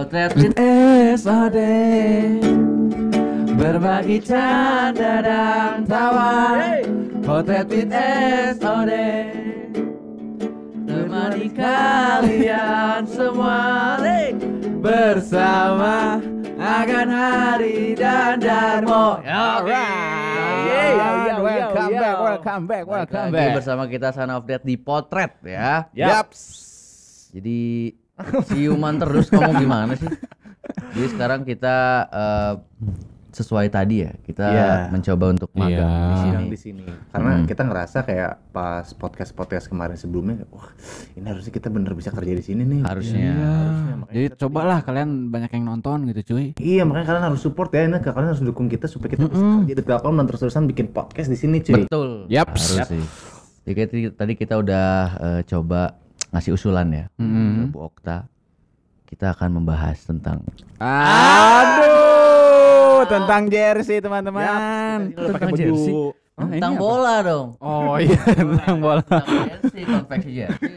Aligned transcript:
Potret 0.00 0.32
SOD 1.12 1.60
Berbagi 3.52 4.16
canda 4.24 5.20
dan 5.20 5.84
tawa. 5.84 6.56
Potret 7.20 7.68
with 7.68 7.92
SOD 8.56 8.92
Temani 10.88 11.52
kalian 11.52 13.04
semua. 13.04 14.00
Bersama 14.80 16.16
akan 16.56 17.08
hari 17.12 17.92
dan 17.92 18.40
Darmo. 18.40 19.20
Alright, 19.20 19.68
welcome 21.44 21.92
back, 21.92 22.16
welcome 22.16 22.64
back, 22.64 22.84
welcome 22.88 23.36
back. 23.36 23.52
bersama 23.52 23.84
kita 23.84 24.16
Son 24.16 24.32
of 24.32 24.48
Death 24.48 24.64
di 24.64 24.80
Potret 24.80 25.36
ya. 25.44 25.92
Yaps. 25.92 26.40
Jadi 27.36 27.92
siuman 28.46 28.94
terus 28.96 29.26
kamu 29.28 29.52
gimana 29.58 29.92
sih? 29.94 30.08
Jadi 30.90 31.06
sekarang 31.08 31.40
kita 31.42 31.76
eh, 32.06 32.52
sesuai 33.30 33.70
tadi 33.70 34.02
ya, 34.02 34.10
kita 34.20 34.42
Iya. 34.44 34.70
mencoba 34.90 35.30
untuk 35.30 35.54
magang 35.54 35.70
Iya. 35.70 35.86
di 35.86 36.10
sini. 36.10 36.26
Sidang 36.26 36.46
di 36.46 36.58
sini 36.58 36.84
karena 37.10 37.32
Hmm. 37.32 37.46
kita 37.46 37.62
ngerasa 37.62 37.98
kayak 38.02 38.32
pas 38.50 38.86
podcast 38.90 39.30
podcast 39.30 39.66
kemarin 39.66 39.94
sebelumnya 39.94 40.42
wah 40.48 40.66
ini 41.14 41.22
harusnya 41.24 41.48
kita 41.48 41.70
bener 41.70 41.94
bisa 41.94 42.10
kerja 42.10 42.26
di 42.28 42.42
sini 42.42 42.62
nih 42.64 42.82
Harusnya. 42.82 43.30
Harusnya, 43.30 43.94
makanya 43.96 44.14
Jadi 44.16 44.26
kita- 44.26 44.38
cobalah 44.40 44.78
kalian 44.80 45.10
banyak 45.28 45.50
yang 45.52 45.64
nonton 45.64 45.98
gitu 46.08 46.20
cuy. 46.28 46.58
iya 46.58 46.82
makanya 46.82 47.06
kalian 47.08 47.24
harus 47.24 47.40
support 47.40 47.70
ya 47.70 47.86
ini 47.86 47.98
kalian 47.98 48.28
harus 48.28 48.42
dukung 48.42 48.66
kita 48.66 48.86
supaya 48.86 49.08
kita 49.08 49.22
bisa 49.24 49.46
kerja 49.62 49.74
di 49.76 49.84
Telkom 49.84 50.14
dan 50.16 50.26
terus-terusan 50.26 50.64
bikin 50.66 50.86
podcast 50.90 51.28
di 51.28 51.38
sini 51.38 51.56
cuy 51.60 51.86
Betul. 51.86 52.26
Yaps. 52.26 52.62
Harus 52.74 52.90
sih. 52.90 53.04
Jadi 53.62 53.80
tadi 54.10 54.32
kita 54.34 54.54
udah 54.56 54.88
eh, 55.16 55.40
coba 55.46 55.94
ngasih 56.30 56.54
usulan 56.54 56.86
ya 56.90 57.04
ke 57.14 57.22
Mm. 57.22 57.70
Bu 57.74 57.86
Okta. 57.86 58.26
Kita 59.06 59.34
akan 59.34 59.58
membahas 59.58 59.98
tentang 60.06 60.46
Aduh, 61.70 63.02
tentang 63.10 63.50
jersey 63.50 63.98
teman-teman. 63.98 65.10
Tentang 65.18 65.50
jersey. 65.58 66.14
Hah, 66.38 66.46
tentang 66.46 66.78
apa? 66.78 66.80
bola 66.80 67.14
dong. 67.20 67.58
Oh 67.58 67.98
iya, 67.98 68.22
tentang 68.38 68.78
bola. 68.78 69.02
Tentang 69.02 69.50
jersey, 69.50 69.82
konveksi 69.82 70.30
jersey. 70.30 70.70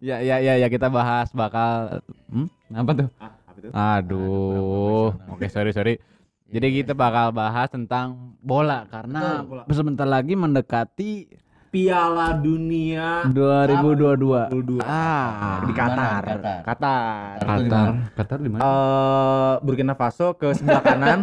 Ya 0.08 0.24
ya 0.24 0.40
ya 0.40 0.56
ya 0.56 0.68
kita 0.72 0.88
bahas 0.88 1.28
bakal 1.36 2.00
hmm? 2.32 2.48
apa 2.72 2.90
tuh? 2.96 3.08
Ah, 3.20 3.36
apa? 3.44 4.00
Aduh. 4.00 5.12
Oke, 5.28 5.52
sorry 5.52 5.76
sorry. 5.76 6.00
Jadi 6.48 6.80
kita 6.80 6.96
bakal 6.96 7.34
bahas 7.34 7.68
tentang 7.68 8.36
bola 8.40 8.88
karena 8.88 9.44
sebentar 9.68 10.06
lagi 10.08 10.32
mendekati 10.32 11.28
Piala 11.74 12.38
Dunia 12.38 13.26
2022. 13.26 14.78
22 14.78 14.78
Ah, 14.80 15.58
di 15.58 15.74
Mana? 15.74 15.74
Qatar 15.74 16.22
Qatar. 16.22 16.60
Qatar 16.62 17.34
Qatar. 17.42 17.88
Qatar 18.14 18.38
di 18.38 18.46
mana? 18.46 18.62
Eh, 18.62 19.52
Burkina 19.58 19.94
Faso 19.94 20.38
ke 20.38 20.54
sebelah 20.54 20.78
kanan? 20.78 21.18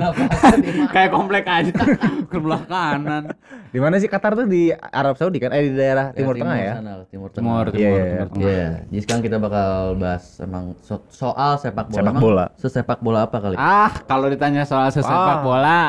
Kayak 0.96 1.10
komplek 1.12 1.44
aja 1.44 1.68
ke 2.32 2.38
belah 2.38 2.64
kanan. 2.64 3.28
di 3.68 3.76
mana 3.76 4.00
sih 4.00 4.08
Qatar 4.08 4.32
tuh 4.34 4.48
di 4.48 4.72
Arab 4.72 5.14
Saudi 5.14 5.36
kan 5.36 5.52
eh 5.52 5.60
di 5.62 5.76
daerah 5.76 6.16
Timur, 6.16 6.32
Tengah 6.32 6.56
ya 6.56 6.72
sana, 6.74 6.92
Timur 7.04 7.28
Tengah. 7.28 7.44
Timur, 7.44 7.64
timur, 7.68 7.76
iya, 7.76 7.92
timur 7.92 8.00
iya. 8.00 8.24
tengah. 8.24 8.40
Iya, 8.40 8.68
jadi 8.88 9.00
sekarang 9.04 9.22
kita 9.22 9.36
bakal 9.36 9.68
bahas 9.94 10.24
emang 10.40 10.64
so- 10.80 11.04
soal 11.12 11.60
sepak 11.60 11.86
bola. 11.86 11.94
Sepak 11.94 12.08
Emang 12.08 12.16
bola. 12.18 12.44
Sesepak 12.56 12.98
bola 13.04 13.20
apa 13.22 13.36
kali? 13.36 13.54
Ah, 13.54 13.92
kalau 14.02 14.32
ditanya 14.32 14.64
soal 14.64 14.88
sesepak 14.88 15.12
Ah. 15.12 15.44
bola, 15.44 15.80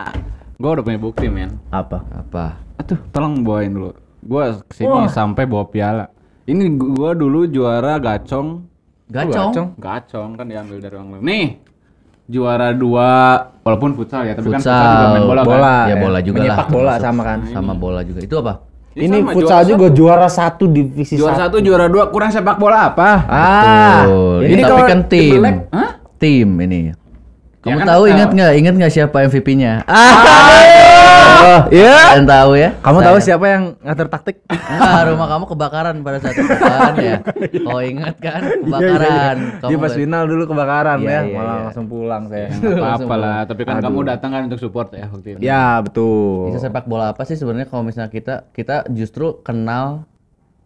gue 0.59 0.69
udah 0.75 0.83
punya 0.83 0.99
bukti, 0.99 1.31
men. 1.31 1.55
apa 1.71 2.03
Apa? 2.11 2.59
Aduh, 2.75 2.99
tolong 3.15 3.47
bawain 3.47 3.71
dulu. 3.71 3.95
Gue 4.19 4.43
ke 4.67 4.73
sini 4.75 5.07
sampai 5.07 5.47
bawa 5.47 5.71
piala. 5.71 6.11
Ini 6.43 6.67
gue 6.75 7.11
dulu 7.15 7.47
juara 7.47 7.95
gacong. 7.95 8.67
Gacong. 9.07 9.79
Gacong 9.79 10.29
kan 10.35 10.45
diambil 10.51 10.83
dari 10.83 10.93
orang 10.99 11.09
lain. 11.15 11.21
Nih, 11.23 11.45
juara 12.27 12.75
dua, 12.75 13.39
walaupun 13.63 13.95
futsal 13.95 14.27
ya, 14.27 14.35
tapi 14.35 14.51
kan 14.51 14.59
Futsal. 14.59 14.75
futsal 14.75 14.91
juga 14.91 15.07
main 15.15 15.23
bola, 15.23 15.41
bola 15.47 15.63
kan. 15.63 15.87
Ya, 15.87 15.95
bola 15.95 16.19
juga 16.19 16.35
menyepak 16.43 16.67
lah, 16.67 16.73
bola 16.75 16.93
sama 16.99 17.21
kan 17.23 17.39
Sama 17.49 17.73
bola 17.73 17.99
juga. 18.03 18.19
Itu 18.19 18.35
apa? 18.43 18.53
Ya 18.99 19.01
ini 19.07 19.17
sama, 19.23 19.31
futsal 19.31 19.61
juara 19.63 19.71
juga 19.71 19.87
juara 19.95 20.27
satu 20.27 20.63
divisi 20.67 21.13
Juara 21.15 21.39
satu 21.39 21.55
satu, 21.55 21.65
juara 21.65 21.85
dua, 21.87 22.11
kurang 22.11 22.35
sepak 22.35 22.59
bola 22.59 22.91
apa? 22.91 23.09
ah 23.31 24.03
Betul. 24.03 24.37
ini 24.43 24.51
Ini 24.51 24.61
tapi 24.61 24.71
kalau 24.75 24.85
kan 24.91 24.99
tim. 25.07 25.41
Tim 26.19 26.49
ini. 26.67 26.79
Kamu 27.59 27.75
kan, 27.75 27.87
tahu 27.89 28.03
eh, 28.03 28.11
ingat 28.13 28.29
nggak? 28.31 28.51
Ingat 28.55 28.73
nggak 28.73 28.93
siapa 28.93 29.17
MVP-nya? 29.25 29.83
Oh, 31.39 31.59
iya 31.69 31.95
Kalian 32.09 32.23
tahu 32.25 32.51
ya? 32.53 32.69
kamu 32.77 32.99
tahu 33.01 33.17
siapa 33.17 33.45
yang 33.47 33.63
ngatur 33.79 34.07
taktik 34.07 34.35
Enggak, 34.45 35.03
rumah 35.07 35.27
kamu 35.27 35.45
kebakaran 35.45 35.95
pada 35.99 36.17
saat 36.19 36.35
itu 36.35 36.51
kan 36.53 36.93
ya. 36.95 37.17
Oh 37.69 37.79
ingat 37.81 38.15
kan? 38.17 38.41
Kebakaran. 38.59 39.37
dia 39.49 39.59
Kamu 39.61 39.71
pas 39.73 39.85
nggak- 39.85 39.97
final 39.97 40.23
dulu 40.25 40.43
kebakaran 40.45 40.97
Iya, 40.99 41.09
ya 41.09 41.19
iya, 41.21 41.33
malah 41.33 41.47
iya. 41.49 41.63
langsung 41.65 41.85
pulang 41.85 42.23
saya 42.27 42.47
apa-apa 42.49 43.15
lah, 43.17 43.39
tapi 43.43 43.61
kan 43.61 43.73
Aduh. 43.75 43.85
kamu 43.85 43.99
datang 44.05 44.29
kan 44.29 44.41
untuk 44.45 44.59
support 44.59 44.87
ya 44.93 45.05
waktu 45.07 45.27
itu. 45.29 45.39
ya 45.41 45.63
betul 45.79 46.47
Bisa 46.47 46.59
sepak 46.61 46.85
bola 46.85 47.11
apa 47.11 47.23
sih 47.23 47.35
sebenarnya 47.35 47.67
kalau 47.67 47.83
misalnya 47.83 48.07
kita 48.09 48.47
kita 48.49 48.87
justru 48.89 49.39
kenal 49.39 50.07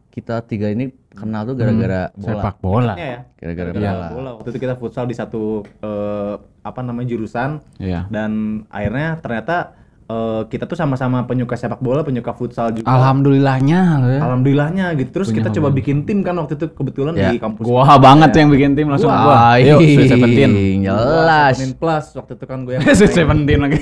kita 0.10 0.42
tiga 0.44 0.68
ini 0.68 0.90
kenal 1.12 1.42
tuh 1.44 1.56
gara-gara 1.56 2.10
bola. 2.12 2.26
Sepak 2.28 2.56
bola. 2.60 2.94
ya 2.96 3.18
Gara-gara 3.36 3.70
Iya, 3.72 3.92
bola. 3.92 4.08
bola. 4.12 4.30
Waktu 4.38 4.50
itu 4.52 4.60
kita 4.60 4.76
futsal 4.76 5.06
di 5.06 5.14
satu 5.14 5.42
eh, 5.80 6.34
apa 6.64 6.80
namanya 6.80 7.08
jurusan 7.10 7.60
Iya. 7.76 8.08
dan 8.08 8.32
akhirnya 8.68 9.20
ternyata 9.20 9.56
eh, 10.04 10.42
kita 10.48 10.64
tuh 10.64 10.76
sama-sama 10.76 11.24
penyuka 11.24 11.56
sepak 11.56 11.80
bola, 11.80 12.04
penyuka 12.04 12.32
futsal 12.32 12.72
juga. 12.72 12.84
Alhamdulillahnya 12.86 13.80
ya. 14.04 14.20
Alhamdulillahnya 14.20 14.86
gitu. 14.96 15.10
Terus 15.16 15.32
kita 15.32 15.48
coba 15.50 15.72
bikin 15.72 16.04
tim 16.04 16.20
kan 16.22 16.36
waktu 16.36 16.56
itu 16.56 16.68
kebetulan 16.70 17.16
Ya. 17.16 17.32
di 17.32 17.40
kampus. 17.40 17.64
Gua 17.64 17.96
banget 17.96 18.36
yang 18.36 18.52
bikin 18.52 18.76
tim 18.76 18.88
langsung 18.88 19.08
Wah, 19.08 19.56
gua. 19.56 19.80
Sweet 19.80 20.12
Seventeen. 20.12 20.52
Jelas. 20.84 21.56
Seventeen 21.56 21.74
plus 21.76 22.06
waktu 22.14 22.32
itu 22.36 22.46
kan 22.46 22.58
gue 22.68 22.74
yang 22.76 22.84
Sweet 23.00 23.14
Seventeen 23.16 23.60
lagi. 23.64 23.80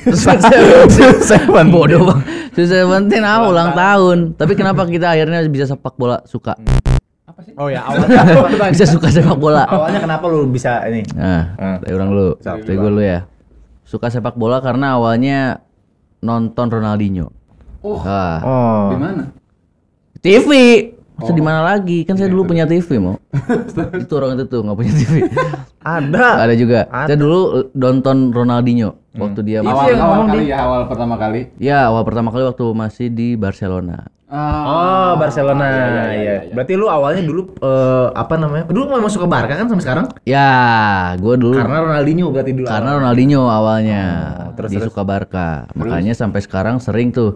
Seven 1.21 1.67
bodoh 1.73 2.01
bang. 2.05 2.19
Seventeen 2.53 3.23
ah 3.25 3.41
ulang 3.41 3.73
tahun. 3.73 4.17
Tapi 4.37 4.53
kenapa 4.53 4.85
kita 4.85 5.11
akhirnya 5.11 5.41
bisa 5.49 5.65
sepak 5.65 5.97
bola 5.97 6.21
suka? 6.23 6.53
Oh 7.55 7.67
ya 7.67 7.81
awalnya 7.87 8.69
Bisa 8.69 8.85
suka 8.85 9.07
sepak 9.07 9.37
bola. 9.37 9.63
awalnya 9.65 9.99
kenapa 9.99 10.25
lu 10.27 10.45
bisa 10.47 10.81
ini? 10.87 11.01
Nah, 11.13 11.55
Ah. 11.55 11.77
dari 11.79 11.93
orang. 11.93 12.09
Siap. 12.37 12.57
Dari 12.63 12.75
gue 12.75 12.89
dulu 12.89 13.03
ya. 13.03 13.19
Suka 13.83 14.07
sepak 14.07 14.35
bola 14.35 14.59
karena 14.59 14.95
awalnya 14.95 15.59
nonton 16.19 16.67
Ronaldinho. 16.67 17.27
Oh. 17.81 17.99
Ah. 18.01 18.37
Oh. 18.41 18.85
Di 18.93 18.97
mana? 18.97 19.23
TV. 20.21 20.49
Masa 21.11 21.37
di 21.37 21.43
mana 21.43 21.61
lagi? 21.61 22.01
Kan 22.01 22.17
saya 22.17 22.33
dulu 22.33 22.49
punya 22.49 22.65
TV 22.65 22.97
mau. 22.97 23.13
itu 24.01 24.13
orang 24.15 24.33
itu 24.33 24.45
tuh 24.49 24.65
nggak 24.65 24.73
punya 24.73 24.93
TV. 24.95 25.15
Ada. 25.81 26.49
Ada 26.49 26.53
juga. 26.57 26.89
Saya 26.89 27.17
dulu 27.17 27.69
nonton 27.73 28.33
Ronaldinho 28.33 28.97
waktu 29.11 29.43
dia 29.43 29.59
masih 29.59 29.91
yang 29.91 30.01
ngomong 30.01 30.27
kali 30.31 30.45
ya, 30.47 30.57
awal 30.63 30.81
pertama 30.87 31.15
kali. 31.19 31.41
ya 31.59 31.77
awal 31.91 32.01
pertama 32.07 32.31
kali 32.31 32.43
waktu 32.47 32.65
masih 32.71 33.07
di 33.11 33.35
Barcelona. 33.35 34.07
Oh, 34.31 35.11
Barcelona. 35.19 35.67
Iya. 36.15 36.35
Berarti 36.55 36.73
lu 36.79 36.87
awalnya 36.87 37.19
dulu 37.19 37.51
eh, 37.59 38.07
apa 38.15 38.39
namanya? 38.39 38.63
Dulu 38.63 38.95
memang 38.95 39.11
suka 39.11 39.27
Barca 39.27 39.53
kan 39.53 39.67
sampai 39.67 39.83
sekarang? 39.83 40.05
Ya, 40.23 40.49
gue 41.19 41.35
dulu 41.35 41.59
Karena 41.59 41.83
Ronaldinho 41.83 42.31
berarti 42.31 42.55
dulu. 42.55 42.63
karena 42.65 42.91
Ronaldinho 42.95 43.43
awalnya 43.43 44.03
terus- 44.55 44.71
dia 44.71 44.79
terus. 44.79 44.87
suka 44.87 45.03
Barca. 45.03 45.67
Makanya 45.75 46.15
sampai 46.15 46.39
sekarang 46.39 46.79
sering 46.79 47.11
tuh 47.11 47.35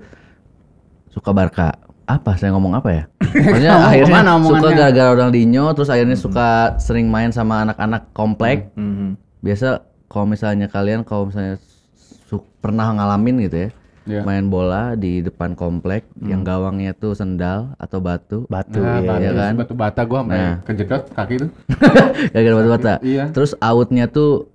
suka 1.11 1.35
Barca. 1.35 1.75
Apa 2.05 2.37
saya 2.37 2.53
ngomong 2.55 2.77
apa 2.77 2.89
ya? 2.93 3.03
Maksudnya 3.33 3.73
akhirnya 3.81 4.13
ke 4.13 4.23
mana 4.23 4.31
suka 4.39 4.69
gara-gara 4.71 5.09
Ronaldinho 5.11 5.65
terus 5.75 5.89
akhirnya 5.89 6.15
suka 6.15 6.77
sering 6.79 7.11
main 7.11 7.35
sama 7.35 7.65
anak-anak 7.67 8.15
komplek. 8.15 8.71
Mhm. 8.77 9.19
Biasa 9.43 9.83
kalau 10.07 10.29
misalnya 10.29 10.71
kalian 10.71 11.03
kalau 11.03 11.27
misalnya 11.27 11.59
pernah 12.61 12.89
ngalamin 12.93 13.45
gitu 13.45 13.57
ya. 13.57 13.69
Iya. 14.05 14.21
Main 14.21 14.47
bola 14.47 14.93
di 14.93 15.19
depan 15.19 15.53
komplek 15.53 16.05
yang 16.21 16.41
gawangnya 16.41 16.93
tuh 16.93 17.11
sendal 17.11 17.73
atau 17.75 17.97
batu. 17.97 18.45
Batu 18.45 18.77
Nah, 18.77 19.01
ya. 19.01 19.07
batu, 19.07 19.19
Iya 19.19 19.31
kan? 19.33 19.53
batu 19.57 19.73
bata 19.73 20.01
gua 20.05 20.19
sampai 20.21 20.37
Nah. 20.37 20.55
kejedot 20.61 21.03
kaki 21.09 21.35
tuh. 21.41 21.49
Gara-gara 22.31 22.55
batu 22.55 22.69
bata. 22.71 22.93
Iya. 23.01 23.23
Terus 23.33 23.51
outnya 23.57 24.05
tuh 24.05 24.45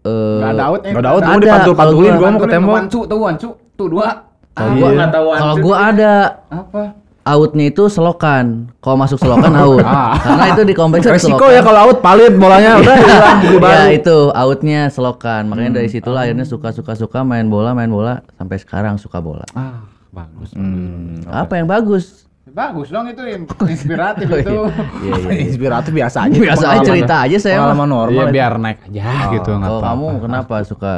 eh 0.00 0.38
Gak 0.38 0.52
ada 0.52 0.64
out 0.66 0.80
eh. 0.80 0.92
Nggak 0.92 1.02
ada 1.02 1.10
out, 1.10 1.22
gua 1.24 1.38
dipantul-pantulin 1.38 2.12
gua 2.14 2.28
mau 2.28 2.38
ke 2.38 2.48
tembok. 2.48 2.74
Wancu 2.76 3.00
tuh 3.02 3.18
wancu 3.18 3.48
tuh 3.74 3.88
dua. 3.88 4.08
Kalau 4.52 4.68
Ah, 4.68 4.76
gua 4.76 4.88
nggak 4.92 5.10
tahu 5.10 5.26
kalau 5.32 5.56
gua 5.58 5.76
ada 5.88 6.12
apa? 6.48 6.82
Outnya 7.28 7.68
itu 7.68 7.86
selokan. 7.86 8.72
Kalau 8.78 8.96
masuk 8.96 9.16
selokan 9.16 9.52
out. 9.62 9.84
Karena 10.18 10.44
itu 10.50 10.62
di 10.62 10.72
kompleks 10.72 11.04
ada 11.06 11.14
Resiko 11.14 11.36
selokan. 11.36 11.52
ya 11.52 11.60
kalau 11.60 11.80
out 11.84 11.98
palit 12.00 12.32
bolanya 12.32 12.76
udah 12.76 12.94
hilang 12.96 13.38
beli 13.38 13.56
ya 13.76 13.82
itu 13.92 14.16
outnya 14.30 14.88
selokan. 14.88 15.46
Makanya 15.46 15.76
dari 15.76 15.88
situlah 15.88 16.24
akhirnya 16.24 16.42
suka 16.42 16.72
suka 16.72 16.92
suka 16.92 17.20
main 17.20 17.46
bola 17.46 17.72
main 17.72 17.88
bola 17.88 18.24
sampai 18.34 18.56
sekarang 18.56 18.96
suka 18.96 19.20
bola. 19.20 19.44
Ah, 19.52 19.84
bagus. 20.08 20.50
Hmm. 20.52 21.20
Apa 21.24 21.56
yang 21.56 21.66
bagus? 21.66 22.24
Bagus 22.48 22.88
dong 22.88 23.06
itu 23.06 23.22
inspiratif 23.62 24.24
Oh, 24.26 24.34
itu. 24.34 24.56
Iya, 25.04 25.14
iya. 25.20 25.32
Inspiratif 25.44 25.92
biasa 25.92 26.26
aja. 26.26 26.34
Biasa 26.34 26.64
aja 26.66 26.80
cerita 26.82 27.14
aja 27.22 27.36
saya. 27.36 27.60
Pengalaman 27.60 27.86
normal. 27.86 28.14
Iya 28.16 28.24
itu. 28.24 28.34
biar 28.34 28.52
naik 28.56 28.78
aja 28.88 29.04
gitu 29.30 29.50
nggak 29.52 29.68
Kalau 29.68 29.78
apa-apa. 29.78 29.94
kamu 29.94 30.06
kenapa 30.24 30.56
suka? 30.64 30.92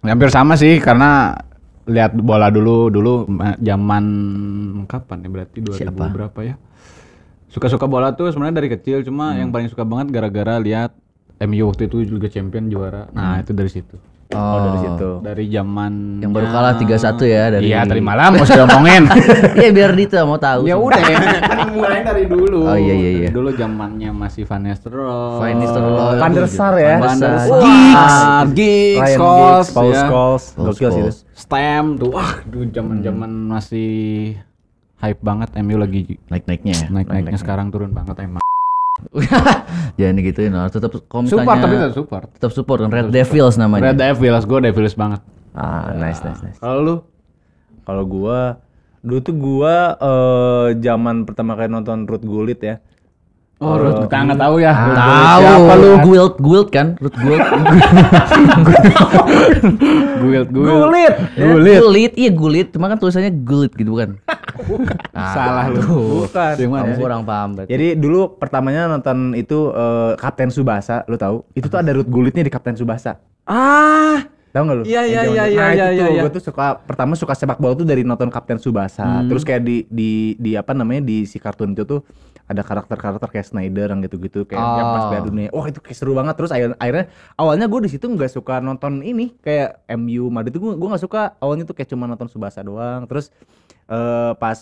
Hampir 0.00 0.32
sama 0.32 0.56
sih 0.56 0.80
karena 0.80 1.36
lihat 1.88 2.12
bola 2.18 2.52
dulu 2.52 2.92
dulu 2.92 3.24
ma- 3.30 3.56
zaman 3.56 4.04
kapan 4.84 5.24
ya 5.24 5.28
berarti 5.32 5.58
2000 5.64 5.76
Siapa? 5.80 6.04
berapa 6.12 6.40
ya? 6.44 6.54
Suka-suka 7.50 7.90
bola 7.90 8.14
tuh 8.14 8.30
sebenarnya 8.30 8.62
dari 8.62 8.68
kecil 8.70 9.02
cuma 9.02 9.34
yang 9.34 9.50
paling 9.50 9.66
suka 9.66 9.82
banget 9.82 10.14
gara-gara 10.14 10.60
lihat 10.62 10.94
MU 11.40 11.72
waktu 11.72 11.88
itu 11.88 12.04
Liga 12.04 12.28
Champion 12.30 12.68
juara. 12.68 13.08
Nah, 13.16 13.40
itu 13.40 13.50
dari 13.56 13.66
situ. 13.72 13.96
Oh, 14.30 14.58
dari 14.62 14.78
situ. 14.78 15.10
Dari 15.26 15.44
zaman 15.50 16.22
Yang 16.22 16.32
baru 16.38 16.46
kalah 16.48 16.74
3-1 16.78 17.18
ya 17.26 17.44
dari 17.50 17.64
Iya, 17.66 17.82
tadi 17.82 17.98
malam 17.98 18.30
mau 18.38 18.46
sudah 18.46 18.66
ngomongin. 18.70 19.02
Iya 19.58 19.70
biar 19.74 19.90
Dita 19.98 20.22
mau 20.22 20.38
tahu. 20.38 20.70
ya 20.70 20.78
udah 20.78 21.02
kan 21.42 21.68
mulai 21.74 22.00
dari 22.06 22.24
dulu. 22.30 22.62
Oh, 22.62 22.78
iya, 22.78 22.94
iya, 22.94 23.10
iya. 23.10 23.28
Dari 23.28 23.34
Dulu 23.34 23.50
zamannya 23.58 24.10
masih 24.14 24.46
Van 24.46 24.62
Nistelrooy. 24.62 25.38
Van 25.42 25.54
Nistelrooy. 25.58 26.18
Van 26.18 26.30
der 26.30 26.46
Sar 26.46 26.74
ya. 26.78 26.96
Van 27.02 27.18
der 27.18 27.34
Sar. 27.42 27.58
Giggs, 28.54 29.10
Scholes, 29.18 29.66
Giggs, 29.66 29.68
Paul 29.74 29.90
ya. 29.90 30.02
Scholes, 30.06 30.44
Paul 30.54 30.66
gokil 30.70 30.90
sih. 30.90 31.02
Stem 31.34 31.84
tuh, 31.96 32.10
wah, 32.14 32.32
dulu 32.46 32.64
zaman-zaman 32.70 33.30
masih 33.50 33.90
hype 35.00 35.20
banget 35.24 35.48
MU 35.64 35.80
lagi 35.80 36.20
Naik-naiknya 36.28 36.74
ya. 36.76 36.86
naik-naiknya 36.92 37.38
sekarang 37.40 37.72
turun 37.72 37.90
banget 37.90 38.14
emang. 38.20 38.44
Jangan 39.98 40.14
digituin 40.18 40.52
harus 40.54 40.72
tetap 40.72 40.90
kalau 41.08 41.22
misalnya 41.26 41.44
Support 41.44 41.58
tapi 41.60 41.74
tetap 41.76 41.94
support. 41.96 42.22
tetap 42.36 42.52
support 42.52 42.78
kan 42.84 42.90
Red 42.90 43.08
Devils 43.10 43.56
namanya. 43.56 43.92
Red 43.92 43.98
Devils, 43.98 44.44
gue 44.46 44.58
Devils 44.60 44.94
banget. 44.96 45.20
Ah, 45.52 45.90
nice 45.94 46.22
nice 46.22 46.40
nice. 46.46 46.58
Kalau 46.62 46.78
lu? 46.80 46.96
Kalau 47.82 48.04
gua 48.06 48.60
dulu 49.00 49.18
tuh 49.24 49.34
gua 49.34 49.96
eh 49.96 50.66
zaman 50.78 51.24
pertama 51.24 51.56
kali 51.56 51.72
nonton 51.72 52.06
Ruth 52.06 52.22
Gullit 52.22 52.60
ya. 52.62 52.78
Oh, 53.60 53.76
Ruth, 53.76 54.08
kita 54.08 54.24
nggak 54.24 54.40
tahu 54.40 54.56
ya. 54.64 54.72
Ruth 54.72 54.96
Tahu 54.96 55.40
Siapa 55.44 55.74
lu? 55.76 55.90
Guild 56.00 56.34
Guild 56.40 56.68
kan? 56.72 56.86
Ruth 56.96 57.12
Guild. 57.12 57.44
Guild, 60.24 60.48
Guild. 60.48 60.64
Gullit. 60.64 61.14
Gulit. 61.36 61.80
Gulit. 61.84 62.12
Iya 62.16 62.30
Gulit, 62.32 62.68
cuma 62.72 62.88
kan 62.88 62.96
tulisannya 62.96 63.28
Gulit 63.44 63.76
gitu 63.76 63.92
bukan? 63.92 64.16
Ah, 65.12 65.32
Salah 65.36 65.66
lu. 65.68 66.24
Bukan. 66.24 66.56
Kamu 66.56 66.96
sih? 66.96 67.04
kurang 67.04 67.28
paham 67.28 67.60
berarti. 67.60 67.68
Jadi 67.68 68.00
dulu 68.00 68.32
pertamanya 68.40 68.88
nonton 68.88 69.36
itu 69.36 69.68
eh, 69.76 70.16
Kapten 70.16 70.48
Subasa, 70.48 71.04
lu 71.04 71.20
tahu? 71.20 71.44
Itu 71.52 71.68
tuh 71.68 71.84
ada 71.84 71.92
Ruth 71.92 72.08
Gullitnya 72.08 72.40
di 72.40 72.48
Kapten 72.48 72.80
Subasa. 72.80 73.20
Ah, 73.44 74.24
Tahu 74.50 74.62
nggak 74.66 74.76
lu? 74.80 74.84
Iya, 74.88 75.02
iya, 75.06 75.22
iya, 75.30 75.44
iya, 75.46 75.62
Nah, 75.62 75.70
iya, 75.70 75.86
itu 75.94 75.94
iya, 75.94 76.02
tuh 76.02 76.10
iya. 76.10 76.22
gue 76.26 76.32
tuh 76.34 76.44
suka 76.50 76.66
pertama 76.82 77.14
suka 77.14 77.38
sepak 77.38 77.62
bola 77.62 77.78
tuh 77.78 77.86
dari 77.86 78.02
nonton 78.02 78.26
Kapten 78.34 78.58
Subasa. 78.58 79.22
Terus 79.30 79.46
kayak 79.46 79.62
di 79.62 79.86
di 79.86 80.34
di 80.42 80.58
apa 80.58 80.74
namanya 80.74 81.06
di 81.06 81.22
si 81.22 81.38
kartun 81.38 81.70
itu 81.70 81.86
tuh 81.86 82.02
ada 82.50 82.60
karakter-karakter 82.60 83.28
kayak 83.28 83.46
Snyder 83.46 83.86
yang 83.86 84.02
gitu-gitu 84.02 84.42
kayak 84.42 84.58
yang 84.58 84.88
pas 84.88 85.00
Oh. 85.00 85.08
Piala 85.08 85.24
Dunia. 85.24 85.48
Wah, 85.50 85.66
itu 85.66 85.78
kayak 85.78 85.94
seru 85.94 86.12
banget. 86.12 86.34
Terus 86.34 86.50
akhir- 86.50 86.74
akhirnya 86.74 87.06
awalnya 87.34 87.64
gue 87.64 87.80
di 87.80 87.90
situ 87.90 88.04
nggak 88.04 88.26
suka 88.28 88.58
nonton 88.58 89.00
ini 89.00 89.30
kayak 89.36 89.86
MU 89.92 90.26
Madrid 90.28 90.50
itu 90.50 90.60
gue 90.60 90.74
gue 90.74 90.88
nggak 90.88 91.00
suka. 91.00 91.38
Awalnya 91.38 91.64
tuh 91.64 91.72
kayak 91.72 91.88
cuma 91.88 92.04
nonton 92.04 92.26
Subasa 92.26 92.60
doang. 92.60 93.06
Terus 93.06 93.30
eh, 93.86 94.32
pas 94.34 94.58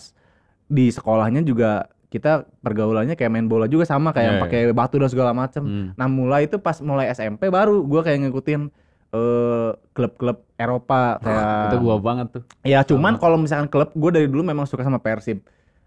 di 0.63 0.85
sekolahnya 0.87 1.41
juga 1.41 1.89
kita 2.07 2.45
pergaulannya 2.59 3.13
kayak 3.13 3.29
main 3.29 3.45
bola 3.45 3.65
juga 3.65 3.83
sama 3.83 4.09
kayak 4.09 4.21
yang 4.23 4.35
Iya, 4.35 4.43
pakai 4.43 4.61
batu 4.71 4.95
dan 4.95 5.09
segala 5.09 5.31
macem. 5.31 5.61
Hmm. 5.61 5.87
Nah 5.95 6.05
mulai 6.05 6.45
itu 6.45 6.57
pas 6.57 6.77
mulai 6.79 7.09
SMP 7.09 7.49
baru 7.49 7.81
gue 7.81 8.01
kayak 8.01 8.19
ngikutin 8.23 8.61
eh, 9.09 9.69
klub-klub 9.91 10.45
Eropa 10.55 11.17
kayak 11.17 11.45
itu 11.65 11.77
gua 11.79 11.97
banget 11.97 12.27
tuh. 12.31 12.43
ya 12.61 12.81
cuman 12.83 13.17
kalau 13.17 13.35
misalkan 13.35 13.65
klub 13.65 13.89
gue 13.89 14.11
dari 14.11 14.25
dulu 14.25 14.41
memang 14.43 14.65
suka 14.65 14.81
sama 14.81 14.97
Persib 14.97 15.41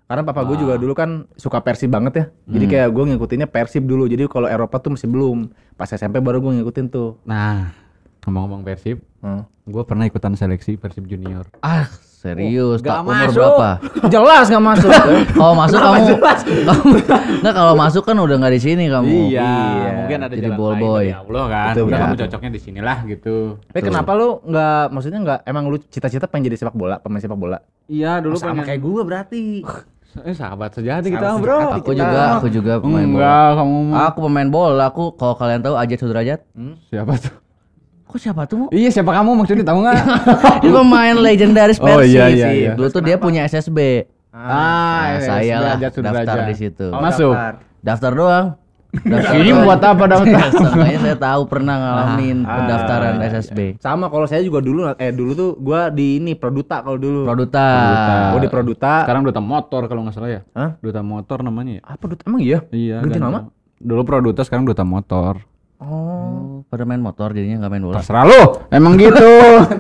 karena 0.04 0.22
papa 0.22 0.42
gue 0.42 0.56
juga 0.56 0.74
dulu 0.74 0.92
kan 0.92 1.10
suka 1.34 1.58
Persib 1.58 1.88
banget 1.88 2.12
ya 2.12 2.24
jadi 2.48 2.64
kayak 2.66 2.88
gue 2.90 3.04
ngikutinnya 3.08 3.46
Persib 3.46 3.82
dulu 3.82 4.04
jadi 4.04 4.26
kalau 4.26 4.46
Eropa 4.46 4.76
tuh 4.76 4.92
masih 4.92 5.06
belum 5.06 5.48
pas 5.72 5.86
SMP 5.86 6.18
baru 6.18 6.38
gue 6.38 6.58
ngikutin 6.58 6.86
tuh 6.86 7.16
Nah, 7.22 7.72
ngomong-ngomong 8.22 8.62
Persib, 8.62 9.00
Hmm. 9.18 9.46
gua 9.62 9.82
pernah 9.82 10.02
ikutan 10.02 10.30
seleksi 10.32 10.74
Persib 10.74 11.06
Junior. 11.06 11.46
Ah, 11.58 11.86
serius. 11.86 12.78
Nggak 12.78 12.90
tak 12.92 13.00
umur 13.00 13.14
masuk. 13.14 13.38
berapa? 13.38 13.68
jelas 14.10 14.44
nggak 14.44 14.64
masuk 14.64 14.90
Kalau 15.38 15.54
masuk 15.54 15.78
kamu 15.78 15.98
Enggak 17.38 17.54
kalau 17.54 17.74
masuk 17.76 18.02
kan 18.02 18.16
udah 18.16 18.36
nggak 18.36 18.50
di 18.52 18.60
sini 18.60 18.84
kamu. 18.86 19.06
Iya, 19.28 19.46
Iya, 19.46 19.90
mungkin 19.96 20.18
ada 20.20 20.32
jadi 20.32 20.42
jalan 20.44 20.58
ball 20.58 20.72
lain 20.72 20.82
boy. 20.82 20.98
dari 21.00 21.14
Allah 21.16 21.44
kan. 21.46 21.66
Betul, 21.68 21.82
Udah 21.82 21.86
betul. 21.88 22.02
kamu 22.04 22.14
cocoknya 22.20 22.50
di 22.50 22.60
sinilah 22.60 22.98
gitu. 23.06 23.36
tapi 23.64 23.80
kenapa 23.80 24.10
lu 24.12 24.28
nggak 24.42 24.82
maksudnya 24.88 25.20
nggak 25.20 25.38
emang 25.44 25.64
lu 25.64 25.76
cita-cita 25.80 26.26
pengen 26.26 26.44
jadi 26.44 26.56
sepak 26.58 26.74
bola 26.74 26.96
pemain 26.98 27.18
sepak 27.18 27.34
bola 27.36 27.58
Iya, 27.84 28.18
dulu 28.18 28.34
Oh, 28.34 28.40
sama 28.40 28.62
kayak 28.62 28.80
gue 28.80 29.02
berarti 29.02 29.42
Eh, 30.14 30.32
sahabat 30.32 30.70
sejati 30.70 31.08
kita, 31.08 31.24
Sahabat 31.24 31.40
Bro. 31.40 31.56
sejati. 31.56 31.72
Aku 31.74 31.88
Kita- 31.88 32.00
juga, 32.04 32.20
aku 32.30 32.46
juga 32.48 32.72
pemain 32.76 33.06
bola. 33.06 33.16
Enggak, 33.24 33.48
kamu 33.56 33.76
mah. 33.82 33.98
Aku 34.06 34.18
pemain 34.20 34.48
bola. 34.50 34.84
Aku 34.86 35.02
kalau 35.12 35.34
kalian 35.34 35.60
tahu 35.60 35.74
Ajat 35.74 35.98
Sudrajat. 35.98 36.40
Siapa 36.86 37.12
tuh? 37.16 37.34
Kok 38.04 38.18
siapa 38.20 38.42
tuh? 38.44 38.68
Iya, 38.68 38.92
siapa 38.92 39.08
kamu 39.10 39.30
maksudnya 39.34 39.64
tahu 39.64 39.78
enggak? 39.80 39.96
Dia 40.60 40.72
pemain 40.78 41.16
legendaris 41.16 41.78
Oh, 41.78 41.88
Persib 41.88 42.12
iya, 42.12 42.24
iya, 42.28 42.46
sih. 42.46 42.58
iya. 42.60 42.72
Dulu 42.76 42.88
tuh 42.90 43.00
dia 43.00 43.16
punya 43.16 43.40
SSB. 43.42 44.04
ah, 44.28 45.16
Nah, 45.16 45.20
saya 45.20 45.56
lah 45.58 45.74
daftar 45.80 46.38
di 46.44 46.54
situ. 46.54 46.86
Oh, 46.88 47.00
Masuk. 47.00 47.32
daftar. 47.32 47.52
Daftar 47.80 48.12
doang. 48.12 48.46
Daftar 48.92 49.32
Ini 49.34 49.50
doang. 49.50 49.64
buat 49.64 49.80
apa 49.80 50.04
daftar? 50.04 50.46
Makanya 50.68 51.00
saya 51.00 51.16
tahu 51.18 51.42
pernah 51.44 51.74
ngalamin 51.74 52.36
Ah, 52.42 52.54
pendaftaran 52.54 53.14
iya, 53.16 53.28
SSB. 53.32 53.58
sama 53.78 54.06
kalau 54.06 54.24
saya 54.24 54.40
juga 54.40 54.60
dulu 54.60 54.84
eh 54.92 55.08
dulu 55.10 55.32
tuh 55.32 55.50
gue 55.56 55.80
di 55.92 56.06
ini 56.18 56.32
Produta 56.32 56.80
kalau 56.80 56.96
dulu 56.96 57.24
Produta. 57.24 57.66
gue 58.30 58.40
di 58.40 58.50
Produta 58.50 58.92
Sekarang 59.02 59.22
Duta 59.22 59.40
Motor 59.40 59.82
kalau 59.86 60.00
nggak 60.02 60.12
salah 60.12 60.30
ya. 60.30 60.40
Hah? 60.52 60.76
Duta 60.78 61.00
Motor 61.00 61.40
namanya 61.40 61.72
ya? 61.74 61.82
apa 61.82 62.04
Duta 62.04 62.22
emang 62.26 62.40
iya 62.40 62.58
Iya. 62.68 63.00
Ganti 63.00 63.16
ganti 63.16 63.18
nama? 63.18 63.40
Dulu 63.78 64.02
Produta, 64.04 64.40
sekarang 64.42 64.62
Duta 64.62 64.84
Motor. 64.84 65.40
Oh 65.82 66.42
Oh, 66.62 66.70
pada 66.70 66.86
main 66.86 67.02
motor 67.02 67.34
jadinya 67.34 67.66
nggak 67.66 67.72
main 67.74 67.82
bola. 67.82 67.98
Terserah 67.98 68.22
lu. 68.22 68.42
Emang 68.70 68.94
gitu. 69.02 69.26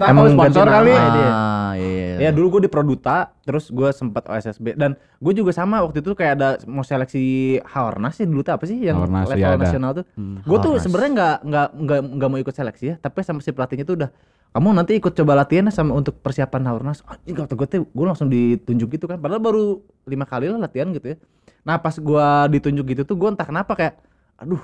Emang 0.02 0.34
sponsor 0.34 0.66
kali. 0.66 0.90
Ah, 0.90 1.72
iya. 1.78 2.18
iya. 2.18 2.28
Ya 2.28 2.30
dulu 2.34 2.58
gue 2.58 2.66
di 2.66 2.70
Produta, 2.70 3.30
terus 3.46 3.70
gue 3.70 3.90
sempat 3.94 4.26
OSSB 4.26 4.74
dan 4.74 4.98
gue 4.98 5.32
juga 5.34 5.54
sama 5.54 5.78
waktu 5.86 6.02
itu 6.02 6.10
kayak 6.18 6.32
ada 6.38 6.48
mau 6.66 6.82
seleksi 6.82 7.58
Haornas 7.62 8.18
sih 8.18 8.26
dulu 8.26 8.42
tuh 8.42 8.54
apa 8.58 8.64
sih 8.66 8.82
yang 8.82 8.98
Haornas, 8.98 9.30
level 9.30 9.46
ada. 9.54 9.62
nasional 9.62 9.90
tuh. 10.02 10.04
Hmm, 10.18 10.42
gue 10.42 10.58
tuh 10.58 10.74
sebenarnya 10.82 11.10
nggak 11.14 11.36
nggak 11.46 11.68
nggak 11.86 12.00
nggak 12.18 12.28
mau 12.34 12.38
ikut 12.42 12.54
seleksi 12.54 12.84
ya, 12.90 12.94
tapi 12.98 13.22
sama 13.22 13.38
si 13.38 13.50
pelatihnya 13.54 13.86
tuh 13.86 13.96
udah 14.02 14.10
kamu 14.52 14.68
nanti 14.76 14.92
ikut 14.98 15.12
coba 15.16 15.32
latihan 15.38 15.70
sama 15.70 15.94
untuk 15.94 16.18
persiapan 16.18 16.62
Haornas. 16.66 17.06
Anjing 17.06 17.36
kata 17.38 17.54
gue 17.54 17.66
tuh 17.70 17.86
gue 17.86 18.06
langsung 18.06 18.26
ditunjuk 18.26 18.98
gitu 18.98 19.06
kan, 19.06 19.22
padahal 19.22 19.38
baru 19.38 19.78
lima 20.06 20.26
kali 20.26 20.50
lah 20.50 20.58
latihan 20.58 20.90
gitu 20.90 21.14
ya. 21.14 21.16
Nah 21.62 21.78
pas 21.78 21.94
gue 21.94 22.26
ditunjuk 22.58 22.84
gitu 22.90 23.02
tuh 23.06 23.16
gue 23.18 23.28
entah 23.30 23.46
kenapa 23.46 23.72
kayak, 23.78 23.94
aduh 24.38 24.62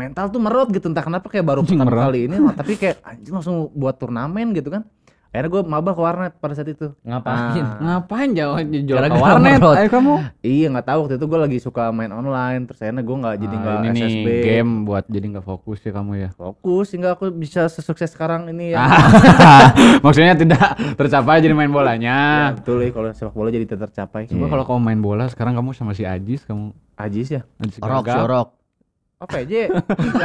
mental 0.00 0.26
tuh 0.26 0.40
merot 0.40 0.68
gitu 0.68 0.86
entah 0.86 1.02
kenapa 1.02 1.26
kayak 1.26 1.44
baru 1.44 1.60
pertama 1.66 1.84
Merot. 1.86 2.04
kali 2.06 2.18
ini 2.24 2.36
tapi 2.50 2.72
kayak 2.74 2.96
anjing 3.02 3.32
langsung 3.32 3.68
buat 3.72 3.94
turnamen 3.94 4.50
gitu 4.52 4.68
kan 4.68 4.88
akhirnya 5.30 5.46
gue 5.48 5.62
mabah 5.62 5.94
ke 5.94 6.02
warnet 6.02 6.32
pada 6.36 6.58
saat 6.58 6.66
itu 6.66 6.90
Ngapain? 7.06 7.62
Ah. 7.62 7.78
Ngapain 8.02 8.34
jauh 8.34 8.58
jual 8.82 8.98
ke 8.98 9.14
warnet? 9.14 9.62
Ayo 9.62 9.86
kamu. 9.86 10.14
Iya 10.42 10.66
nggak 10.74 10.82
tahu 10.84 10.98
waktu 11.00 11.14
itu 11.14 11.26
gue 11.30 11.38
lagi 11.38 11.58
suka 11.62 11.94
main 11.94 12.10
online 12.10 12.66
terus 12.66 12.82
akhirnya 12.82 12.98
gue 13.00 13.14
nggak 13.14 13.36
jadi 13.38 13.54
Ah, 13.54 13.60
nggak 13.62 13.74
ini 13.76 13.88
nih 13.88 14.02
SSB 14.02 14.26
game 14.42 14.72
buat 14.82 15.04
jadi 15.06 15.26
nggak 15.30 15.46
fokus 15.46 15.78
ya 15.80 15.94
kamu 15.94 16.12
ya. 16.18 16.28
fokus 16.34 16.84
sehingga 16.90 17.14
aku 17.14 17.30
bisa 17.30 17.70
sesukses 17.70 18.10
sekarang 18.10 18.50
ini 18.50 18.74
ya. 18.74 18.82
Maksudnya 20.02 20.34
tidak 20.34 20.66
tercapai 20.96 21.38
jadi 21.38 21.54
main 21.54 21.70
bolanya. 21.70 22.50
Ya, 22.50 22.58
betul 22.58 22.82
ya 22.82 22.90
kalau 22.90 23.14
sepak 23.14 23.30
bola 23.30 23.48
jadi 23.48 23.66
tidak 23.66 23.86
tercapai. 23.88 24.26
Coba 24.26 24.46
kalau 24.50 24.64
kamu 24.66 24.80
main 24.82 24.98
bola 24.98 25.30
sekarang 25.30 25.54
kamu 25.54 25.70
sama 25.72 25.94
si 25.94 26.02
Ajis 26.02 26.42
kamu 26.42 26.74
Ajis 26.98 27.28
ya. 27.30 27.46
Ajis 27.56 27.78
Orok, 27.78 28.02
Gagal. 28.02 28.50
Aja? 29.28 29.68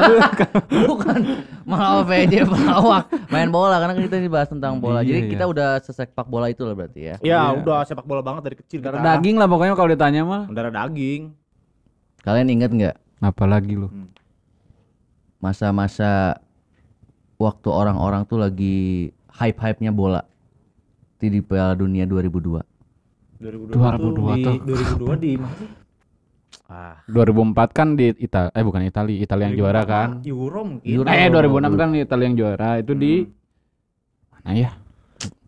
Bukan 0.87 1.19
malah 1.67 1.99
OVJ 1.99 2.33
pelawak 2.47 3.11
main 3.27 3.51
bola 3.51 3.83
karena 3.83 3.91
kan 3.91 4.03
kita 4.07 4.17
dibahas 4.23 4.47
tentang 4.47 4.79
bola. 4.79 5.03
Iya, 5.03 5.07
Jadi 5.11 5.19
iya. 5.19 5.31
kita 5.35 5.43
udah 5.51 5.69
sepak 5.83 6.27
bola 6.31 6.47
itu 6.47 6.63
lah 6.63 6.75
berarti 6.79 6.99
ya. 7.11 7.15
ya 7.19 7.51
udah 7.51 7.83
sepak 7.83 8.07
bola 8.07 8.23
banget 8.23 8.47
dari 8.47 8.55
kecil 8.55 8.79
Darah 8.79 9.03
daging 9.03 9.35
lah 9.35 9.51
pokoknya 9.51 9.75
kalau 9.75 9.89
ditanya 9.91 10.21
mah. 10.23 10.43
Darah 10.47 10.71
daging. 10.71 11.35
Kalian 12.23 12.47
ingat 12.47 12.71
nggak 12.71 12.95
Apalagi 13.19 13.75
lu. 13.75 13.91
masa-masa 15.43 16.41
waktu 17.37 17.69
orang-orang 17.69 18.25
tuh 18.25 18.41
lagi 18.41 19.11
hype-hype-nya 19.29 19.91
bola 19.93 20.25
di 21.19 21.27
di 21.29 21.39
Piala 21.43 21.75
Dunia 21.75 22.07
2002. 22.07 22.63
2002, 23.43 23.75
2002 23.75 24.39
di, 24.39 24.43
tuh. 24.43 24.55
2002 25.03 25.21
di 25.21 25.31
mana 25.35 25.53
sih? 25.59 25.84
Ah. 26.75 26.99
2004 27.07 27.71
kan 27.71 27.95
di 27.95 28.11
Ita 28.19 28.51
eh 28.51 28.59
bukan 28.59 28.83
Italia, 28.83 29.15
Italia 29.15 29.47
yang 29.47 29.55
juara 29.55 29.81
kan. 29.87 30.19
Euro 30.27 30.67
mungkin. 30.67 30.83
Euro. 30.83 31.07
Eh 31.07 31.31
2006 31.31 31.79
kan 31.79 31.89
Italia 31.95 32.25
yang 32.27 32.35
juara 32.35 32.69
itu 32.83 32.91
di 32.91 33.13
mana 34.35 34.51
ya? 34.59 34.71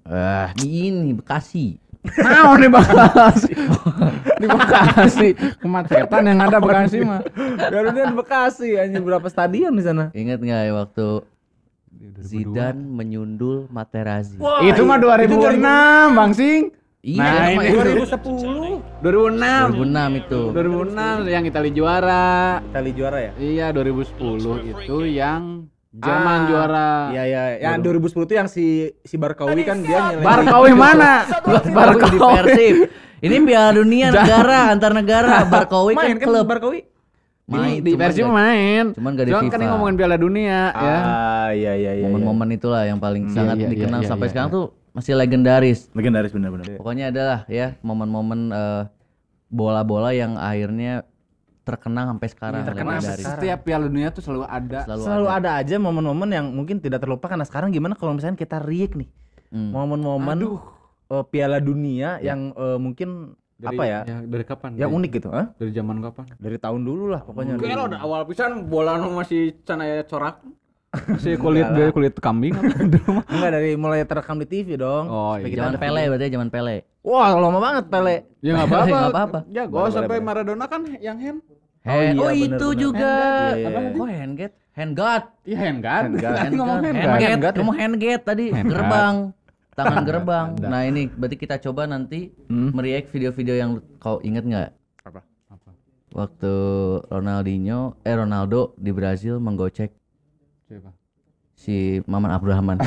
Eh, 0.07 0.48
di 0.55 0.67
ini 0.88 1.12
Bekasi. 1.12 1.75
Mau 2.24 2.55
di 2.55 2.72
Bekasi. 2.72 3.51
di 4.39 4.48
Bekasi. 4.48 5.29
Kemacetan 5.60 6.24
yang 6.31 6.39
ada 6.48 6.63
Bekasi 6.63 7.03
mah. 7.03 7.19
Garuda 7.36 7.91
di 8.07 8.15
Bekasi 8.15 8.69
anjing 8.79 9.03
berapa 9.03 9.27
stadion 9.27 9.75
di 9.75 9.84
sana? 9.84 10.07
Ingat 10.15 10.39
nggak 10.39 10.62
ya 10.63 10.74
waktu 10.79 11.07
Zidane 12.24 12.79
menyundul 12.79 13.67
Materazzi? 13.67 14.39
itu 14.63 14.81
mah 14.88 14.96
2006, 14.96 15.60
Bang 16.15 16.31
Sing. 16.31 16.72
Iya, 17.00 17.22
Nah, 17.22 17.46
ini 17.54 17.63
itu. 17.63 17.77
2010. 17.77 18.82
2006. 19.00 19.70
2006 19.72 20.12
itu. 20.18 20.42
2006 20.50 21.30
yang 21.30 21.44
Italia 21.44 21.72
juara. 21.72 22.27
Kali 22.68 22.92
juara 22.92 23.18
ya? 23.22 23.32
Iya, 23.38 23.66
2010 23.70 24.42
itu 24.66 24.98
yang 25.08 25.42
Jerman 25.89 26.39
Ah, 26.39 26.46
juara. 26.46 26.89
Iya 27.10 27.24
iya, 27.24 27.42
yang 27.63 27.80
2010 27.80 28.22
itu 28.24 28.34
yang 28.36 28.46
si 28.46 28.66
si 29.01 29.16
Barkawi 29.16 29.62
kan 29.63 29.82
dia 29.82 30.13
nyeleng. 30.13 30.22
Barkawi 30.22 30.72
mana? 30.74 31.25
Barkawi 31.68 32.12
di 32.12 32.20
Persib. 32.20 32.75
Ini 33.18 33.36
Piala 33.42 33.72
Dunia 33.74 34.08
negara 34.13 34.70
antar 34.70 34.92
negara. 34.92 35.42
Barkawi 35.54 35.94
kan 35.94 36.01
main 36.04 36.18
kan 36.18 36.27
klub. 36.27 36.46
Barkawi? 36.46 36.80
Main, 37.48 37.80
di 37.80 37.96
nggak- 37.96 38.27
main. 38.27 38.86
cuman 38.92 39.12
nggak 39.16 39.25
di 39.25 39.32
Cuman 39.32 39.44
kan 39.44 39.50
FIFA. 39.50 39.58
ini 39.58 39.72
ngomongin 39.72 39.96
Piala 39.96 40.18
Dunia 40.20 40.60
ya. 40.70 40.98
Ah, 41.00 41.50
iya 41.50 41.74
iya 41.74 41.92
iya. 41.96 42.04
Momen-momen 42.04 42.50
itulah 42.51 42.84
yang 42.84 43.00
paling 43.00 43.24
Hmm, 43.24 43.34
sangat 43.34 43.56
iya, 43.56 43.63
iya, 43.63 43.72
dikenal 43.72 44.00
iya, 44.00 44.10
sampai 44.12 44.25
iya, 44.25 44.32
sekarang 44.36 44.50
iya. 44.50 44.58
tuh 44.60 44.66
masih 44.98 45.13
legendaris. 45.13 45.94
legendaris 45.94 46.34
benar-benar. 46.34 46.66
Pokoknya 46.82 47.13
adalah 47.13 47.39
ya 47.46 47.77
momen-momen 47.86 48.50
eh, 48.50 48.84
bola-bola 49.48 50.10
yang 50.10 50.42
akhirnya 50.42 51.06
terkenang 51.62 52.16
sampai 52.16 52.27
sekarang 52.34 52.62
terkenang 52.66 52.98
legendaris. 52.98 53.22
sampai 53.22 53.38
Setiap 53.38 53.60
Piala 53.62 53.86
Dunia 53.86 54.10
tuh 54.10 54.24
selalu 54.25 54.50
ada. 54.50 54.80
Selalu, 54.89 55.01
Selalu 55.06 55.27
ada. 55.30 55.38
ada 55.38 55.51
aja 55.62 55.75
momen-momen 55.77 56.30
yang 56.34 56.46
mungkin 56.50 56.82
tidak 56.82 57.06
terlupakan. 57.06 57.38
Nah, 57.38 57.46
sekarang 57.46 57.70
gimana 57.70 57.94
kalau 57.94 58.18
misalnya 58.18 58.39
kita 58.42 58.58
react 58.58 58.98
nih? 58.98 59.10
Hmm. 59.54 59.70
Momen-momen 59.70 60.38
Aduh. 60.42 60.58
eh, 61.13 61.24
Piala 61.30 61.62
Dunia 61.62 62.18
yang 62.18 62.58
eh, 62.58 62.80
mungkin 62.82 63.38
apa 63.62 63.84
ya? 63.89 64.00
dari 64.06 64.46
kapan? 64.46 64.77
Yang 64.77 64.92
unik 64.94 65.12
gitu, 65.18 65.30
Hah? 65.34 65.50
Dari 65.58 65.72
zaman 65.74 65.98
kapan? 66.01 66.25
Dari 66.38 66.58
tahun 66.62 66.82
dulu 66.82 67.06
lah 67.10 67.22
pokoknya. 67.25 67.58
Kayak 67.58 67.86
dulu. 67.86 67.94
lo 67.94 67.98
awal 68.01 68.22
pisan 68.30 68.66
bola 68.70 68.98
masih 69.01 69.62
canaya 69.62 70.01
corak. 70.06 70.42
Masih 71.08 71.34
kulit 71.36 71.68
dia 71.70 71.88
kulit 71.89 72.13
kambing 72.18 72.54
apa. 72.54 72.68
Enggak 73.34 73.51
dari 73.51 73.72
mulai 73.74 74.01
terekam 74.04 74.38
di 74.38 74.46
TV 74.46 74.75
dong. 74.75 75.06
Oh, 75.06 75.34
iya. 75.36 75.50
Zaman 75.54 75.75
Pele 75.75 76.01
berarti 76.08 76.27
zaman 76.30 76.50
Pele. 76.50 76.77
Wah, 77.01 77.32
lama 77.32 77.60
banget 77.60 77.86
Pele. 77.88 78.16
Ya 78.39 78.51
enggak 78.54 78.68
apa-apa. 78.68 78.88
Nggak 78.92 79.12
apa-apa. 79.12 79.39
Ya, 79.48 79.63
boleh, 79.66 79.92
sampai 79.92 80.18
boleh. 80.18 80.25
Maradona 80.25 80.66
kan 80.66 80.82
yang 80.98 81.18
hand. 81.18 81.39
Hand, 81.82 82.16
iya, 82.16 82.20
oh, 82.20 82.27
bener, 82.27 82.44
itu 82.44 82.68
bener. 82.68 82.82
juga. 82.82 83.13
Iya, 83.54 83.68
Apa? 83.68 83.80
iya. 83.80 83.92
Kok 83.94 84.08
handguard? 84.12 84.54
Handguard. 84.72 85.25
Iya 85.42 85.58
hand 85.58 85.80
kan? 85.80 86.04
Handguard. 86.04 86.38
Tadi 86.38 86.56
ngomong 86.56 86.80
hand 86.80 86.98
Handguard. 86.98 87.22
ya? 87.39 87.51
Kamu 87.56 87.72
handguard 87.74 88.22
tadi 88.24 88.46
gerbang. 88.51 89.16
Tangan 89.72 90.04
gerbang. 90.10 90.48
Nah, 90.60 90.82
ini 90.84 91.01
berarti 91.08 91.38
kita 91.38 91.56
coba 91.62 91.86
nanti 91.86 92.34
Hmm. 92.46 92.74
meriak 92.74 93.08
video-video 93.08 93.56
yang 93.56 93.72
kau 93.98 94.20
inget 94.20 94.44
nggak? 94.44 94.70
Apa? 95.06 95.22
Apa? 95.48 95.70
Waktu 96.12 96.54
Ronaldinho, 97.08 97.96
eh 98.01 98.16
Ronaldo 98.16 98.74
di 98.75 98.89
Brazil 98.89 99.38
menggocek 99.38 99.94
Siapa? 100.67 100.91
si 101.57 102.00
Maman 102.05 102.29
Abdurrahman. 102.31 102.77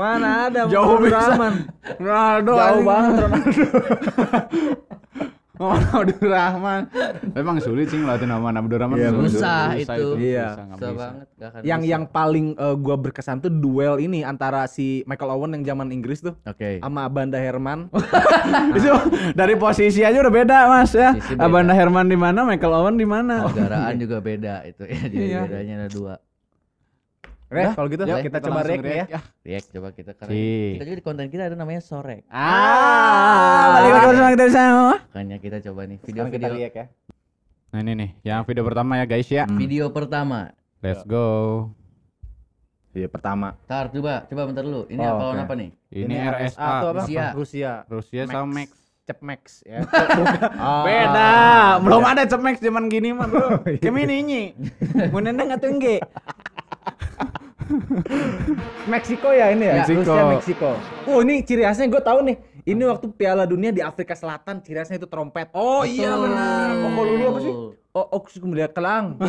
Mana 0.00 0.48
ada 0.48 0.64
Jauh 0.66 0.96
Muhammad 0.96 1.12
bisa. 1.12 1.20
Rahman. 1.20 1.54
Ronaldo. 2.00 2.52
Jauh 2.56 2.80
banget 2.82 3.12
Ronaldo. 3.20 3.44
Muhammad 5.60 6.18
Abdurrahman. 6.18 6.82
Memang 7.30 7.56
sulit 7.62 7.86
sih 7.86 7.98
ngelatih 8.02 8.26
nama 8.26 8.50
Abdurrahman. 8.50 8.98
Iya, 8.98 9.10
susah 9.14 9.78
susah 9.78 9.96
itu. 9.96 10.08
Iya. 10.18 10.46
susah, 10.74 10.92
banget. 10.98 11.26
yang 11.62 11.80
bisa. 11.82 11.92
yang 11.94 12.02
paling 12.10 12.46
eh, 12.58 12.76
gua 12.82 12.96
berkesan 12.98 13.38
tuh 13.38 13.52
duel 13.54 14.02
ini 14.02 14.26
antara 14.26 14.66
si 14.66 15.06
Michael 15.06 15.30
Owen 15.38 15.54
yang 15.60 15.62
zaman 15.74 15.94
Inggris 15.94 16.18
tuh 16.18 16.34
Oke. 16.42 16.82
sama 16.82 17.06
Banda 17.06 17.38
Herman. 17.38 17.86
Itu 18.76 18.90
dari 19.38 19.54
posisi 19.54 20.02
aja 20.02 20.18
udah 20.18 20.34
beda 20.34 20.58
mas 20.66 20.90
ya. 20.90 21.14
Abanda 21.38 21.70
Herman 21.70 22.10
di 22.10 22.18
mana, 22.18 22.42
Michael 22.42 22.74
Owen 22.74 22.96
di 22.98 23.06
mana. 23.06 23.46
Negaraan 23.46 23.94
juga 23.98 24.18
beda 24.18 24.66
itu 24.66 24.82
ya. 24.84 24.98
Jadi 25.06 25.16
Iya. 25.24 25.40
bedanya 25.46 25.74
ada 25.86 25.88
dua. 25.88 26.14
Oke, 27.44 27.62
kalau 27.70 27.88
gitu 27.88 28.02
Yuk, 28.02 28.18
kita, 28.24 28.38
coba 28.40 28.50
langsung 28.56 28.66
react 28.66 28.82
nih 28.82 28.90
ya. 28.90 29.04
react, 29.06 29.26
React 29.44 29.66
coba 29.70 29.88
kita 29.90 30.10
karena 30.12 30.32
kita 30.34 30.82
juga 30.82 30.96
di 30.96 31.04
konten 31.04 31.26
kita 31.28 31.42
ada 31.44 31.54
namanya 31.54 31.80
sorek. 31.80 32.20
Ah, 32.26 33.64
balik 33.70 33.90
lagi 33.90 34.06
bersama 34.08 34.30
kita 34.32 34.44
sama. 34.50 34.92
Makanya 35.04 35.36
kita 35.38 35.56
coba 35.62 35.80
nih 35.84 35.98
Sekarang 36.00 36.28
kita 36.28 36.46
video-video 36.48 36.70
ya. 36.74 36.84
Nah 37.68 37.78
ini 37.80 37.92
nih, 37.92 38.10
yang 38.22 38.42
video 38.42 38.62
pertama 38.62 38.92
ya 38.96 39.04
guys 39.04 39.28
ya. 39.28 39.44
video 39.46 39.84
pertama. 39.88 40.50
Let's 40.80 41.04
go. 41.04 41.26
Iya, 42.90 43.06
pertama. 43.06 43.58
Tar 43.64 43.90
coba 43.90 44.22
coba 44.24 44.42
bentar 44.46 44.62
dulu. 44.62 44.86
Ini 44.86 45.00
Oh, 45.00 45.10
apa 45.12 45.24
oke. 45.28 45.40
apa 45.40 45.54
nih? 45.54 45.70
Ini, 45.90 46.14
atau 46.14 46.30
RSA. 46.32 46.62
apa? 46.62 46.88
Rusia. 46.96 47.24
Rusia. 47.34 47.72
Rusia 47.88 48.22
sama 48.24 48.46
Max. 48.48 48.70
Cep 49.04 49.18
Max 49.20 49.42
ya. 49.62 49.84
Beda, 50.86 51.30
belum 51.78 52.02
ada 52.02 52.22
Cemex 52.24 52.56
zaman 52.56 52.86
gini 52.86 53.10
mah 53.10 53.26
bro. 53.26 53.60
Kemini 53.84 54.22
ini, 54.22 54.42
mau 55.10 55.20
nendang 55.20 55.52
atau 55.52 55.68
enggak? 55.68 56.00
Meksiko 58.90 59.28
ya 59.32 59.52
ini 59.52 59.64
ya? 59.66 59.74
Meksiko. 59.82 60.00
Rusia 60.02 60.22
Meksiko. 60.30 60.70
Oh, 61.08 61.18
ini 61.24 61.44
ciri 61.44 61.62
khasnya 61.64 61.90
gue 61.90 62.02
tahu 62.02 62.18
nih. 62.24 62.36
Ini 62.64 62.82
waktu 62.88 63.12
Piala 63.12 63.44
Dunia 63.44 63.76
di 63.76 63.84
Afrika 63.84 64.16
Selatan, 64.16 64.64
ciri 64.64 64.80
khasnya 64.80 64.96
itu 64.96 65.08
trompet. 65.08 65.52
Oh 65.52 65.84
iya 65.84 66.16
benar. 66.16 66.68
Honolulu 66.80 67.24
apa 67.28 67.38
sih? 67.44 67.54
Oh, 67.94 68.06
oh 68.10 68.20
kemudian 68.24 68.70
kelang. 68.72 69.20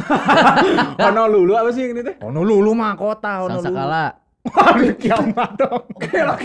Honolulu 1.05 1.53
apa 1.53 1.69
sih 1.75 1.91
ini 1.91 2.01
teh? 2.01 2.15
Honolulu 2.23 2.71
mah 2.71 2.95
kota 2.95 3.45
Honolulu. 3.45 3.69
Sangsakala. 3.69 4.07
Waduh, 4.45 4.93
kiamat 5.01 5.51
dong. 5.57 5.83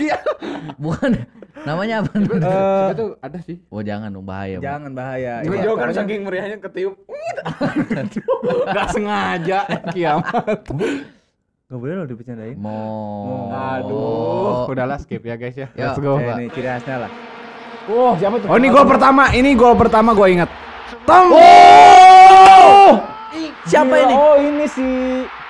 Bukan. 0.81 1.11
Namanya 1.61 2.01
apa? 2.01 2.09
Itu 2.17 2.33
tuh 2.97 3.09
ada 3.21 3.37
sih. 3.45 3.61
Oh 3.69 3.85
jangan 3.85 4.09
dong 4.09 4.25
bahaya. 4.25 4.57
Jangan 4.57 4.91
bahaya. 4.97 5.45
Jauh 5.45 5.53
Iya, 5.53 5.63
jauh 5.69 5.77
kan 5.77 5.93
saking 5.93 6.21
meriahnya 6.25 6.57
ketiup. 6.57 6.97
Gak 8.73 8.87
sengaja 8.89 9.59
kiamat. 9.93 10.65
Gak 11.71 11.79
boleh 11.79 11.95
loh 11.95 12.03
dibercandain. 12.03 12.59
Mau. 12.59 13.47
Aduh, 13.47 14.67
udahlah 14.67 14.99
skip 14.99 15.23
ya 15.23 15.39
guys 15.39 15.55
ya. 15.55 15.71
Let's 15.71 15.95
go. 15.97 16.19
Eh, 16.19 16.27
ini 16.35 16.51
ciri 16.51 16.67
khasnya 16.67 17.07
lah. 17.07 17.11
Oh, 17.87 18.11
siapa 18.13 18.35
tuh? 18.37 18.51
Oh 18.51 18.59
ini 18.59 18.67
gol 18.67 18.83
pertama, 18.83 19.31
ini 19.31 19.55
gol 19.55 19.79
pertama 19.79 20.11
gue 20.11 20.27
ingat. 20.29 20.51
Tom. 21.01 21.31
Oh! 21.31 22.91
Siapa 23.63 23.95
ini? 23.95 24.13
Oh, 24.13 24.35
ini 24.35 24.65
si 24.67 24.87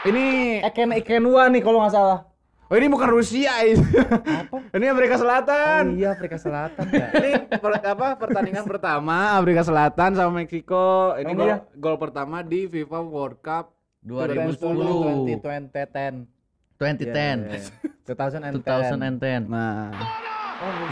Ini 0.01 0.25
Eken 0.61 0.93
Ekenwa 0.93 1.49
nih 1.49 1.61
kalau 1.61 1.81
nggak 1.81 1.89
salah. 1.91 2.29
Oh 2.65 2.77
ini 2.77 2.85
bukan 2.85 3.09
Rusia 3.09 3.57
ini. 3.61 3.81
ini 4.77 4.85
Amerika 4.87 5.13
Oh 5.13 5.21
Selatan. 5.21 5.93
iya, 5.93 6.13
Afrika 6.13 6.37
Selatan 6.37 6.85
ya. 6.87 7.11
ini 7.13 7.31
per- 7.51 7.81
apa 7.83 8.13
pertandingan 8.15 8.63
pertama 8.63 9.35
Afrika 9.35 9.61
Selatan 9.61 10.13
sama 10.13 10.37
Meksiko. 10.37 11.17
Ini 11.17 11.27
Oh, 11.27 11.35
gol, 11.35 11.47
iya? 11.47 11.57
gol 11.75 11.97
pertama 11.97 12.41
di 12.41 12.65
FIFA 12.65 12.99
World 13.03 13.41
Cup 13.41 13.73
2010. 14.01 14.57
2010. 15.29 16.25
2010. 16.77 17.53
2010. 18.05 18.09
2010. 18.09 19.45
Nah. 19.45 19.93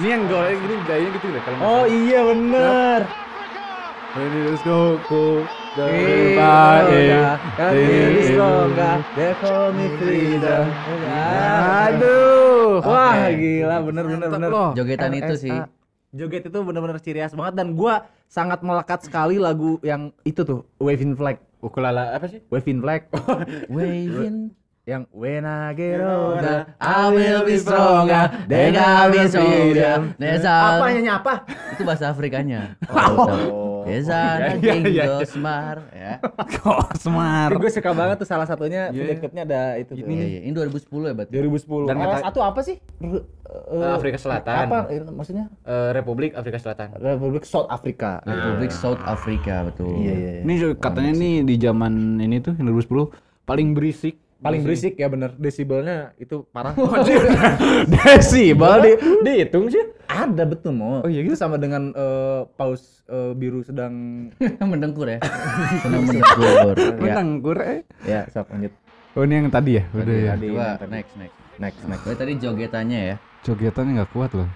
Ini 0.02 0.08
yang 0.10 0.26
gol 0.26 0.50
ini 0.50 0.76
gayanya 0.82 1.10
gitu 1.14 1.28
deh 1.30 1.42
kalau 1.46 1.58
Oh 1.62 1.86
iya 1.86 2.26
bener. 2.26 3.06
Ini 4.18 4.40
let's 4.50 4.66
go 4.66 4.98
go. 5.06 5.46
Iya, 5.78 7.38
kami 7.54 7.86
di 8.18 8.34
Songa, 8.34 8.98
they 9.14 9.38
call 9.38 9.70
me 9.70 9.86
Frida. 10.02 10.66
Aduh. 11.86 12.82
Wah 12.82 13.30
gila 13.30 13.78
bener 13.86 14.04
bener. 14.10 14.50
Jogetan 14.74 15.14
itu 15.14 15.34
sih. 15.38 15.54
Joget 16.10 16.50
itu 16.50 16.58
bener-bener 16.66 16.98
ciri 16.98 17.22
khas 17.22 17.38
banget 17.38 17.62
dan 17.62 17.78
gua 17.78 18.10
sangat 18.26 18.66
melekat 18.66 19.06
sekali 19.06 19.38
lagu 19.38 19.78
yang 19.86 20.10
itu 20.26 20.42
tuh 20.42 20.66
Waving 20.82 21.14
Flag. 21.14 21.38
Ukulala 21.60 22.16
apa 22.16 22.26
sih? 22.32 22.40
Waving 22.48 22.80
Flag 22.80 23.12
Waving. 23.76 24.56
yang 24.90 25.06
When 25.14 25.46
I 25.46 25.78
get 25.78 26.02
older 26.02 26.74
I 26.82 27.14
will 27.14 27.46
be 27.46 27.62
stronger. 27.62 28.26
Then 28.50 28.74
I 28.74 29.06
will 29.06 29.14
be 29.14 29.30
stronger. 29.30 30.10
Apa 30.18 30.86
nyanyi 30.90 31.12
apa? 31.14 31.46
Itu 31.78 31.86
bahasa 31.86 32.10
Afrikanya. 32.10 32.74
Oh. 32.90 33.69
Desa 33.90 34.22
Iya, 34.40 34.54
iya, 34.56 34.74
iya. 34.86 35.04
Gosmar 35.18 35.78
ya. 35.90 36.14
Kosmar. 36.62 37.50
Gue 37.52 37.70
suka 37.70 37.92
banget 37.92 38.16
tuh 38.18 38.28
salah 38.28 38.46
satunya 38.46 38.88
klipnya 38.92 39.44
ada 39.44 39.64
itu 39.76 39.92
tuh. 39.94 40.06
Iya, 40.06 40.26
iya. 40.26 40.40
Ini 40.46 40.54
2010 40.54 41.10
ya 41.10 41.14
berarti. 41.14 41.32
2010. 41.34 41.90
Dan 41.90 41.96
kata- 41.98 42.24
satu 42.24 42.40
apa 42.40 42.60
sih? 42.62 42.76
R- 43.00 43.26
eh, 43.72 43.92
Afrika 43.92 44.18
Selatan. 44.18 44.66
Apa 44.68 44.78
eh, 44.88 45.02
maksudnya? 45.06 45.46
Eh, 45.62 45.90
Republik 45.92 46.32
Afrika 46.34 46.58
Selatan. 46.58 46.96
Republik 46.96 47.44
South 47.44 47.68
Africa. 47.68 48.22
Republik 48.22 48.72
South 48.72 49.02
Africa 49.02 49.66
betul. 49.66 49.98
Iya 49.98 50.14
iya. 50.14 50.32
Ini 50.42 50.54
juga 50.56 50.74
katanya 50.80 51.12
nih 51.12 51.36
di 51.44 51.56
zaman 51.58 51.94
ini 52.18 52.40
tuh 52.40 52.54
yang 52.56 52.70
2010 52.70 53.10
paling 53.44 53.74
berisik. 53.74 54.16
Paling 54.40 54.64
berisik 54.64 54.96
ya 54.96 55.12
bener. 55.12 55.36
Desibelnya 55.36 56.16
itu 56.16 56.48
parah. 56.50 56.72
Desibel 57.94 58.76
di 58.80 58.92
dihitung 59.22 59.68
sih. 59.68 59.99
Ada 60.20 60.44
betul 60.44 60.76
mau. 60.76 61.00
Oh, 61.00 61.10
iya 61.10 61.24
Itu 61.24 61.40
sama 61.40 61.56
dengan 61.56 61.96
eh, 61.96 62.42
paus 62.60 63.00
eh, 63.08 63.32
biru 63.32 63.64
sedang 63.64 64.28
mendengkur 64.72 65.08
ya. 65.08 65.20
Senang 65.84 66.04
mendengkur. 66.04 66.76
ya. 66.76 66.92
Menanggur 67.00 67.58
eh. 67.64 67.80
ya 68.04 68.28
sok 68.28 68.52
lanjut. 68.52 68.74
Oh 69.16 69.24
ini 69.24 69.42
yang 69.42 69.48
tadi 69.50 69.80
ya? 69.80 69.84
Udah 69.96 70.04
Tadi, 70.04 70.16
ya. 70.20 70.32
tadi. 70.36 70.48
Coba 70.52 70.60
yang 70.60 70.78
tadi. 70.78 70.92
next 70.92 71.14
next. 71.16 71.38
Next 71.60 71.82
next. 71.88 72.04
Berarti 72.04 72.20
tadi 72.20 72.34
jogetannya 72.38 73.00
ya. 73.00 73.16
Jogetannya 73.48 73.92
nggak 74.04 74.12
kuat 74.12 74.32
loh. 74.36 74.50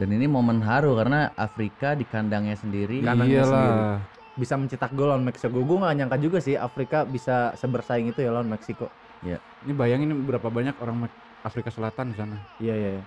Dan 0.00 0.08
ini 0.16 0.24
momen 0.24 0.64
haru 0.64 0.96
karena 0.96 1.28
Afrika 1.36 1.92
di 1.92 2.08
kandangnya 2.08 2.56
sendiri. 2.56 3.04
Kandangnya 3.04 3.44
Iyalah. 3.44 3.98
Bisa 4.38 4.56
mencetak 4.56 4.96
gol 4.96 5.12
lawan 5.12 5.26
Meksiko. 5.26 5.60
Gue 5.60 5.76
gak 5.76 5.92
nyangka 6.00 6.16
juga 6.16 6.38
sih 6.40 6.56
Afrika 6.56 7.04
bisa 7.04 7.52
sebersaing 7.60 8.08
itu 8.08 8.24
ya 8.24 8.32
lawan 8.32 8.48
Meksiko. 8.48 8.88
Ini 9.20 9.72
bayangin 9.76 10.16
berapa 10.24 10.48
banyak 10.48 10.80
orang 10.80 11.04
Afrika 11.44 11.68
Selatan 11.68 12.14
di 12.14 12.16
sana. 12.16 12.36
Iya 12.56 12.74
iya. 12.74 12.90
iya. 12.96 13.02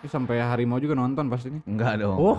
Ini 0.00 0.08
sampai 0.08 0.36
harimau 0.38 0.76
juga 0.76 0.94
nonton 0.94 1.26
pasti 1.26 1.48
nih. 1.50 1.60
Enggak 1.64 1.98
dong. 1.98 2.16
Oh. 2.16 2.36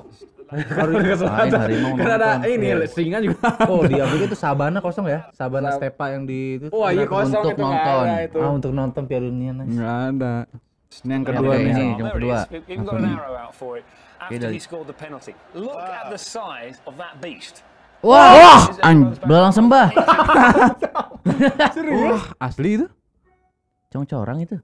Main 0.51 1.53
harimau 1.53 1.95
Kan 1.95 2.11
ada 2.11 2.27
nonton. 2.35 2.49
ini 2.49 2.65
Iya. 2.67 2.85
singa 2.85 3.17
juga. 3.19 3.47
Oh 3.71 3.81
di 3.83 3.95
Afrika 3.95 4.23
itu 4.27 4.35
Sabana 4.35 4.77
kosong 4.77 5.05
ya? 5.07 5.19
Sabana 5.31 5.71
Stepa 5.71 6.09
yang 6.09 6.25
di 6.25 6.57
itu. 6.57 6.65
Wah 6.69 6.89
iya 6.89 7.01
Untuk 7.01 7.15
kosong 7.15 7.41
itu 7.45 7.53
nggak 7.53 7.63
nonton. 7.63 8.03
ada 8.03 8.15
itu. 8.19 8.37
Ah 8.37 8.49
untuk 8.51 8.71
nonton 8.71 9.01
Piala 9.05 9.25
Dunia 9.25 9.51
nice. 9.53 9.71
Nggak 9.71 9.97
ada. 10.11 10.33
Ini 10.91 11.11
yang 11.13 11.23
kedua 11.23 11.53
nih. 11.53 11.63
ini 11.63 11.71
Oh, 11.71 11.95
yang 11.95 12.11
kedua. 12.11 12.37
After 14.21 14.51
he 14.51 14.59
scored 14.59 14.85
the 14.85 14.93
penalty. 14.93 15.33
Look 15.53 15.77
at 15.77 16.09
the 16.09 16.19
size 16.19 16.81
of 16.83 16.97
that 16.97 17.17
beast. 17.17 17.63
Wah, 18.01 18.65
back- 18.75 19.17
belalang 19.21 19.51
sembah. 19.51 19.93
Wah, 21.93 22.21
asli 22.39 22.75
itu? 22.75 22.87
Congcorang 23.89 24.41
itu. 24.41 24.57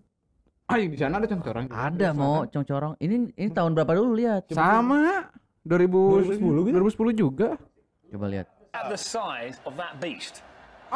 Ah, 0.67 0.75
di 0.83 0.99
sana 0.99 1.23
ada 1.23 1.31
contoh 1.31 1.47
orang. 1.55 1.71
Ada 1.71 2.11
mau 2.11 2.43
congcorang. 2.43 2.99
Ini 2.99 3.31
ini 3.39 3.49
tahun 3.55 3.71
berapa 3.71 3.87
dulu 3.95 4.19
lihat? 4.19 4.51
Sama 4.51 5.31
2010 5.63 6.67
gitu. 6.67 6.75
2010 6.75 7.15
juga. 7.15 7.49
Coba 8.11 8.27
lihat. 8.27 8.51
At 8.75 8.91
the 8.91 8.99
size 8.99 9.63
of 9.63 9.79
that 9.79 9.95
beast. 10.03 10.43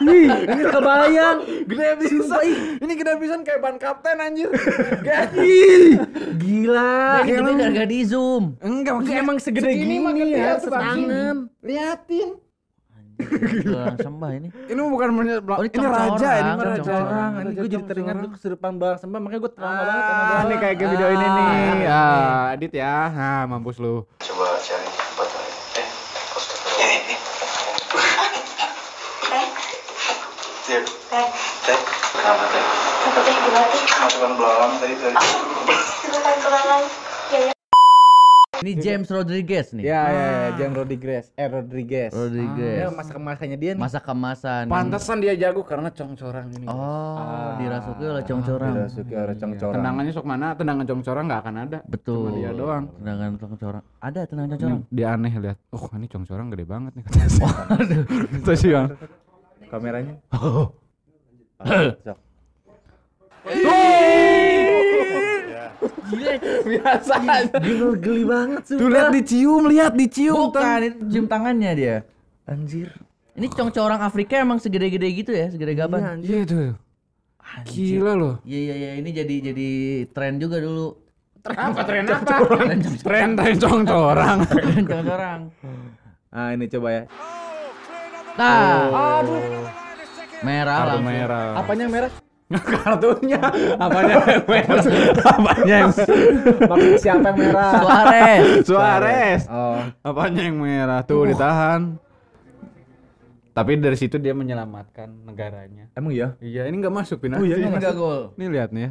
Ini 0.00 0.62
kebayang. 0.70 1.66
Gede 1.66 1.88
pisan. 1.98 2.42
Ini 2.78 2.92
gede 2.94 3.12
pisan 3.18 3.42
kayak 3.42 3.58
ban 3.62 3.74
kapten 3.78 4.22
anjir. 4.22 4.50
Gila. 6.42 7.26
Ini 7.26 7.30
gede 7.30 7.52
gara-gara 7.58 7.86
di 7.90 8.00
zoom. 8.06 8.54
Enggak, 8.58 9.02
Ini 9.06 9.22
emang 9.22 9.38
segede 9.42 9.70
gini 9.70 9.98
ya, 10.34 10.58
setangan. 10.62 11.50
Liatin. 11.62 12.49
Belalang 13.22 13.98
sembah 13.98 14.30
ini. 14.32 14.48
Ini 14.64 14.80
bukan 14.80 15.08
menye- 15.12 15.42
Oh, 15.42 15.60
ini 15.60 15.70
ini 15.70 15.86
raja 15.86 16.08
congcorang, 16.10 16.40
ini 16.40 16.50
mah 16.50 16.64
raja. 16.66 16.92
Orang, 16.92 17.30
ini 17.36 17.50
gue 17.54 17.68
jadi 17.68 17.84
teringat 17.84 18.16
lu 18.16 18.28
kesurupan 18.30 18.72
bang 18.76 18.96
sembah 18.96 19.18
makanya 19.18 19.40
gue 19.40 19.52
trauma 19.52 19.72
banget 19.80 20.00
sama 20.00 20.12
Ah, 20.12 20.18
belalang. 20.20 20.42
ini 20.42 20.54
kayak 20.56 20.74
ke 20.74 20.84
video 20.86 21.08
ini 21.08 21.26
nih. 21.26 21.86
Ah, 21.86 22.44
edit 22.52 22.72
ya. 22.72 22.94
Nah, 23.10 23.42
mampus 23.46 23.76
lu. 23.76 24.04
coba 24.20 24.46
cari 24.56 24.86
tempat 24.86 25.28
lain 25.28 25.52
eh 25.76 25.86
astagfirullah 26.30 26.88
Teh, 29.22 29.46
Tip, 30.62 30.82
teh, 31.08 31.26
teh 31.64 31.78
kenapa 32.12 32.44
teh 32.46 32.62
apa 33.00 33.18
teh 33.18 33.32
gimana 33.32 33.60
teh? 33.64 33.80
masukkan 33.96 34.32
belalang 34.34 34.72
tadi 34.76 34.94
tadi 34.96 35.16
Sebutan 36.00 36.36
kelangan. 36.38 36.80
Ya 36.80 36.86
ya. 36.86 37.09
Ini 38.60 38.72
James 38.76 39.08
Rodriguez 39.08 39.72
nih. 39.72 39.88
Ya 39.88 40.02
ya 40.12 40.26
ya, 40.28 40.48
James 40.60 40.76
Rodriguez, 40.76 41.32
eh 41.32 41.48
Rodriguez. 41.48 42.12
Rodriguez. 42.12 42.76
Ya 42.84 42.88
masa 42.92 43.12
kemasannya 43.16 43.56
dia 43.56 43.72
nih. 43.72 43.80
Masa 43.80 43.98
kemasan. 44.04 44.64
Pantesan 44.68 45.16
dia 45.24 45.32
jago 45.32 45.64
karena 45.64 45.88
congcorang 45.88 46.52
ini. 46.52 46.66
Oh, 46.68 47.56
dirasuki 47.56 48.04
oleh 48.04 48.24
congcorang. 48.28 48.72
Dirasuki 48.76 49.14
oleh 49.16 49.36
congcorang. 49.40 49.74
Tendangannya 49.80 50.12
sok 50.12 50.26
mana? 50.28 50.52
Tendangan 50.52 50.84
congcorang 50.84 51.24
nggak 51.24 51.40
akan 51.40 51.54
ada. 51.56 51.78
Betul. 51.88 52.36
Cuma 52.36 52.36
dia 52.36 52.52
doang. 52.52 52.84
Tendangan 53.00 53.30
congcorang. 53.40 53.84
Ada 54.04 54.20
tendangan 54.28 54.50
congcorang. 54.52 54.80
dia 54.92 55.06
aneh 55.08 55.32
lihat. 55.40 55.56
Oh, 55.72 55.88
ini 55.96 56.06
congcorang 56.12 56.46
gede 56.52 56.64
banget 56.68 56.92
nih 57.00 57.02
kata 57.08 57.28
si. 57.32 57.40
Kata 58.44 58.52
si 58.60 58.68
Bang. 58.68 58.88
Kameranya. 59.72 60.14
Sok. 62.04 62.18
Biasa 66.66 67.14
aja. 67.20 67.56
Gila 67.60 67.94
geli 67.98 68.24
banget 68.26 68.62
sih. 68.66 68.76
Tuh 68.78 68.88
lihat 68.88 69.10
dicium, 69.14 69.62
lihat 69.68 69.92
dicium. 69.94 70.50
Bukan, 70.50 70.78
itu 70.82 70.98
cium 71.12 71.26
tangannya 71.28 71.70
dia. 71.76 71.96
Anjir. 72.48 72.90
Ini 73.36 73.46
congcorang 73.48 74.02
Afrika 74.02 74.42
emang 74.42 74.58
segede-gede 74.58 75.08
gitu 75.14 75.32
ya, 75.32 75.48
segede 75.48 75.72
gaban. 75.78 76.20
Iya 76.20 76.42
tuh. 76.44 76.74
Gila 77.66 78.12
loh. 78.14 78.34
Iya 78.46 78.58
iya 78.58 78.74
iya, 78.76 78.90
ini 78.98 79.10
jadi 79.10 79.34
jadi 79.52 79.68
tren 80.14 80.38
juga 80.38 80.62
dulu. 80.62 80.94
Apa 81.40 81.82
tren 81.88 82.04
apa? 82.04 82.36
Tren 83.00 83.30
tren 83.38 83.56
congcorang. 83.56 84.38
Tren 84.44 84.82
congcorang. 84.86 85.40
Ah 86.30 86.54
ini 86.54 86.70
coba 86.70 86.94
ya. 86.94 87.02
Nah, 88.38 88.86
merah 90.46 90.78
Kartu 90.78 90.90
langsung. 90.94 91.10
merah. 91.10 91.48
Apanya 91.58 91.82
yang 91.82 91.94
merah? 91.98 92.10
Kartunya. 92.50 93.38
Apanya 93.78 94.14
yang 94.26 94.42
merah? 94.42 94.82
Apanya 95.22 95.74
yang 95.86 95.90
Maksud 96.66 96.94
siapa 96.98 97.26
yang 97.30 97.36
merah? 97.38 97.70
Suarez. 97.78 98.42
Suarez. 98.66 99.40
Oh. 99.46 99.78
Apanya 100.02 100.42
yang 100.50 100.58
merah? 100.58 101.00
Tuh 101.06 101.30
ditahan. 101.30 101.94
Tapi 103.50 103.76
dari 103.76 103.94
situ 103.94 104.16
dia 104.16 104.34
menyelamatkan 104.34 105.10
negaranya. 105.26 105.90
Emang 105.94 106.10
iya? 106.10 106.34
Iya, 106.38 106.66
ini 106.66 106.78
nggak 106.78 106.94
masuk 106.94 107.18
penalti. 107.20 107.42
Oh 107.42 107.46
iya, 107.46 107.56
Ini 107.58 107.66
nggak 107.66 107.82
enggak 107.82 107.94
gol. 107.94 108.20
Nih 108.34 108.46
lihat 108.48 108.70
nih 108.70 108.82
ya. 108.82 108.90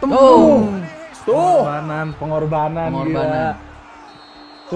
Oh, 0.00 0.70
Pengorbanan, 1.28 2.06
pengorbanan, 2.16 2.88
Pengorbanan. 2.88 3.10
gila. 3.10 3.48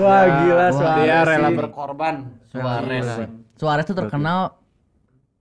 Wah, 0.02 0.24
gila 0.42 0.66
Suarez. 0.74 0.98
Dia 1.00 1.18
rela 1.22 1.48
sih. 1.48 1.56
berkorban. 1.56 2.14
Suarez. 2.50 3.06
Suarez 3.56 3.84
tuh 3.86 3.96
terkenal 3.96 4.58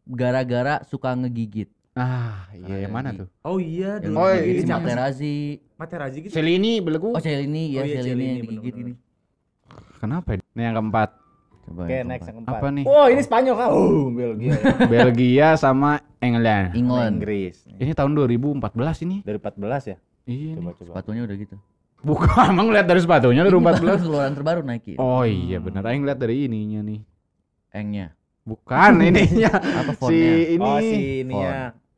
gara-gara 0.08 0.82
suka 0.86 1.14
ngegigit. 1.14 1.70
Ah, 1.92 2.48
iya 2.56 2.88
yang 2.88 2.94
mana 2.96 3.12
tuh? 3.12 3.28
Oh 3.44 3.60
iya, 3.60 4.00
dulu. 4.00 4.16
Oh, 4.16 4.32
ini 4.32 4.64
si 4.64 4.68
siapa 4.68 4.80
sih? 4.80 4.88
Materazzi. 4.88 5.36
Materazzi 5.76 6.18
gitu. 6.24 6.32
Selini 6.32 6.80
belegu. 6.80 7.12
Oh, 7.12 7.20
Celini, 7.20 7.76
ya 7.76 7.84
Oh 7.84 7.86
iya, 7.86 8.00
Celini 8.00 8.08
Celini, 8.08 8.26
yang 8.32 8.38
digigit 8.48 8.76
ini. 8.80 8.94
Kenapa? 10.00 10.28
ya? 10.34 10.38
Ini 10.56 10.62
yang 10.72 10.76
keempat. 10.80 11.10
Coba. 11.68 11.82
Oke, 11.84 11.98
next 12.08 12.26
yang 12.32 12.38
keempat. 12.40 12.60
Apa 12.64 12.68
nih? 12.72 12.86
Oh, 12.88 13.06
ini 13.12 13.22
Spanyol 13.22 13.56
kan. 13.60 13.70
Oh, 13.76 14.08
Belgia. 14.08 14.52
Belgia 14.94 15.48
sama 15.60 16.00
England. 16.24 16.80
England. 16.80 17.20
Inggris. 17.20 17.68
Ini 17.68 17.92
tahun 17.92 18.16
2014 18.16 19.04
ini. 19.04 19.18
Dari 19.28 19.38
14 19.38 19.92
ya? 19.92 19.98
Iya. 20.24 20.54
Coba 20.64 20.72
coba. 20.80 20.88
Sepatunya 20.96 21.22
udah 21.28 21.36
gitu. 21.36 21.56
Bukan, 22.02 22.50
emang 22.56 22.72
lihat 22.74 22.88
dari 22.88 23.04
sepatunya 23.04 23.44
Ini 23.46 23.52
2014. 23.52 23.84
baru 23.84 24.00
keluaran 24.00 24.34
terbaru 24.34 24.62
Nike. 24.66 24.96
Oh 24.98 25.22
iya 25.22 25.62
bener, 25.62 25.86
aing 25.86 26.02
lihat 26.02 26.18
dari 26.18 26.50
ininya 26.50 26.82
nih. 26.82 27.02
Engnya. 27.76 28.16
Bukan 28.42 28.92
ininya. 29.12 29.54
Apa 29.54 29.92
si 29.94 30.00
fontnya? 30.02 30.34
ini 30.50 30.66
Oh, 30.66 30.80
si 30.82 30.98
ini 31.22 31.34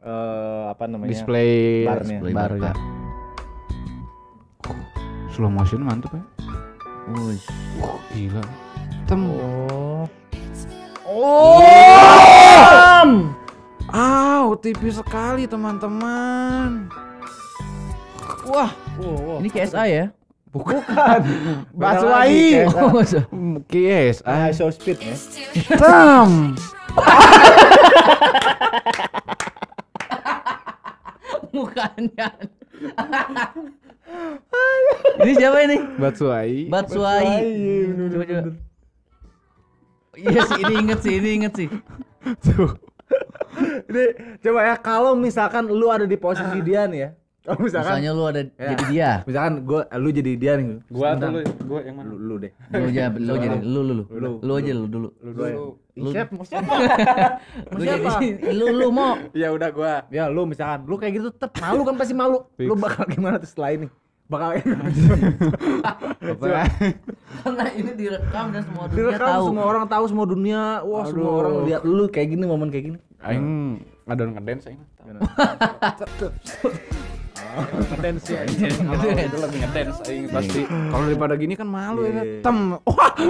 eh 0.04 0.64
apa 0.68 0.84
namanya? 0.92 1.16
display 1.16 1.88
barnya. 1.88 2.20
display 2.20 2.34
Bar, 2.36 2.52
bar 2.60 2.62
ya. 2.72 2.76
Slow 5.32 5.50
motion 5.50 5.88
mantep 5.88 6.12
ya. 6.14 6.24
Wih. 7.16 7.40
Wah, 7.80 7.98
gila. 8.14 8.44
Tem. 9.08 9.22
Oh. 9.24 10.06
Aw, 13.94 14.46
tipis 14.60 14.98
sekali 14.98 15.46
teman-teman. 15.46 16.90
Wah, 18.48 18.72
ini 19.40 19.50
KSI 19.50 19.90
ya? 19.90 20.06
Bukan. 20.54 20.86
Basuai. 21.74 22.66
Basuai. 22.70 22.70
Oh, 22.78 22.94
masa? 22.94 23.26
Kies. 23.68 24.22
Ah, 24.22 24.54
show 24.54 24.70
speed 24.70 25.02
ya. 25.02 25.18
Tem. 25.74 26.54
Bukannya. 31.54 32.28
ini 35.24 35.32
siapa 35.38 35.58
ini? 35.64 35.78
Batsuai. 36.02 36.68
Batsuai. 36.68 37.28
Coba 38.10 38.26
coba. 38.26 38.42
Iya 40.14 40.42
sih, 40.46 40.60
ini 40.62 40.74
inget 40.78 41.00
sih, 41.02 41.14
ini 41.18 41.30
inget 41.42 41.54
sih. 41.58 41.68
Tuh. 42.42 42.74
Ini 43.90 44.04
coba 44.42 44.60
ya 44.66 44.76
kalau 44.82 45.14
misalkan 45.14 45.70
lu 45.70 45.90
ada 45.90 46.10
di 46.10 46.18
posisi 46.18 46.60
dia 46.68 46.90
nih 46.90 47.00
ya. 47.00 47.10
Kalau 47.44 47.60
misalkan 47.60 48.00
Misalnya 48.00 48.12
lu 48.12 48.24
ada 48.24 48.40
Ya. 48.40 48.48
jadi 48.72 48.84
dia. 48.88 49.10
misalkan 49.28 49.54
gua 49.62 49.82
lu 49.94 50.10
jadi 50.10 50.32
dia 50.34 50.52
nih. 50.56 50.80
Gua 50.88 51.08
atau 51.12 51.28
lu? 51.28 51.40
Gua 51.62 51.80
yang 51.84 51.96
mana? 52.00 52.08
Lu, 52.08 52.16
lu 52.18 52.36
deh. 52.40 52.52
Lu 52.72 52.84
aja, 52.88 53.04
lu 53.12 53.34
jadi 53.36 53.58
lu 53.60 53.80
lu 53.82 53.94
lu. 53.94 54.04
Lu. 54.10 54.30
Lu 54.40 54.52
aja 54.56 54.72
lu 54.72 54.86
dulu. 54.88 55.08
Lu 55.20 55.30
dulu. 55.30 55.64
Ih, 55.94 56.10
Siap, 56.10 56.28
mau 56.32 56.42
siapa? 56.42 56.74
Lu 57.78 57.82
jadi 57.84 58.28
lu 58.50 58.66
lu 58.74 58.88
mau. 58.90 59.14
Ya 59.32 59.52
udah 59.52 59.70
gua. 59.70 59.94
Ya 60.10 60.26
lu 60.26 60.44
misalkan 60.44 60.84
lu 60.86 60.96
kayak 60.96 61.12
gitu 61.16 61.28
tetap 61.30 61.52
malu 61.60 61.84
kan 61.84 61.94
pasti 61.94 62.12
malu. 62.12 62.48
Fix. 62.56 62.64
Lu 62.64 62.74
bakal 62.74 63.04
gimana 63.06 63.38
tuh 63.38 63.46
setelah 63.46 63.70
ini? 63.76 63.88
Bakal? 64.24 64.56
Karena 67.44 67.64
ini 67.76 67.92
direkam 67.94 68.46
dan 68.50 68.62
semua 68.64 68.84
dunia 68.88 68.98
direkam 68.98 69.28
tahu. 69.28 69.44
semua 69.52 69.64
orang 69.68 69.84
tahu 69.86 70.04
semua 70.08 70.26
dunia. 70.26 70.62
Wah, 70.82 71.04
semua 71.06 71.28
Aduh. 71.28 71.38
orang 71.38 71.54
lihat 71.68 71.82
lu 71.84 72.04
kayak 72.08 72.28
gini 72.32 72.44
momen 72.44 72.72
kayak 72.72 72.86
gini. 72.88 72.98
Aing 73.20 73.46
ngadon 74.08 74.30
ngedance 74.34 74.64
aing. 74.66 74.82
Ngedance 77.54 78.28
ya. 78.34 78.42
itu 78.48 79.38
lebih 79.38 79.58
ngedance 79.62 80.00
aing 80.10 80.28
pasti. 80.30 80.62
Kalau 80.66 81.04
daripada 81.06 81.34
gini 81.38 81.54
kan 81.54 81.68
malu 81.70 82.06
ya. 82.06 82.12
Iya. 82.22 82.24
Tem. 82.42 82.58
Wah. 82.82 83.14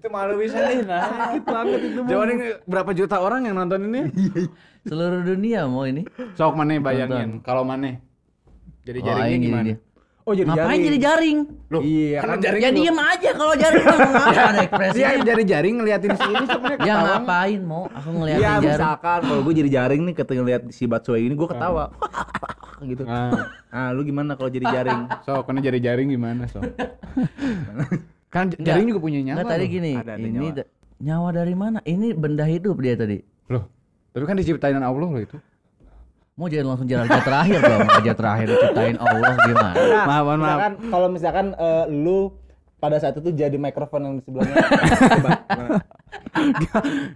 itu 0.00 0.08
malu 0.08 0.32
bisa 0.40 0.58
nih. 0.64 0.80
Nah, 0.82 1.04
Sakit 1.04 1.44
banget 1.44 1.80
itu. 1.84 2.00
Jawa 2.08 2.22
ini 2.24 2.34
berapa 2.64 2.90
juta 2.96 3.16
orang 3.20 3.44
yang 3.44 3.56
nonton 3.60 3.80
ini? 3.92 4.00
Seluruh 4.88 5.20
dunia 5.22 5.68
mau 5.68 5.84
ini. 5.84 6.08
Sok 6.34 6.56
mana 6.56 6.80
bayangin 6.80 7.44
kalau 7.44 7.62
mana? 7.62 8.00
Jadi 8.80 8.98
Oh, 9.04 9.06
jaringnya 9.12 9.38
gimana? 9.38 9.74
Oh 10.30 10.34
jadi 10.36 10.46
Ngapain 10.46 10.62
jaring. 10.70 10.82
jadi 10.86 10.98
jaring? 11.02 11.38
Loh, 11.66 11.80
Iya 11.82 12.16
kan 12.16 12.28
kan. 12.28 12.38
jaring 12.38 12.62
Ya 12.62 12.70
diem 12.70 12.98
aja 13.00 13.30
kalau 13.34 13.54
jaring 13.56 13.82
mah 13.82 13.98
ngapa 14.14 14.42
ada 14.46 14.60
ekspresinya. 14.62 14.94
Dia 14.94 15.26
jari-jari 15.26 15.68
ngeliatin 15.72 16.10
si 16.14 16.22
ini 16.24 16.44
sebenarnya 16.46 16.78
Ya 16.78 16.94
ketawa. 16.94 17.02
ngapain 17.10 17.60
mau? 17.60 17.82
Aku 17.90 18.08
ngeliatin 18.12 18.38
Iya 18.38 18.50
jaring. 18.52 18.70
misalkan 18.70 19.20
kalau 19.24 19.40
gue 19.42 19.54
jadi 19.56 19.70
jaring 19.72 20.00
nih 20.00 20.14
ketika 20.14 20.38
ngeliat 20.38 20.62
si 20.70 20.84
Batsuai 20.86 21.20
ini 21.20 21.34
gue 21.34 21.48
ketawa. 21.48 21.84
gitu. 22.86 23.02
Nah, 23.02 23.30
Ah 23.68 23.90
lu 23.90 24.00
gimana 24.02 24.32
kalau 24.34 24.48
jadi 24.48 24.66
jaring? 24.66 25.00
sok 25.26 25.42
karena 25.44 25.60
jari-jaring 25.60 26.06
gimana, 26.08 26.46
sok? 26.46 26.62
kan 28.28 28.46
jaring 28.52 28.86
juga 28.86 29.00
punya 29.00 29.18
nyawa. 29.20 29.34
Enggak 29.36 29.50
tadi 29.50 29.64
loh. 29.64 29.72
gini, 29.72 29.92
Ada, 29.96 30.12
ada 30.12 30.22
ini 30.22 30.30
nyawa. 30.32 30.50
da- 30.54 30.70
nyawa 31.00 31.28
dari 31.32 31.54
mana? 31.54 31.78
Ini 31.82 32.06
benda 32.14 32.44
hidup 32.44 32.78
dia 32.78 32.94
tadi. 32.94 33.18
Loh, 33.48 33.66
Tapi 34.10 34.24
kan 34.24 34.34
diciptain 34.34 34.78
Allah 34.78 34.94
loh 35.02 35.18
itu. 35.18 35.34
Mau 36.40 36.48
jangan 36.48 36.66
langsung 36.72 36.88
jalan 36.88 37.04
raja 37.04 37.20
terakhir 37.20 37.58
dong. 37.60 37.80
Raja 37.86 38.12
terakhir 38.16 38.46
diciptain 38.48 38.96
Allah 38.96 39.32
gimana? 39.38 39.72
Nah, 39.76 40.02
Maaf, 40.02 40.22
maaf. 40.24 40.34
misalkan 40.34 40.72
kalau 40.88 41.06
misalkan 41.10 41.46
eh, 41.52 41.84
lu 41.86 42.18
pada 42.74 42.96
saat 42.96 43.14
itu 43.14 43.28
jadi 43.30 43.54
mikrofon 43.54 44.00
yang 44.00 44.14
di 44.16 44.22
sebelahnya. 44.24 44.54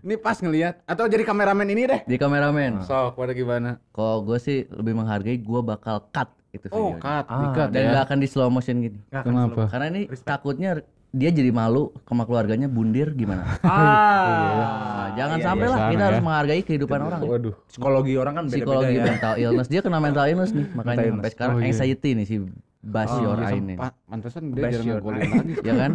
Ini 0.04 0.14
pas 0.18 0.36
ngelihat 0.36 0.82
atau 0.84 1.04
jadi 1.06 1.22
kameramen 1.22 1.64
ini 1.66 1.82
deh. 1.86 2.00
Di 2.04 2.14
kameramen. 2.14 2.82
Sok, 2.84 3.16
pada 3.16 3.32
gimana? 3.32 3.78
Kalau 3.88 4.20
gue 4.20 4.36
sih 4.36 4.66
lebih 4.68 4.92
menghargai 4.92 5.36
gue 5.36 5.60
bakal 5.62 6.02
cut 6.10 6.28
itu 6.50 6.66
Oh, 6.68 6.92
videonya. 6.92 7.00
cut, 7.00 7.24
Ah, 7.26 7.38
di-cut 7.40 7.68
Dan 7.70 7.80
ya. 7.80 7.90
gak 7.90 8.02
akan 8.04 8.16
di 8.18 8.26
slow 8.28 8.48
motion 8.48 8.76
gini. 8.78 8.98
Akan 9.08 9.24
Kenapa? 9.26 9.60
Karena 9.66 9.86
ini 9.88 10.00
takutnya 10.20 10.70
dia 11.14 11.30
jadi 11.30 11.50
malu 11.50 11.94
sama 12.04 12.26
keluaranya 12.26 12.66
bundir 12.66 13.14
gimana? 13.14 13.46
Ah, 13.62 13.70
Nah, 15.04 15.08
jangan 15.14 15.38
iya, 15.38 15.46
sampai 15.46 15.62
iya. 15.62 15.70
lah 15.70 15.78
kita 15.78 15.94
Sana 15.94 16.04
harus 16.04 16.18
ya. 16.18 16.24
menghargai 16.26 16.62
kehidupan 16.62 16.98
orang. 16.98 17.20
ya. 17.22 17.28
Waduh. 17.30 17.54
psikologi 17.64 18.14
orang 18.16 18.34
kan 18.34 18.44
beda-beda 18.44 18.58
Psikologi 18.58 18.94
ya. 18.94 19.04
mental 19.06 19.34
illness 19.36 19.68
dia 19.68 19.80
kena 19.80 19.98
mental 19.98 20.24
illness 20.26 20.50
nih 20.50 20.66
makanya 20.68 20.82
Mental 20.90 20.96
sampai 20.98 21.06
illness. 21.14 21.32
sekarang 21.32 21.54
Oh, 21.54 21.60
iya. 21.60 21.68
anxiety 21.70 22.10
nih 22.12 22.26
si 22.26 22.36
Basior 22.84 23.36
iya, 23.38 23.46
Ain 23.46 23.62
ini. 23.62 23.74
sempat. 23.74 23.92
Pantesan 24.04 24.42
dia 24.50 24.62
jarang 24.68 24.86
ngegolin 24.90 25.20
lagi. 25.30 25.54
Ya 25.62 25.74
kan? 25.78 25.92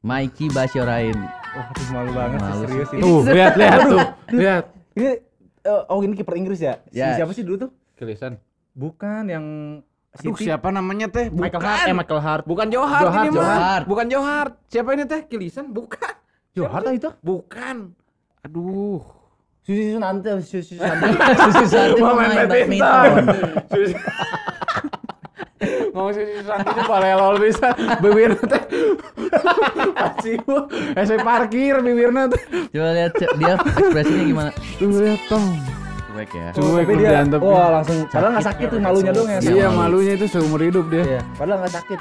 Mikey 0.02 0.48
Ain. 0.88 1.18
Wah, 1.52 1.68
malu 1.92 2.12
banget 2.16 2.40
sih, 2.40 2.48
Malu 2.48 2.64
serius 2.64 2.90
ini. 2.96 3.02
Tuh, 3.04 3.20
lihat 3.28 3.54
lihat 3.60 3.80
tuh. 3.86 4.00
Lihat. 4.32 4.64
Ini 4.96 5.12
eh, 5.62 5.82
oh 5.88 6.00
ini 6.02 6.14
kiper 6.14 6.36
Inggris 6.36 6.60
ya? 6.60 6.82
Si 6.90 6.98
Ya. 6.98 7.16
siapa 7.16 7.32
sih 7.32 7.42
dulu 7.42 7.68
tuh? 7.68 7.72
Kelisan. 7.96 8.38
Bukan 8.74 9.28
yang 9.28 9.46
Aduh, 10.12 10.36
City. 10.36 10.52
siapa 10.52 10.68
namanya 10.70 11.08
teh? 11.08 11.32
Michael 11.32 11.64
Bukan. 11.64 11.72
Hart, 11.72 11.88
eh 11.88 11.96
Michael 11.96 12.22
Hart. 12.22 12.44
Bukan 12.44 12.68
Johar, 12.68 13.02
Johar, 13.02 13.24
ini. 13.24 13.32
Johar. 13.32 13.82
Bukan 13.88 14.06
Johar. 14.12 14.48
Siapa 14.68 14.90
ini 14.92 15.04
teh? 15.08 15.22
Kilisan? 15.24 15.72
Bukan. 15.72 16.14
Johar 16.52 16.72
Hart 16.84 16.92
itu? 16.92 17.10
Bukan. 17.24 17.96
Aduh. 18.44 19.00
Susi 19.62 19.94
Sunante, 19.94 20.30
Susi 20.44 20.76
Sunante. 20.76 21.06
Susi 21.38 21.66
Santi 21.70 22.02
Pemain 22.02 22.28
pemain 22.28 22.48
badminton. 22.50 23.24
Ngomong 25.94 26.14
sih 26.16 26.26
itu 26.26 26.82
palelol 26.90 27.36
bisa 27.38 27.74
bibirna 28.02 28.42
teh. 28.50 28.64
Pasti 29.94 30.32
saya 30.96 31.20
parkir 31.22 31.80
bibirna 31.86 32.26
teh. 32.32 32.42
Coba 32.74 32.90
lihat 32.98 33.14
dia 33.18 33.54
ekspresinya 33.56 34.24
gimana. 34.26 34.52
Tuh 34.82 34.90
lihat 34.90 35.22
tong. 35.30 35.46
Cuek 36.12 36.32
ya. 36.36 36.50
Cuek 36.52 36.86
Tapi 36.86 36.94
dia, 37.00 37.24
wah 37.40 37.70
langsung, 37.80 38.04
padahal 38.12 38.36
nggak 38.36 38.48
sakit 38.52 38.68
tuh 38.68 38.80
malunya 38.84 39.12
dong 39.16 39.30
ya. 39.32 39.40
Iya, 39.40 39.68
malunya 39.72 40.14
itu 40.20 40.26
seumur 40.28 40.60
hidup 40.60 40.86
dia. 40.92 41.04
Iya, 41.08 41.22
padahal 41.40 41.64
nggak 41.64 41.74
sakit. 41.80 41.98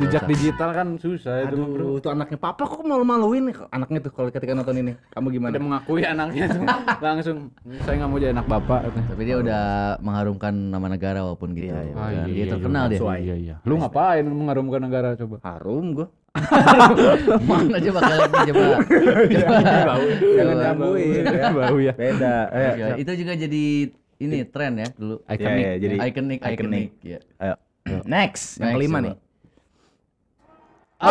Jejak 0.00 0.24
digital 0.24 0.70
kan 0.72 0.88
susah 0.96 1.44
itu, 1.44 1.56
Bro. 1.58 1.76
Aduh, 1.76 1.94
itu 2.00 2.08
anaknya 2.08 2.38
papa 2.40 2.64
kok 2.64 2.80
malu-maluin 2.80 3.52
nih 3.52 3.56
anaknya 3.68 3.98
tuh 4.08 4.12
kalau 4.16 4.28
ketika 4.32 4.56
nonton 4.56 4.76
ini. 4.80 4.92
Kamu 5.12 5.28
gimana? 5.28 5.52
Udah 5.52 5.62
mengakui 5.62 6.02
anaknya 6.06 6.44
tuh. 6.48 6.64
Langsung 7.04 7.36
saya 7.84 7.94
nggak 8.00 8.08
mau 8.08 8.18
jadi 8.18 8.32
anak 8.32 8.46
bapak. 8.48 8.80
Tapi 8.88 9.22
dia 9.28 9.36
udah 9.36 9.64
mengharumkan 10.00 10.54
nama 10.54 10.86
negara 10.88 11.20
walaupun 11.20 11.52
gitu. 11.52 11.68
Iya, 11.68 11.80
iya. 11.84 11.94
Ah, 11.94 12.08
iya, 12.08 12.22
dia 12.24 12.34
iya, 12.34 12.52
terkenal 12.56 12.84
dia. 12.88 12.98
Sesuai. 12.98 13.18
Iya 13.20 13.36
iya. 13.36 13.54
Lu 13.68 13.74
ngapain 13.76 14.24
mengharumkan 14.24 14.80
negara 14.80 15.08
coba? 15.18 15.36
Harum 15.44 15.86
gua. 15.92 16.08
Mana 17.48 17.76
coba 17.76 18.00
kalian 18.08 18.30
coba. 18.32 18.64
Coba. 19.36 19.94
Jangan 20.16 20.56
nyambuin 20.56 21.24
ya. 21.28 21.48
Bau 21.52 21.76
ya. 21.76 21.92
Beda. 21.92 22.36
Ya, 22.52 22.86
itu 22.96 23.12
juga 23.20 23.32
jadi 23.36 23.64
ini 24.22 24.36
tren 24.48 24.72
ya 24.80 24.88
dulu. 24.96 25.20
Ikonik. 25.28 25.44
Iya, 25.44 25.52
iya, 25.52 25.72
jadi 25.76 25.96
Iconic, 26.08 26.38
iconic. 26.40 26.56
iconic. 26.56 26.88
Ya. 27.04 27.18
ayo. 27.42 27.56
Next, 28.06 28.62
yang 28.62 28.78
kelima 28.78 28.98
coba. 29.02 29.14
Nih. 31.02 31.10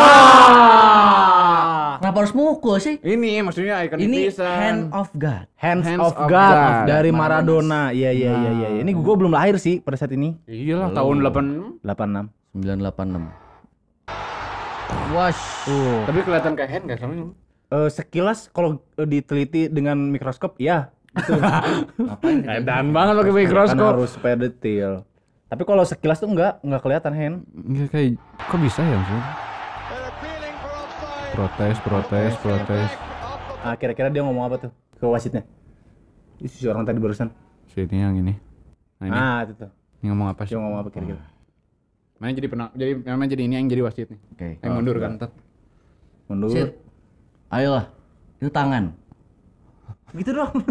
Kenapa 2.01 2.17
harus 2.17 2.33
mukul 2.33 2.75
sih? 2.77 2.97
Ini 2.97 3.45
maksudnya 3.45 3.85
ikonik 3.85 4.01
Ini 4.01 4.19
pisan. 4.25 4.49
hand 4.49 4.81
of 4.89 5.13
God. 5.13 5.45
Hands, 5.53 5.85
Hands 5.85 6.01
of, 6.01 6.17
of 6.17 6.25
God, 6.25 6.55
God. 6.55 6.89
dari 6.89 7.13
Maradona. 7.13 7.91
Iya 7.91 8.09
iya 8.09 8.31
iya 8.33 8.51
iya. 8.57 8.79
Ini 8.81 8.91
gua 8.95 9.15
belum 9.15 9.29
lahir 9.29 9.55
sih 9.55 9.77
pada 9.77 9.95
saat 9.95 10.11
ini. 10.11 10.33
Iyalah 10.43 10.89
tahun 10.91 11.21
8 11.21 11.85
86. 11.85 12.57
986. 12.57 13.29
Wash. 15.11 15.41
Tuh. 15.63 16.03
Tapi 16.03 16.19
kelihatan 16.21 16.51
kayak 16.53 16.69
hand 16.69 16.85
gak 16.85 16.99
sama 16.99 17.13
Eh, 17.71 17.87
sekilas 17.87 18.51
kalau 18.51 18.83
eh, 18.97 19.07
diteliti 19.07 19.71
dengan 19.71 19.95
mikroskop 19.95 20.59
ya 20.59 20.91
Edan 22.49 22.91
banget 22.91 23.13
pakai 23.17 23.31
kan 23.31 23.37
mikroskop. 23.37 23.87
harus 23.95 24.11
supaya 24.11 24.35
detail. 24.37 25.07
Tapi 25.47 25.63
kalau 25.63 25.83
sekilas 25.83 26.19
tuh 26.19 26.27
enggak 26.27 26.59
enggak 26.59 26.81
kelihatan 26.81 27.13
hand. 27.13 27.35
Enggak 27.53 27.87
kayak 27.89 28.19
kok 28.41 28.59
bisa 28.59 28.81
ya 28.81 28.95
maksudnya? 28.97 29.23
Protes, 31.31 31.77
protes, 31.79 32.33
protes. 32.43 32.89
Ah, 33.63 33.75
kira-kira 33.79 34.11
dia 34.11 34.19
ngomong 34.19 34.43
apa 34.45 34.55
tuh 34.67 34.71
ke 34.99 35.05
wasitnya? 35.05 35.47
Si 36.43 36.65
orang 36.67 36.83
tadi 36.83 36.97
barusan. 36.99 37.31
Sini 37.71 38.03
yang 38.03 38.17
ini. 38.17 38.33
Nah 38.99 39.05
ini, 39.07 39.15
Ah, 39.15 39.39
itu 39.45 39.53
tuh. 39.55 39.71
ini 40.01 40.11
ngomong 40.11 40.27
apa 40.33 40.43
sih? 40.43 40.51
Dia 40.53 40.59
ngomong 40.59 40.79
apa 40.81 40.89
kira-kira? 40.91 41.21
Mana 42.19 42.35
jadi 42.35 42.47
pernah 42.51 42.67
jadi 42.75 42.91
memang 42.99 43.27
jadi 43.31 43.43
ini 43.47 43.53
yang 43.57 43.67
jadi 43.69 43.81
wasit 43.81 44.07
nih. 44.11 44.19
Oke. 44.35 44.49
Yang 44.59 44.71
mundur 44.75 44.95
kan. 44.99 45.11
ntar. 45.17 45.29
Mundur. 46.27 46.49
Sit. 46.51 46.69
Ayolah. 47.49 47.85
Itu 48.37 48.49
tangan. 48.49 48.93
Gitu 50.11 50.31
dong. 50.31 50.51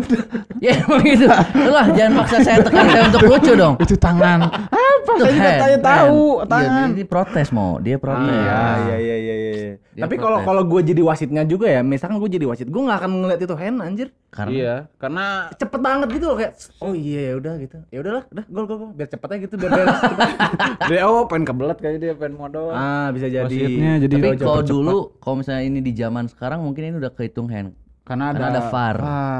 Ya 0.60 0.76
emang 0.76 1.00
gitu. 1.00 1.24
Lah 1.72 1.88
jangan 1.96 2.20
paksa 2.20 2.44
saya 2.44 2.60
tekan 2.60 2.84
saya 2.92 3.08
untuk 3.08 3.24
lucu 3.24 3.52
dong. 3.56 3.74
Itu 3.80 3.96
tangan. 3.96 4.44
Apa 4.44 5.12
saya 5.16 5.32
juga 5.32 5.50
tanya 5.56 5.78
tahu, 5.80 6.20
tangan. 6.44 6.88
Iya, 6.92 6.92
ini 6.92 7.04
protes 7.08 7.48
mau. 7.48 7.80
Dia 7.80 7.96
protes. 7.96 8.28
Ah, 8.28 8.76
iya 8.92 8.96
iya 9.00 9.16
iya 9.16 9.34
iya. 9.40 9.72
Dia 9.96 10.02
Tapi 10.04 10.20
kalau 10.20 10.44
protes. 10.44 10.48
kalau 10.52 10.62
gue 10.68 10.80
jadi 10.92 11.00
wasitnya 11.00 11.48
juga 11.48 11.64
ya, 11.64 11.80
misalkan 11.80 12.20
gue 12.20 12.28
jadi 12.28 12.44
wasit, 12.44 12.68
gue 12.68 12.76
nggak 12.76 12.98
akan 13.00 13.10
ngeliat 13.24 13.40
itu 13.40 13.56
hand 13.56 13.80
anjir. 13.80 14.08
Karena 14.28 14.52
Iya, 14.52 14.74
karena 15.00 15.24
Cepet 15.56 15.80
banget 15.80 16.08
gitu 16.12 16.24
loh 16.28 16.36
kayak 16.36 16.52
oh 16.84 16.92
iya 16.92 17.20
ya 17.24 17.34
udah 17.40 17.54
gitu. 17.56 17.76
Ya 17.88 17.98
udahlah, 18.04 18.22
udah 18.28 18.44
gol 18.52 18.64
gol 18.68 18.76
gol 18.76 18.90
biar 18.92 19.08
cepet 19.08 19.28
aja 19.32 19.38
gitu 19.40 19.54
biar 19.56 19.70
beres. 19.72 19.96
dia 20.92 21.00
oh 21.08 21.24
pengen 21.24 21.44
kebelet 21.48 21.78
kayak 21.80 21.96
dia 21.98 22.12
pengen 22.12 22.36
modal. 22.36 22.68
ah, 22.68 23.08
bisa 23.16 23.32
jadi. 23.32 23.48
Wasitnya 23.48 23.92
jadi 23.96 24.12
tapi 24.12 24.36
kalau 24.36 24.60
dulu 24.60 24.96
kalau 25.16 25.40
misalnya 25.40 25.64
ini 25.64 25.80
di 25.80 25.96
zaman 25.96 26.28
sekarang 26.28 26.60
mungkin 26.60 26.92
ini 26.92 27.00
udah 27.00 27.16
kehitung 27.16 27.48
hand. 27.48 27.72
Karena 28.10 28.24
ada 28.26 28.36
Karena 28.36 28.50
ada 28.50 28.62
VAR. 28.66 28.96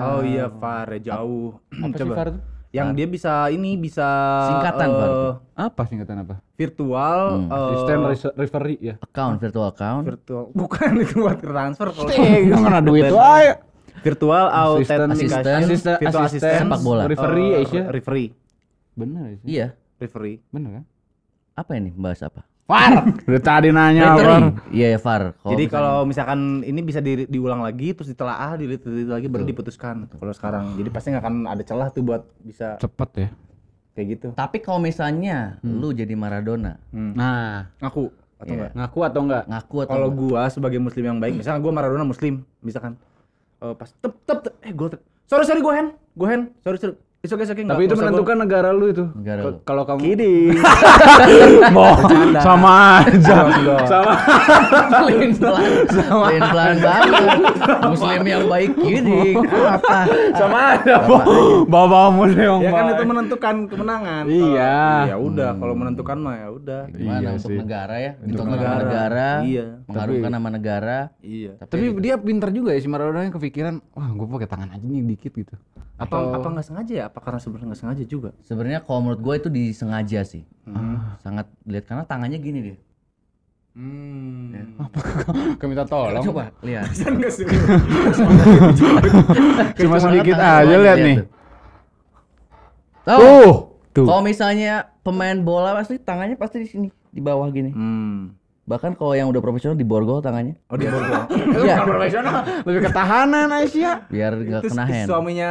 Oh 0.06 0.20
iya 0.22 0.46
VAR 0.46 0.86
ya, 0.92 1.00
jauh. 1.10 1.58
Apa 1.72 1.94
sih 1.96 2.06
VAR 2.06 2.28
tuh? 2.30 2.42
Yang 2.70 2.88
dia 2.94 3.06
bisa 3.08 3.32
ini 3.50 3.74
bisa 3.74 4.06
Singkatan 4.46 4.86
eh, 4.86 4.94
VAR 4.94 5.10
tuh. 5.10 5.34
Apa 5.56 5.82
singkatan 5.84 6.16
apa? 6.22 6.36
virtual 6.54 7.20
Hmm. 7.32 7.48
eh, 7.48 7.68
Sistem 7.72 7.98
referee 8.36 8.78
ya. 8.80 8.94
Account 9.00 9.36
virtual 9.38 9.66
account. 9.66 10.04
virtual 10.06 10.44
bukan 10.60 10.90
itu 10.98 11.14
buat 11.18 11.36
transfer 11.36 11.88
kalau 11.90 12.10
Eh, 12.12 12.46
gak 12.48 12.60
kena 12.60 12.80
duit 12.80 13.04
aja. 13.04 13.58
virtual 14.00 14.44
Asisten- 14.46 15.10
authentication 15.10 15.60
asisten- 15.60 15.98
virtual 15.98 16.24
assistant 16.24 16.62
sepak 16.64 16.80
bola. 16.80 17.02
Referee 17.04 17.50
eh, 17.50 17.60
Asia. 17.60 17.82
referee 17.88 18.28
Bener 18.92 19.34
sih. 19.36 19.48
Iya. 19.50 19.66
referee 19.98 20.38
Bener 20.48 20.70
kan? 20.72 20.84
Apa 21.56 21.74
ini? 21.74 21.90
Bahas 21.90 22.22
apa? 22.22 22.46
VAR. 22.70 22.92
Udah 23.20 23.42
tadi 23.50 23.68
nanya. 23.68 24.14
VAR. 24.14 24.42
Iya, 24.70 24.94
ya, 24.94 24.98
VAR. 24.98 25.34
Kalau 25.34 25.50
Jadi 25.50 25.64
kalau 25.66 25.96
misalkan 26.04 26.38
ini 26.62 26.80
bisa 26.80 26.98
di- 26.98 27.26
diulang 27.26 27.60
lagi 27.60 27.90
terus 27.90 28.06
ditelaah, 28.08 28.54
diteliti 28.54 29.04
lagi 29.04 29.26
baru 29.26 29.42
diputuskan. 29.42 30.06
Kalau 30.08 30.30
sekarang, 30.30 30.78
jadi 30.78 30.88
pasti 30.88 31.10
nggak 31.10 31.20
akan 31.20 31.34
ada 31.44 31.62
celah 31.62 31.88
tuh 31.88 32.02
buat 32.02 32.22
bisa 32.40 32.78
Cepet 32.78 33.10
ya. 33.16 33.28
kayak 33.90 34.06
gitu. 34.08 34.28
tapi 34.32 34.58
kalau 34.58 34.78
misalnya 34.78 35.58
lu 35.60 35.90
jadi 35.90 36.14
Maradona, 36.14 36.78
Nah, 36.90 37.74
Ngaku 37.76 38.06
atau 38.38 38.46
Iya. 38.46 38.56
enggak? 38.56 38.72
ngaku 38.72 38.98
atau 39.02 39.20
enggak? 39.20 39.44
ngaku 39.46 39.76
atau 39.78 39.92
Kalau 39.92 40.08
gua 40.10 40.42
sebagai 40.48 40.78
muslim 40.78 41.04
yang 41.04 41.18
baik, 41.18 41.34
misalnya 41.36 41.58
gua 41.58 41.72
Maradona 41.74 42.04
muslim, 42.04 42.34
misalkan 42.60 42.94
eh, 43.58 43.74
pas 43.74 43.90
tep 43.92 44.14
tep, 44.22 44.38
tep 44.40 44.54
eh 44.62 44.72
gol 44.72 44.88
tep. 44.88 45.02
sorry 45.26 45.44
sorry 45.44 45.60
gua 45.60 45.74
hand, 45.74 45.90
gua 46.12 46.28
hand, 46.28 46.44
sorry 46.60 46.78
sorry. 46.78 46.96
It's 47.20 47.28
okay, 47.36 47.44
it's 47.44 47.52
okay. 47.52 47.68
Tapi 47.68 47.84
itu 47.84 48.00
menentukan 48.00 48.32
negara 48.32 48.72
lu 48.72 48.96
itu. 48.96 49.04
Negara. 49.12 49.52
Kalau 49.68 49.84
kamu. 49.84 50.16
Boh, 51.76 51.92
sama 52.40 53.04
aja. 53.04 53.44
sama. 53.84 54.12
Pelin 54.88 55.36
pelan, 55.36 55.68
pelin 55.92 56.42
pelan 56.48 56.76
banget. 56.80 57.38
Muslim 57.92 58.22
yang 58.24 58.44
baik 58.48 58.72
gini, 58.72 59.36
apa? 59.68 60.08
sama 60.32 60.80
aja, 60.80 60.96
Boh. 61.04 61.20
Bawa 61.68 62.08
muslim. 62.08 62.64
ya 62.64 62.72
kan 62.72 62.84
itu 62.88 63.04
menentukan 63.04 63.54
kemenangan. 63.68 64.24
Iya. 64.24 64.80
Ya 65.12 65.16
udah, 65.20 65.50
kalau 65.60 65.74
menentukan 65.76 66.16
mah 66.24 66.40
ya 66.40 66.48
udah. 66.56 66.82
Gimana 66.88 67.20
Iya 67.20 67.28
untuk 67.36 67.52
negara 67.52 67.94
ya? 68.00 68.12
Untuk 68.16 68.46
negara. 68.48 69.30
Iya. 69.44 69.66
mengharumkan 69.84 70.30
nama 70.32 70.48
negara. 70.48 70.98
Iya. 71.20 71.60
Tapi 71.68 72.00
dia 72.00 72.16
pintar 72.16 72.48
juga 72.48 72.72
ya 72.72 72.80
si 72.80 72.88
Maradona 72.88 73.28
yang 73.28 73.36
kepikiran, 73.36 73.84
wah 73.92 74.08
gue 74.08 74.24
pakai 74.24 74.48
tangan 74.48 74.72
aja 74.72 74.84
nih 74.88 75.04
dikit 75.04 75.36
gitu. 75.36 75.52
Apa 76.00 76.16
Atau 76.16 76.32
apa 76.32 76.46
nggak 76.56 76.64
sengaja 76.64 76.94
ya? 76.96 77.06
Apa 77.10 77.18
karena 77.18 77.42
sebenarnya 77.42 77.74
nggak 77.74 77.80
sengaja 77.82 78.04
juga? 78.06 78.30
Sebenarnya 78.46 78.86
kalau 78.86 79.02
menurut 79.02 79.18
gue 79.18 79.34
itu 79.34 79.48
disengaja 79.50 80.22
sih. 80.22 80.46
Hmm. 80.62 81.18
Sangat 81.18 81.50
lihat 81.66 81.90
karena 81.90 82.06
tangannya 82.06 82.38
gini 82.38 82.58
dia. 82.62 82.78
Kayak 85.58 85.70
minta 85.70 85.84
tolong. 85.90 86.22
Coba 86.22 86.54
lihat. 86.62 86.86
Cuma 89.78 89.96
sedikit 89.98 90.38
aja 90.38 90.74
lihat 90.78 90.98
nih. 91.02 91.16
tuh. 91.18 91.26
Tuh. 93.10 93.54
Tuh. 93.90 94.06
Kalau 94.06 94.22
misalnya 94.22 94.86
pemain 95.02 95.34
bola 95.42 95.74
pasti 95.74 95.98
tangannya 95.98 96.38
pasti 96.38 96.62
di 96.62 96.68
sini, 96.70 96.88
di 97.10 97.18
bawah 97.18 97.50
gini. 97.50 97.74
Hmm. 97.74 98.38
Bahkan 98.70 98.94
kalau 98.94 99.12
yang 99.12 99.26
udah 99.26 99.42
profesional 99.42 99.74
di 99.74 99.82
borgol 99.82 100.22
tangannya. 100.22 100.54
Oh 100.70 100.78
di 100.78 100.86
Borgol. 100.86 101.26
Iya, 101.60 101.82
profesional, 101.82 102.46
lebih 102.62 102.86
ketahanan 102.86 103.50
Aisyah. 103.50 104.06
biar 104.06 104.32
nggak 104.38 104.62
Itu 104.62 104.70
kena 104.70 104.84
hand. 104.86 105.06
suaminya 105.10 105.50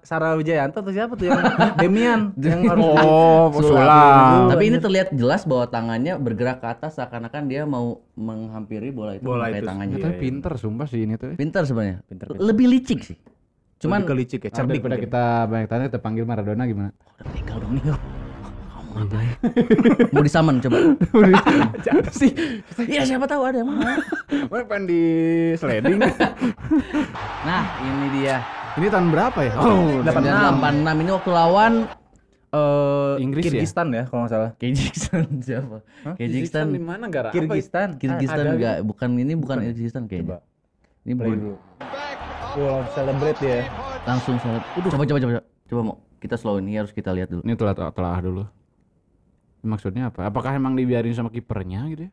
Sarah 0.00 0.32
Wijayanto 0.32 0.80
atau 0.80 0.88
siapa 0.88 1.12
tuh 1.12 1.28
yang 1.28 1.44
Demian 1.84 2.32
yang 2.34 2.64
harus 2.64 2.96
Oh, 2.96 3.52
Sulam. 3.54 4.48
Tapi 4.48 4.64
ini 4.64 4.80
terlihat 4.80 5.12
jelas 5.12 5.44
bahwa 5.44 5.68
tangannya 5.68 6.16
bergerak 6.16 6.58
ke 6.58 6.68
atas 6.70 6.96
seakan-akan 6.96 7.42
dia 7.44 7.62
mau 7.64 8.00
menghampiri 8.14 8.88
bola 8.88 9.12
itu 9.12 9.22
Bola 9.22 9.46
pakai 9.46 9.60
itu. 9.60 9.68
tangannya. 9.68 9.96
Tapi 10.00 10.16
pinter 10.18 10.52
sumpah 10.56 10.86
sih 10.88 11.04
ini 11.04 11.14
tuh. 11.14 11.36
Pintar 11.36 11.68
sebenarnya. 11.68 12.00
Pintar, 12.02 12.32
Lebih 12.32 12.66
licik 12.70 13.04
sih. 13.04 13.18
Cuman 13.76 14.00
Cuman 14.00 14.08
kelicik 14.08 14.40
ya, 14.40 14.50
cerdik 14.50 14.80
Daripada 14.80 14.96
kita 14.96 15.22
banyak 15.44 15.68
tanya 15.68 15.84
kita 15.86 16.00
panggil 16.00 16.24
Maradona 16.24 16.64
gimana? 16.64 16.90
udah 17.14 17.26
meninggal, 17.28 17.54
udah 17.60 17.68
meninggal. 17.68 17.98
mau 20.14 20.22
disamen 20.22 20.62
coba. 20.62 20.78
sih. 22.14 22.30
Iya 22.86 23.02
siapa 23.04 23.26
tahu 23.26 23.42
ada 23.42 23.60
emang. 23.60 23.82
Mana 23.82 24.64
pengen 24.64 24.84
di 24.88 25.02
sliding? 25.58 25.98
Nah 27.44 27.62
ini 27.84 28.06
dia. 28.20 28.40
ini 28.74 28.90
tahun 28.90 29.12
berapa 29.12 29.38
ya? 29.44 29.52
Oh, 29.60 30.02
86 30.02 31.02
ini 31.04 31.10
waktu 31.12 31.30
lawan 31.30 31.86
Eh, 32.54 33.14
Inggris 33.18 33.42
ya? 33.42 33.50
Kirgistan 33.50 33.90
ya 33.90 34.06
kalau 34.06 34.20
nggak 34.24 34.32
salah. 34.32 34.50
Kyrgyzstan 34.62 35.26
siapa? 35.46 35.76
Kyrgyzstan. 36.14 36.70
di 36.70 36.78
mana 36.78 37.10
gara? 37.10 37.34
Kirgistan. 37.34 37.98
Kyrgyzstan 37.98 38.46
Ada 38.46 38.52
enggak, 38.54 38.76
bukan 38.86 39.08
ini 39.18 39.34
bukan 39.34 39.58
Kyrgyzstan 39.58 40.06
kayaknya. 40.06 40.38
Ini 41.02 41.12
Play 41.18 41.34
bukan. 41.34 41.58
Wow, 42.54 42.86
celebrate 42.94 43.40
ya. 43.42 43.66
Langsung 44.06 44.38
salat. 44.38 44.62
Coba 44.78 45.02
coba 45.02 45.18
coba. 45.18 45.32
Coba 45.66 45.80
mau 45.82 45.96
kita 46.22 46.38
slow 46.38 46.62
ini 46.62 46.78
harus 46.78 46.94
kita 46.94 47.10
lihat 47.10 47.34
dulu. 47.34 47.42
Ini 47.42 47.58
telah 47.58 47.74
telah 47.74 48.18
dulu. 48.22 48.42
Maksudnya 49.64 50.12
apa? 50.12 50.28
Apakah 50.28 50.52
emang 50.52 50.76
dibiarin 50.76 51.16
sama 51.16 51.32
kipernya 51.32 51.88
gitu 51.88 52.04
ya? 52.06 52.12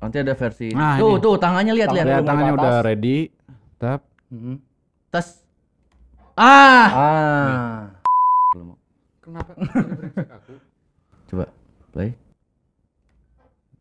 Nanti 0.00 0.16
ada 0.16 0.32
versi. 0.32 0.72
Nah, 0.72 0.96
tuh 0.96 1.20
ini. 1.20 1.24
tuh 1.24 1.34
tangannya 1.36 1.72
lihat 1.76 1.88
lihat. 1.92 2.24
Tangannya 2.24 2.52
ke 2.56 2.58
udah 2.58 2.76
ready. 2.80 3.18
Tap. 3.76 4.00
Tas. 5.12 5.44
Ah. 6.34 6.88
Ah. 6.88 7.80
Kenapa? 9.20 9.52
Coba 11.28 11.44
play. 11.92 12.16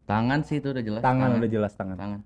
Tangan 0.04 0.40
sih 0.44 0.60
itu 0.60 0.68
udah 0.76 0.84
jelas. 0.84 1.02
Tangan 1.02 1.40
udah 1.40 1.50
jelas 1.50 1.72
tangan. 1.80 1.96
Tangan. 1.96 2.22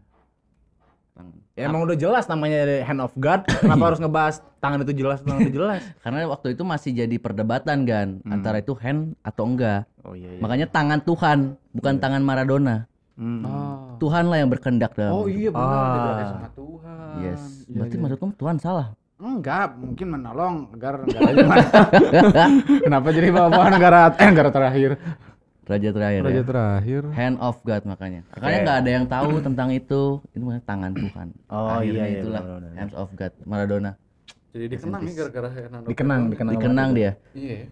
Tangan. 1.13 1.33
Ya, 1.53 1.69
emang 1.69 1.85
udah 1.85 1.93
jelas 1.93 2.25
namanya 2.25 2.65
hand 2.81 2.97
of 2.97 3.13
God. 3.13 3.45
Kenapa 3.45 3.83
harus 3.93 4.01
ngebahas 4.01 4.35
tangan 4.57 4.81
itu 4.81 4.93
jelas, 4.97 5.21
tangan 5.21 5.45
itu 5.45 5.61
jelas? 5.61 5.81
Karena 6.03 6.25
waktu 6.25 6.57
itu 6.57 6.65
masih 6.65 6.89
jadi 6.91 7.15
perdebatan 7.17 7.85
kan 7.85 8.07
antara 8.25 8.57
itu 8.57 8.73
hand 8.73 9.13
atau 9.21 9.45
enggak. 9.45 9.85
Oh 10.01 10.17
iya. 10.17 10.41
Makanya 10.41 10.65
tangan 10.65 10.99
Tuhan 10.99 11.37
bukan 11.71 11.95
tangan 12.01 12.25
Maradona. 12.25 12.89
Oh. 13.13 13.93
Tuhan 14.01 14.25
lah 14.25 14.41
yang 14.41 14.49
berkendak 14.49 14.97
dalam. 14.97 15.13
Oh 15.13 15.25
iya 15.29 15.53
benar 15.53 15.69
Ah. 15.69 15.93
dibiarin 15.93 16.25
sama 16.33 16.49
Tuhan. 16.51 17.13
Yes. 17.21 17.41
Iya, 17.69 17.75
Berarti 17.77 17.93
iya. 17.93 18.01
maksud 18.01 18.17
kamu 18.17 18.33
Tuhan 18.33 18.57
salah. 18.57 18.87
Enggak, 19.23 19.77
mungkin 19.77 20.07
menolong 20.09 20.55
agar 20.73 21.05
negara? 21.05 21.55
Kenapa 22.83 23.07
jadi 23.13 23.29
bawa 23.29 23.69
negara 23.69 23.99
eh 24.17 24.27
negara 24.27 24.49
terakhir? 24.49 24.97
Raja 25.63 25.89
terakhir 25.95 26.21
Raja 26.27 26.35
ya. 26.35 26.43
terakhir. 26.43 27.01
Hand 27.15 27.37
of 27.39 27.55
God 27.63 27.81
makanya. 27.87 28.21
Makanya 28.35 28.57
nggak 28.67 28.77
ada 28.83 28.89
yang 28.91 29.05
tahu 29.07 29.29
tentang 29.39 29.69
itu. 29.71 30.01
Itu 30.27 30.37
namanya 30.43 30.61
tangan 30.67 30.91
Tuhan. 30.91 31.27
Oh, 31.47 31.67
Akhirnya 31.71 32.03
iya, 32.03 32.05
iya, 32.11 32.19
itulah 32.19 32.41
benar. 32.43 32.71
hands 32.75 32.95
of 32.99 33.09
God 33.15 33.33
Maradona. 33.47 33.91
Jadi 34.53 34.65
dikenang 34.69 35.01
nih 35.01 35.13
gara-gara 35.17 35.49
Hernando. 35.49 35.87
Dikenang, 35.87 36.21
dikenang. 36.29 36.53
Dikenang 36.59 36.89
dia. 36.91 37.11
Iya. 37.33 37.71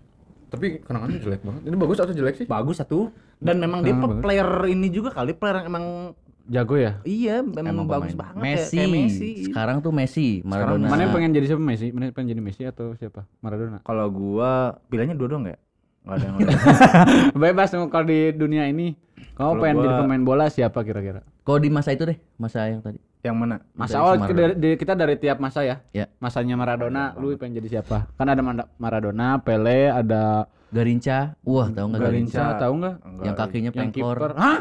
Tapi 0.52 0.84
kenangannya 0.84 1.20
jelek 1.20 1.42
banget. 1.44 1.62
Ini 1.68 1.76
bagus 1.80 1.98
atau 2.00 2.14
jelek 2.16 2.36
sih? 2.40 2.48
Bagus 2.48 2.76
satu. 2.80 3.12
Dan 3.40 3.60
memang 3.60 3.84
dia 3.84 3.96
player 3.96 4.50
ini 4.72 4.88
juga 4.88 5.12
kali 5.12 5.36
player 5.36 5.64
yang 5.64 5.68
emang 5.72 5.86
Jago 6.52 6.76
ya? 6.76 7.00
iya 7.06 7.40
memang, 7.40 7.86
bagus 7.86 8.12
pemain. 8.12 8.34
banget 8.34 8.44
Messi. 8.44 8.76
kayak, 8.76 8.90
kayak 8.90 8.92
Messi. 8.92 9.30
Sekarang 9.46 9.78
tuh 9.80 9.94
Messi, 9.94 10.28
Maradona. 10.44 10.90
Mana 10.90 11.08
yang 11.08 11.14
pengen 11.16 11.32
jadi 11.38 11.46
siapa 11.54 11.64
Messi? 11.64 11.88
Mana 11.94 12.10
yang 12.10 12.16
pengen 12.18 12.30
jadi 12.34 12.42
Messi 12.44 12.64
atau 12.68 12.92
siapa? 12.98 13.24
Maradona. 13.40 13.80
Kalau 13.86 14.06
gua 14.12 14.76
pilihannya 14.90 15.16
dua 15.16 15.28
dong 15.32 15.42
nggak? 15.48 15.60
Yang. 16.04 16.34
Bebas 17.42 17.70
dong 17.70 17.88
kalau 17.88 18.06
di 18.06 18.32
dunia 18.32 18.66
ini. 18.66 18.98
Kamu 19.32 19.38
Kalau 19.38 19.54
pengen 19.58 19.76
gua- 19.76 19.84
jadi 19.84 19.96
pemain 19.98 20.24
bola 20.24 20.46
siapa 20.48 20.82
kira-kira? 20.82 21.22
Kalau 21.42 21.58
di 21.58 21.70
masa 21.70 21.90
itu 21.92 22.04
deh, 22.04 22.18
masa 22.36 22.66
yang 22.66 22.82
tadi. 22.82 22.98
yang 23.22 23.38
mana? 23.38 23.62
Masa 23.72 23.96
Dari 23.96 24.04
oh 24.04 24.14
Sumarno. 24.18 24.34
dari, 24.58 24.74
kita 24.76 24.94
dari 24.94 25.14
tiap 25.16 25.38
masa 25.38 25.62
ya. 25.62 25.78
Ya. 25.94 26.10
Masanya 26.18 26.58
Maradona, 26.58 27.14
lu 27.16 27.38
pengen 27.38 27.62
jadi 27.62 27.78
siapa? 27.78 28.10
Kan 28.14 28.26
ada 28.26 28.42
Maradona, 28.76 29.38
Pele, 29.38 29.88
ada 29.88 30.50
Garinca. 30.70 31.38
Wah, 31.46 31.70
tahu 31.70 31.86
nggak 31.88 32.02
Garinca? 32.02 32.34
Garinca, 32.34 32.58
tahu 32.58 32.74
nggak? 32.82 32.96
Enggak. 32.98 33.26
Yang 33.26 33.36
kakinya 33.38 33.70
Yang 33.70 33.78
pengkor. 33.78 34.18
kiper. 34.18 34.32
Hah? 34.38 34.60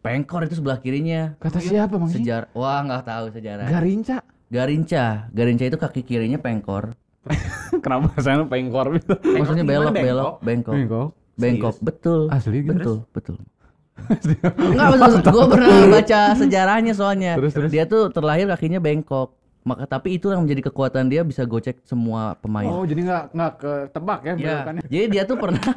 Pengkor 0.00 0.40
itu 0.42 0.54
sebelah 0.56 0.78
kirinya. 0.80 1.38
Kata 1.38 1.60
siapa 1.60 1.94
Bang? 1.94 2.10
Sejarah. 2.10 2.48
Wah, 2.50 2.82
nggak 2.82 3.02
tahu 3.04 3.24
sejarah. 3.30 3.66
Garinca. 3.68 4.16
Garinca. 4.48 5.04
Garinca 5.30 5.64
itu 5.66 5.78
kaki 5.78 6.02
kirinya 6.02 6.42
pengkor. 6.42 6.98
Kenapa 7.80 8.08
saya 8.20 8.44
pengkor 8.44 8.86
gitu? 8.96 9.14
Maksudnya 9.18 9.64
belok, 9.64 9.94
belok, 9.96 10.34
bengkok. 10.44 10.74
Bengkok. 10.74 11.08
Bengkok, 11.40 11.76
betul. 11.80 12.20
Asli 12.28 12.60
gitu? 12.60 12.76
Betul, 12.76 12.96
betul. 13.16 13.36
Enggak, 14.56 14.88
betul. 14.96 15.12
Gue 15.32 15.46
pernah 15.48 15.76
baca 15.88 16.20
sejarahnya 16.36 16.92
soalnya. 16.96 17.36
Terus, 17.40 17.52
terus. 17.52 17.70
Dia 17.72 17.84
tuh 17.88 18.12
terlahir 18.12 18.48
kakinya 18.48 18.80
bengkok. 18.80 19.36
Maka 19.60 19.84
tapi 19.84 20.16
itu 20.16 20.32
yang 20.32 20.48
menjadi 20.48 20.72
kekuatan 20.72 21.12
dia 21.12 21.20
bisa 21.20 21.44
gocek 21.44 21.84
semua 21.84 22.32
pemain. 22.40 22.72
Oh, 22.72 22.88
jadi 22.88 23.04
nggak 23.04 23.24
nggak 23.36 23.52
ketebak 23.60 24.20
ya 24.24 24.34
Ya, 24.40 24.56
jadi 24.88 25.04
dia 25.12 25.22
tuh 25.28 25.36
pernah 25.36 25.60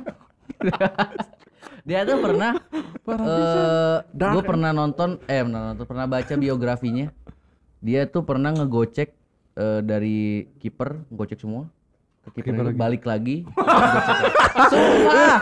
dia 1.87 2.07
tuh 2.07 2.17
pernah 2.23 2.51
eh 3.03 3.97
gue 4.07 4.43
pernah 4.43 4.71
nonton 4.71 5.19
eh 5.27 5.43
pernah 5.43 5.61
nonton 5.71 5.83
pernah 5.83 6.07
baca 6.07 6.33
biografinya 6.39 7.11
dia 7.83 8.07
tuh 8.07 8.23
pernah 8.23 8.55
ngegocek 8.55 9.11
eh, 9.59 9.81
dari 9.83 10.47
kiper 10.63 11.03
ngegocek 11.11 11.43
semua 11.43 11.67
ke 12.23 12.39
kiper 12.39 12.71
itu, 12.71 12.79
balik 12.79 13.03
lagi. 13.03 13.43
Sumpah. 14.71 15.35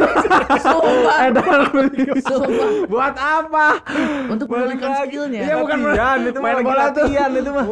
Sumpah 0.57 2.17
sumpah. 2.25 2.69
Buat 2.89 3.15
apa? 3.15 3.67
untuk 4.33 4.47
menunjukkan 4.49 4.91
skillnya. 5.05 5.41
Iya 5.45 5.55
bukan 5.61 5.77
Latihan, 5.85 6.19
itu 6.25 6.39
mah 6.39 6.43
main 6.43 6.55
lagi 6.57 6.65
bola 6.65 6.83
tuh. 6.89 7.03
latihan, 7.05 7.29
itu 7.37 7.51
mah. 7.53 7.65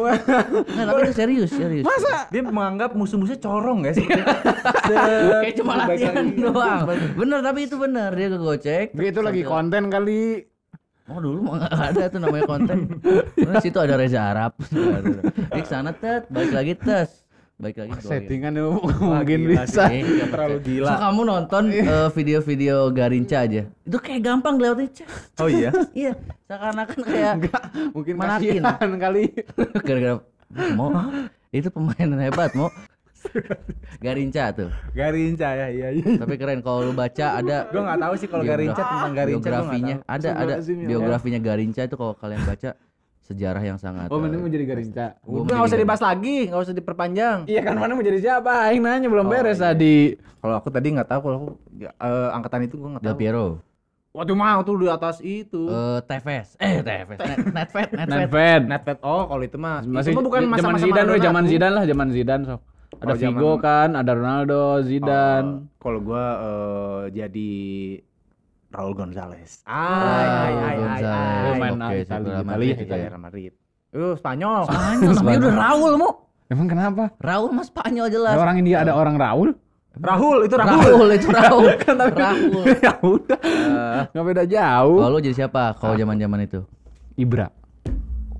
Nggak, 0.62 0.86
tapi 0.86 1.00
itu 1.02 1.14
serius 1.16 1.50
serius. 1.50 1.84
Dia 2.30 2.42
menganggap 2.46 2.90
musuh-musuhnya 2.94 3.40
corong 3.42 3.78
ya 3.82 3.92
seperti 3.98 4.22
kayak 5.42 5.54
cuma 5.58 5.72
latihan 5.82 6.14
doang. 6.30 6.80
Bener 7.18 7.38
tapi 7.42 7.58
itu 7.66 7.76
bener. 7.76 8.10
Dia 8.14 8.26
ngegocek 8.30 8.86
Itu 8.94 9.20
lagi 9.26 9.42
konten 9.42 9.90
kali. 9.90 10.46
Oh 11.10 11.18
dulu 11.18 11.42
mah 11.42 11.66
nggak 11.66 11.74
ada 11.74 12.04
tuh 12.06 12.20
namanya 12.22 12.46
konten. 12.46 12.78
Terus 13.34 13.58
situ 13.58 13.78
ada 13.82 13.98
Reza 13.98 14.30
Arab. 14.30 14.54
Di 15.50 15.62
sana 15.66 15.90
tet, 15.90 16.30
balik 16.30 16.54
lagi 16.54 16.72
tes, 16.78 17.19
balik 17.60 17.76
lagi. 17.76 17.92
golin. 17.92 18.08
Settingan 18.08 18.52
itu 18.56 18.70
mungkin 19.04 19.38
gila 19.44 19.62
bisa. 19.68 19.82
Eh, 19.92 20.00
nggak 20.00 20.30
terlalu 20.32 20.58
gila. 20.64 20.88
So 20.88 20.94
kamu 20.96 21.20
nonton 21.28 21.62
eh, 21.68 22.08
video-video 22.16 22.76
Garinca 22.90 23.36
aja. 23.44 23.62
Itu 23.84 23.98
kayak 24.00 24.20
gampang 24.24 24.56
dilewatin. 24.56 24.88
Cek. 24.90 25.08
Oh 25.38 25.48
iya. 25.48 25.70
Iya, 26.00 26.12
seakan-akan 26.48 26.98
kayak 27.04 27.34
Mungkin 27.92 28.14
Manakin. 28.16 28.62
kali. 28.96 29.24
gara-gara 29.86 30.14
mau 30.74 30.88
itu 31.50 31.68
pemain 31.68 32.08
hebat 32.24 32.56
mau. 32.56 32.72
Garinca 34.00 34.48
tuh. 34.56 34.72
Garinca 34.96 35.48
ya, 35.52 35.66
iya 35.68 35.88
iya. 35.92 36.16
Tapi 36.16 36.40
keren 36.40 36.64
kalau 36.64 36.88
lu 36.88 36.92
baca 36.96 37.36
ada 37.36 37.68
Gua 37.68 37.84
nggak 37.84 38.00
tahu 38.00 38.14
sih 38.16 38.28
kalau 38.32 38.44
Garinca 38.48 38.80
tentang 38.80 39.12
Garinca 39.12 39.44
biografinya 39.44 39.94
ada 40.08 40.30
ada 40.32 40.54
ya 40.64 40.88
biografinya 40.88 41.40
Garinca 41.42 41.84
itu 41.84 41.96
kalau 42.00 42.16
kalian 42.16 42.40
baca 42.48 42.70
sejarah 43.30 43.62
yang 43.62 43.78
sangat 43.78 44.10
Oh, 44.10 44.18
mana 44.18 44.34
eh, 44.34 44.42
mau 44.42 44.50
jadi 44.50 44.66
Garinca? 44.66 45.06
Gua 45.22 45.46
Udah 45.46 45.54
nggak 45.54 45.68
usah 45.70 45.78
dibahas 45.78 46.02
lagi, 46.02 46.50
nggak 46.50 46.62
usah 46.66 46.74
diperpanjang. 46.74 47.38
Iya 47.46 47.60
kan 47.62 47.78
mana 47.78 47.94
mau 47.94 48.02
jadi 48.02 48.18
siapa? 48.18 48.66
Aing 48.66 48.82
nanya 48.82 49.06
belum 49.06 49.30
beres 49.30 49.62
tadi. 49.62 50.18
Kalau 50.42 50.54
aku 50.58 50.68
tadi 50.68 50.86
nggak 50.90 51.06
tahu 51.06 51.20
kalau 51.22 51.36
aku 51.38 51.48
eh, 51.86 52.28
angkatan 52.34 52.66
itu 52.66 52.74
gua 52.74 52.98
nggak 52.98 53.04
Del 53.06 53.14
tahu. 53.14 53.20
Piero. 53.22 53.46
Waduh 54.10 54.34
mau 54.34 54.58
tuh 54.60 54.74
di 54.74 54.90
atas 54.90 55.22
itu. 55.22 55.70
Eh, 55.70 55.98
Tevez. 56.02 56.58
Eh, 56.58 56.82
Tevez. 56.82 57.14
Net, 57.14 57.38
Netfed, 57.46 57.88
Netfed. 57.94 58.62
Netfed. 58.66 58.98
Oh 59.06 59.30
kalau 59.30 59.42
itu 59.46 59.54
mah 59.54 59.86
Masih 59.86 60.10
itu 60.10 60.18
mah 60.18 60.24
bukan 60.26 60.40
zaman 60.42 60.50
masa-masa 60.50 60.82
Zidane, 60.82 60.90
we, 60.90 61.06
Maradona 61.06 61.22
zaman. 61.22 61.44
Zidane 61.46 61.74
lah, 61.78 61.84
zaman 61.86 62.08
Zidane 62.10 62.42
sok. 62.42 62.60
Ada 62.90 63.06
Oh, 63.06 63.14
zaman- 63.14 63.38
Figo 63.38 63.52
kan, 63.62 63.88
ada 63.94 64.12
Ronaldo, 64.12 64.62
Zidane. 64.82 65.46
Oh, 65.46 65.78
kalau 65.78 65.98
gua 66.02 66.24
eh, 66.42 67.02
jadi 67.14 67.50
Raul 68.70 68.94
Gonzalez. 68.94 69.50
Ay, 69.62 69.82
Raul 69.82 70.22
ay, 70.22 70.26
ay, 70.30 70.62
ay, 70.62 70.76
Gonzalez. 70.78 71.06
ay. 71.10 71.58
Main 71.58 71.72
Oke, 71.72 71.82
Itali, 71.82 72.00
Sepak 72.00 72.20
Itali, 72.22 72.46
Madrid, 72.46 72.74
Itali. 72.76 73.00
Iya, 73.00 73.08
Real 73.10 73.22
Madrid. 73.22 73.52
Uh, 73.90 74.14
Spanyol. 74.14 74.60
Spanyol 74.64 75.12
namanya 75.12 75.38
udah 75.42 75.54
Raul 75.58 75.92
mau. 75.98 76.12
Emang 76.46 76.66
kenapa? 76.66 77.02
Raul 77.18 77.50
mah 77.50 77.66
Spanyol 77.66 78.06
Ada 78.06 78.14
jelas. 78.14 78.34
orang 78.36 78.56
India 78.58 78.76
ada 78.82 78.92
orang 78.94 79.16
Raul? 79.18 79.50
Rahul 79.90 80.46
itu 80.46 80.54
Rahul. 80.54 80.82
Raul 80.86 81.08
itu 81.10 81.28
Raul. 81.28 81.66
Raul. 82.14 82.62
ya 82.86 82.92
udah. 83.02 83.40
Nggak 84.14 84.24
beda 84.24 84.44
jauh. 84.46 84.98
Kalau 85.02 85.18
jadi 85.18 85.34
siapa 85.34 85.62
kalau 85.74 85.94
zaman-zaman 85.98 86.46
itu? 86.46 86.62
Ibra. 87.18 87.50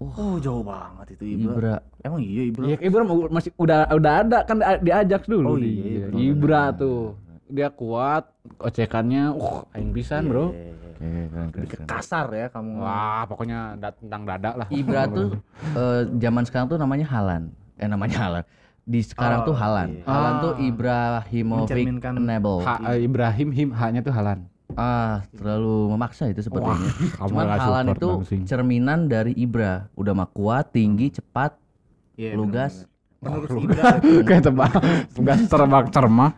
Oh, 0.00 0.40
jauh 0.40 0.64
banget 0.64 1.18
itu 1.18 1.36
Ibra. 1.36 1.52
Ibra. 1.52 1.74
Emang 2.00 2.20
iya 2.22 2.42
Ibra. 2.48 2.64
Iya, 2.64 2.76
Ibra 2.80 3.02
masih 3.28 3.50
udah 3.58 3.90
udah 3.92 4.12
ada 4.24 4.38
kan 4.48 4.56
di- 4.56 4.80
di 4.86 4.90
Ajax 4.94 5.28
dulu. 5.28 5.46
Oh, 5.52 5.58
iya, 5.60 6.08
Ibra. 6.08 6.16
Ibra 6.16 6.62
tuh. 6.72 7.18
Dia 7.50 7.68
kuat, 7.68 8.30
ocekannya 8.56 9.30
uh 9.30 9.66
aing 9.70 9.90
pisan, 9.90 10.26
Bro. 10.26 10.54
Iya, 11.00 11.26
keren, 11.26 11.66
keren. 11.66 11.86
Kasar 11.86 12.26
ya 12.30 12.46
kamu. 12.46 12.76
Wah, 12.76 13.24
pokoknya 13.24 13.74
dat- 13.74 13.96
tentang 13.96 14.22
dada 14.22 14.50
lah. 14.54 14.68
Ibra 14.68 15.04
tuh 15.06 15.40
eh, 15.80 16.00
zaman 16.14 16.44
sekarang 16.44 16.66
tuh 16.66 16.76
namanya 16.76 17.06
Halan. 17.06 17.48
Eh 17.74 17.88
namanya 17.88 18.16
Halan. 18.20 18.44
Di 18.82 19.00
sekarang 19.00 19.42
Oh, 19.42 19.46
tuh 19.48 19.56
Halan. 19.56 19.88
iya. 19.94 20.04
Halan 20.04 20.34
tuh 20.40 20.52
Ah. 20.52 20.62
Ibrahimovic 20.62 21.68
Mencerminkan 21.68 22.12
Enable. 22.16 22.60
Ha, 22.62 22.74
eh, 22.90 22.98
Ibrahim 23.02 23.48
him 23.50 23.68
H-nya 23.70 24.00
tuh 24.00 24.10
Halan. 24.10 24.44
Ah, 24.70 25.24
terlalu 25.32 25.90
memaksa 25.90 26.28
itu 26.28 26.40
sepertinya. 26.40 26.78
kamu 27.16 27.26
Cuman 27.26 27.42
nggak 27.44 27.60
Halan 27.60 27.86
support 27.88 27.98
itu 27.98 28.08
cerminan 28.44 28.98
dari 29.06 29.32
Ibra. 29.32 29.88
Udah 29.94 30.12
mah 30.12 30.28
kuat, 30.28 30.70
tinggi, 30.70 31.10
cepat, 31.10 31.56
Iya, 32.14 32.36
lugas, 32.36 32.84
Menurut 33.20 33.48
Ibra. 33.52 33.84
Kayak 34.28 34.42
tebak, 34.48 34.72
tugas 35.12 35.38
cermak 35.44 35.84
cermak. 35.94 36.32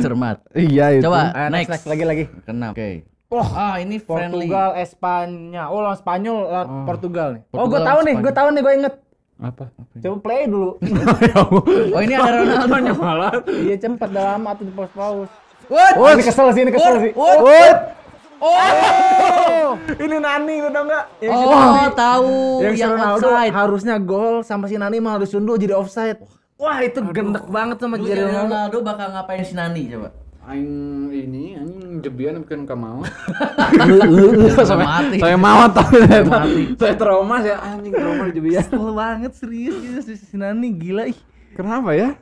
cermat. 0.00 0.36
iya 0.54 0.96
itu. 0.96 1.04
Coba 1.04 1.28
Eh, 1.30 1.48
next. 1.50 1.68
next 1.70 1.86
lagi 1.86 2.04
lagi. 2.04 2.24
Keenam. 2.42 2.72
Oke. 2.72 3.04
ah, 3.34 3.76
ini 3.76 3.98
friendly. 3.98 4.46
Portugal, 4.46 4.78
Espanya. 4.78 5.68
Oh, 5.68 5.82
lawan 5.82 5.98
Spanyol, 5.98 6.38
lawan 6.46 6.66
Portugal 6.86 7.28
nih. 7.34 7.42
oh, 7.46 7.66
gue 7.66 7.76
Portugal, 7.76 7.84
tahu 7.84 7.98
nih, 8.00 8.14
gue 8.16 8.32
tahu 8.32 8.48
nih, 8.48 8.60
gue 8.62 8.74
inget. 8.74 8.94
Apa? 9.34 9.64
Coba 9.98 10.16
play 10.22 10.42
dulu. 10.46 10.70
Oh, 11.92 12.00
ini 12.00 12.14
ada 12.14 12.38
Ronaldo 12.38 12.94
malah. 12.94 13.32
Iya, 13.44 13.74
cepet 13.76 14.08
dah 14.08 14.24
lama 14.32 14.54
tuh 14.54 14.64
di 14.64 14.72
paus-paus. 14.72 15.28
What? 15.66 15.94
Oh, 15.96 16.08
ini 16.08 16.22
kesel 16.22 16.48
sih, 16.54 16.62
ini 16.62 16.70
kesel 16.70 16.94
sih. 17.02 17.12
What? 17.12 18.03
Oh, 18.44 19.68
ini 19.96 20.16
Nani 20.18 20.56
udah 20.62 20.82
enggak? 20.82 21.04
Yang 21.18 21.32
si 21.32 21.40
Oh, 21.42 21.56
Nani. 21.56 21.96
tahu 21.96 22.32
yang, 22.60 22.74
yang 22.76 22.90
Ronaldo 22.92 23.24
offside. 23.26 23.52
harusnya 23.52 23.94
gol 23.96 24.34
sampai 24.40 24.68
si 24.68 24.76
Nani 24.76 24.98
malah 24.98 25.16
disundul 25.18 25.56
jadi 25.56 25.72
offside. 25.72 26.20
Wah, 26.54 26.76
itu 26.78 27.00
gendek 27.08 27.48
banget 27.48 27.76
sama 27.78 27.96
Lu 27.96 28.04
Jerry 28.04 28.20
jadi 28.20 28.28
Ronaldo. 28.28 28.52
Ronaldo 28.52 28.76
bakal 28.84 29.06
ngapain 29.10 29.42
si 29.42 29.54
Nani 29.54 29.82
coba? 29.88 30.08
Aing 30.44 30.68
ini 31.08 31.56
anjing 31.56 32.04
jebian 32.04 32.36
bukan 32.38 32.68
ka 32.68 32.76
mau. 32.76 33.00
Sampai 34.60 34.84
mati. 34.84 35.16
Saya 35.16 35.36
mau 35.36 35.64
tapi 35.66 36.04
saya 36.04 36.20
Mati. 36.22 36.62
saya 36.76 36.94
trauma 36.94 37.36
ya 37.40 37.56
anjing 37.58 37.92
trauma 37.92 38.28
jebian. 38.28 38.60
Kesel 38.60 38.92
banget 38.92 39.32
serius 39.32 39.74
gitu 39.80 40.00
si, 40.04 40.36
Nani 40.36 40.68
gila 40.70 41.08
ih. 41.08 41.16
Kenapa 41.56 41.96
ya? 41.96 42.12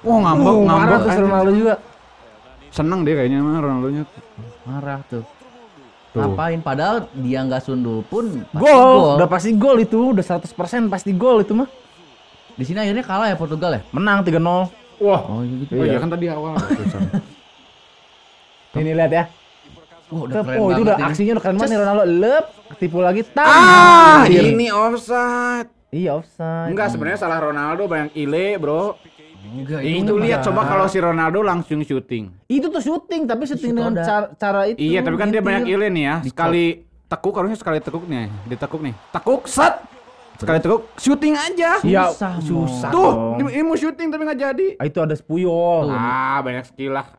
Wah 0.00 0.16
ngambek 0.22 0.54
Uh, 0.54 0.62
marah 0.62 0.98
ngambek. 1.02 1.18
Ronaldo 1.18 1.50
juga. 1.52 1.74
Seneng 2.70 3.02
dia 3.02 3.18
kayaknya 3.18 3.42
mah 3.42 3.58
Ronaldo-nya. 3.58 4.06
Marah 4.70 5.00
tuh. 5.04 5.26
Tuh. 6.10 6.18
Ngapain 6.22 6.58
padahal 6.58 6.96
dia 7.14 7.42
nggak 7.42 7.62
sundul 7.62 8.02
pun 8.02 8.42
Gol, 8.50 9.14
udah 9.14 9.26
pasti 9.26 9.54
gol 9.54 9.78
itu, 9.78 10.10
udah 10.10 10.22
100% 10.22 10.46
pasti 10.86 11.10
gol 11.10 11.42
itu 11.42 11.54
mah. 11.54 11.70
Di 12.54 12.62
sini 12.62 12.78
akhirnya 12.78 13.02
kalah 13.02 13.30
ya 13.30 13.36
Portugal 13.38 13.78
ya? 13.78 13.82
Menang 13.90 14.22
3-0. 14.22 14.38
Wah. 15.00 15.20
Oh 15.22 15.40
iya 15.40 15.54
gitu. 15.62 15.72
Oh 15.74 15.84
iya 15.86 15.98
kan 15.98 16.10
tadi 16.10 16.26
awal. 16.28 16.54
Ini 18.70 18.92
lihat 18.94 19.10
ya. 19.10 19.24
Wah, 20.10 20.26
udah 20.26 20.34
Tep, 20.34 20.44
keren 20.46 20.58
oh, 20.58 20.68
itu 20.68 20.82
udah 20.82 20.96
ini. 20.96 21.06
aksinya 21.06 21.30
udah 21.32 21.42
keren 21.42 21.56
banget 21.56 21.70
nih 21.70 21.78
Ronaldo. 21.78 22.04
Lep, 22.04 22.44
tipu 22.78 22.98
lagi 22.98 23.22
tam. 23.30 23.46
Ah, 23.46 24.22
Iya. 24.26 24.40
ini 24.44 24.66
offside. 24.70 25.68
Iya 25.90 26.10
offside. 26.18 26.70
Enggak, 26.70 26.86
sebenarnya 26.90 27.18
salah 27.18 27.38
Ronaldo 27.40 27.86
banyak 27.86 28.10
ile, 28.14 28.58
Bro. 28.58 28.98
Enggak, 29.50 29.80
Itu 29.82 30.12
lihat 30.16 30.46
coba 30.46 30.62
kalau 30.62 30.86
si 30.86 30.98
Ronaldo 31.02 31.42
langsung 31.42 31.82
syuting. 31.82 32.30
Itu 32.46 32.70
tuh 32.70 32.78
syuting 32.78 33.26
tapi 33.26 33.42
syuting 33.44 33.72
dengan 33.74 33.94
cara, 33.98 34.26
cara 34.38 34.60
itu. 34.70 34.78
Iya, 34.78 35.02
tapi 35.02 35.16
kan 35.18 35.28
dia 35.34 35.42
banyak 35.42 35.66
ile 35.66 35.90
nih 35.90 36.04
ya. 36.06 36.16
Sekali 36.22 36.86
tekuk 37.10 37.34
harusnya 37.34 37.58
sekali 37.58 37.78
tekuk 37.82 38.06
nih, 38.06 38.30
ditekuk 38.46 38.80
nih. 38.80 38.94
Tekuk 39.10 39.50
set. 39.50 39.82
Sekali 40.38 40.56
tekuk 40.56 40.88
syuting 40.96 41.34
aja. 41.36 41.82
Iya, 41.82 42.14
Susah, 42.14 42.32
susah. 42.40 42.90
Tuh, 42.94 43.36
dong. 43.36 43.50
ini 43.50 43.60
mau 43.60 43.76
syuting 43.76 44.08
tapi 44.08 44.22
nggak 44.24 44.40
jadi. 44.40 44.66
Ah, 44.78 44.86
itu 44.86 44.98
ada 45.02 45.12
spuyol. 45.12 45.90
Ah, 45.90 46.40
banyak 46.40 46.64
skill 46.70 46.96
lah. 46.96 47.10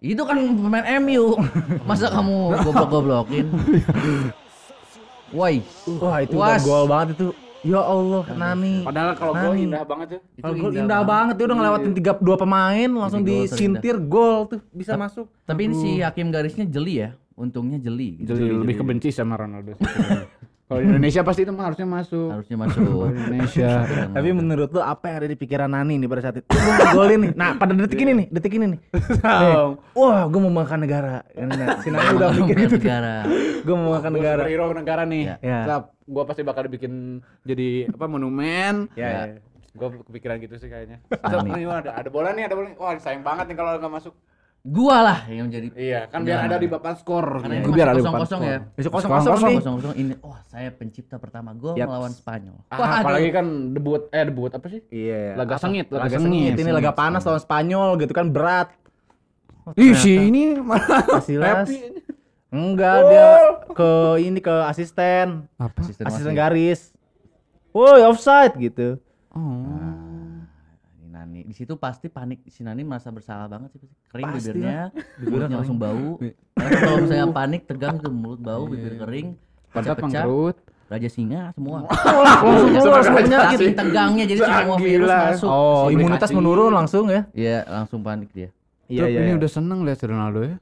Itu 0.00 0.24
kan 0.24 0.36
pemain 0.40 0.84
MU. 0.98 1.38
Masa 1.84 2.10
kamu 2.10 2.34
goblok-goblokin? 2.66 3.46
Woi. 5.36 5.60
Wah, 6.00 6.24
itu 6.24 6.34
gol 6.64 6.88
banget 6.88 7.08
itu. 7.14 7.28
Ya 7.66 7.80
Allah, 7.82 8.22
Nani. 8.38 8.86
Padahal 8.86 9.12
kalau 9.18 9.32
gol 9.34 9.54
indah 9.58 9.82
banget 9.82 10.08
ya. 10.14 10.18
Kalau 10.38 10.54
gol 10.54 10.72
indah 10.72 11.02
banget, 11.02 11.34
dia 11.34 11.44
udah 11.50 11.56
ngelewatin 11.58 11.92
tiga 11.92 12.12
dua 12.22 12.36
pemain 12.38 12.88
langsung 12.88 13.22
disintir 13.26 13.96
gol 13.98 14.46
tuh 14.46 14.60
bisa 14.70 14.94
masuk. 14.94 15.26
Tapi 15.42 15.66
ini 15.66 15.74
si 15.74 15.90
hakim 15.98 16.30
garisnya 16.30 16.62
jeli 16.64 17.02
ya. 17.02 17.10
Untungnya 17.34 17.78
jeli. 17.78 18.18
gitu. 18.22 18.34
Jadi 18.34 18.50
lebih 18.50 18.74
kebenci 18.78 19.08
sama 19.10 19.38
Ronaldo. 19.38 19.74
Kalau 20.68 20.84
di 20.84 20.86
Indonesia 20.92 21.24
pasti 21.24 21.48
itu 21.48 21.52
mah 21.56 21.72
harusnya 21.72 21.88
masuk. 21.88 22.28
Harusnya 22.28 22.56
masuk. 22.60 23.08
Indonesia. 23.08 23.88
Tapi 24.12 24.28
menurut 24.36 24.68
lu 24.68 24.84
apa 24.84 25.08
yang 25.08 25.16
ada 25.24 25.28
di 25.32 25.36
pikiran 25.40 25.72
Nani 25.72 25.96
nih 25.96 26.08
pada 26.12 26.22
saat 26.28 26.36
itu? 26.44 26.44
Gue 26.44 26.60
mau 26.60 26.92
golin 26.92 27.18
nih. 27.24 27.32
Nah, 27.32 27.56
pada 27.56 27.72
detik 27.72 28.04
ini 28.04 28.12
nih, 28.12 28.26
detik 28.28 28.52
ini 28.52 28.76
nih. 28.76 28.80
Wah, 29.96 30.28
gue 30.28 30.40
mau 30.44 30.52
makan 30.52 30.78
negara. 30.84 31.24
Nah, 31.32 31.80
si 31.80 31.88
Nani 31.88 32.12
udah 32.12 32.28
mikir 32.36 32.56
itu. 32.68 32.76
negara. 32.76 33.24
Gue 33.64 33.74
mau 33.80 33.96
makan 33.96 34.10
negara. 34.12 34.44
Superhero 34.44 34.64
negara 34.76 35.02
nih. 35.08 35.24
Ya. 35.40 35.58
Sap, 35.64 35.96
gua 36.04 36.24
pasti 36.24 36.42
bakal 36.44 36.68
dibikin 36.68 37.24
jadi 37.44 37.88
apa 37.88 38.04
monumen. 38.08 38.92
Ya, 38.92 39.08
ya. 39.08 39.22
Gua 39.72 39.88
kepikiran 39.92 40.36
gitu 40.40 40.56
sih 40.56 40.68
kayaknya. 40.68 41.00
Ada 41.08 41.96
ada 41.96 42.08
bola 42.12 42.32
nih, 42.32 42.44
ada 42.48 42.54
bola 42.56 42.66
nih. 42.72 42.76
Wah, 42.76 42.96
sayang 43.00 43.24
banget 43.24 43.52
nih 43.52 43.56
kalau 43.56 43.76
nggak 43.76 43.92
masuk. 43.92 44.14
Gua 44.60 44.96
lah 45.00 45.18
yang 45.26 45.48
jadi 45.48 45.70
Iya, 45.70 46.00
kan 46.06 46.22
biar 46.22 46.44
ada 46.44 46.56
di 46.56 46.66
papan 46.66 46.92
skor. 46.92 47.40
karena 47.40 47.54
Iya. 47.54 47.62
ini 47.62 47.72
Biar 47.72 47.86
ada 47.86 47.96
kosong 47.96 48.10
papan 48.10 48.20
kosong 48.20 48.40
skor. 48.40 48.50
ya. 48.50 48.58
Besok 48.74 48.90
Kosong 48.90 49.10
kosong 49.10 49.32
kosong 49.32 49.48
nih. 49.48 49.56
Kosong 49.56 49.74
kosong 49.78 49.94
ini. 49.96 50.12
Wah, 50.20 50.40
saya 50.44 50.68
pencipta 50.70 51.16
pertama 51.16 51.50
gol 51.52 51.72
Yaps. 51.72 51.88
melawan 51.88 52.12
Spanyol. 52.12 52.56
Ah, 52.68 52.76
Wah, 52.76 52.90
apalagi 53.00 53.28
kan 53.30 53.46
debut 53.70 54.02
eh 54.10 54.24
debut 54.24 54.50
apa 54.50 54.66
sih? 54.66 54.80
Iya. 54.88 55.34
Laga 55.34 55.56
sengit, 55.56 55.86
laga 55.88 56.04
laga, 56.04 56.16
sengit. 56.18 56.52
sengit. 56.52 56.60
Ini 56.60 56.70
laga 56.70 56.92
panas 56.92 57.22
lawan 57.22 57.40
Spanyol 57.40 57.88
gitu 57.96 58.12
kan 58.12 58.26
berat. 58.28 58.68
Ih, 59.74 59.92
si 59.94 60.16
ini 60.18 60.56
malah 60.58 61.04
Casillas. 61.06 61.68
Enggak, 62.48 62.98
dia 63.04 63.28
ke 63.70 63.90
ini 64.18 64.40
ke 64.40 64.54
asisten. 64.64 65.44
Apa? 65.54 65.80
asisten 65.80 66.04
Asisten 66.04 66.32
garis. 66.32 66.92
Woi, 67.70 68.00
offside 68.02 68.56
gitu. 68.56 68.96
Di 71.48 71.56
situ 71.56 71.72
pasti 71.74 72.06
panik 72.06 72.44
si 72.46 72.60
Nani 72.60 72.84
merasa 72.84 73.08
bersalah 73.08 73.48
banget 73.48 73.72
sih 73.72 73.80
kering 74.06 74.28
Pasti 74.28 74.52
bibirnya 74.52 74.92
mulutnya 75.24 75.56
langsung 75.56 75.80
bau 75.80 76.20
karena 76.54 76.76
kalau 76.78 76.96
misalnya 77.00 77.26
panik 77.32 77.62
tegang 77.64 77.96
itu 77.96 78.10
mulut 78.10 78.36
bau 78.38 78.68
bibir 78.68 78.94
kering 78.94 79.32
Pantat 79.68 79.96
pecah-pecah 79.96 80.24
mengkerut. 80.24 80.56
raja 80.86 81.08
singa 81.08 81.40
semua 81.50 81.84
Langsung 81.88 82.68
keluar 82.74 83.00
semua 83.02 83.18
penyakit. 83.18 83.56
saking 83.56 83.74
tegangnya 83.74 84.24
jadi 84.24 84.40
semua 84.42 84.76
virus 84.78 85.08
Gila. 85.08 85.20
masuk 85.26 85.48
Oh, 85.48 85.84
imunitas 85.88 86.30
menurun 86.30 86.72
langsung 86.74 87.04
ya. 87.08 87.24
Iya 87.32 87.58
langsung 87.66 88.00
panik 88.02 88.28
dia 88.30 88.52
Iya, 88.86 89.04
iya. 89.06 89.18
ini 89.18 89.30
iya. 89.30 89.36
udah 89.36 89.50
seneng 89.50 89.84
lihat 89.84 90.00
Ronaldo 90.00 90.40
ya. 90.42 90.56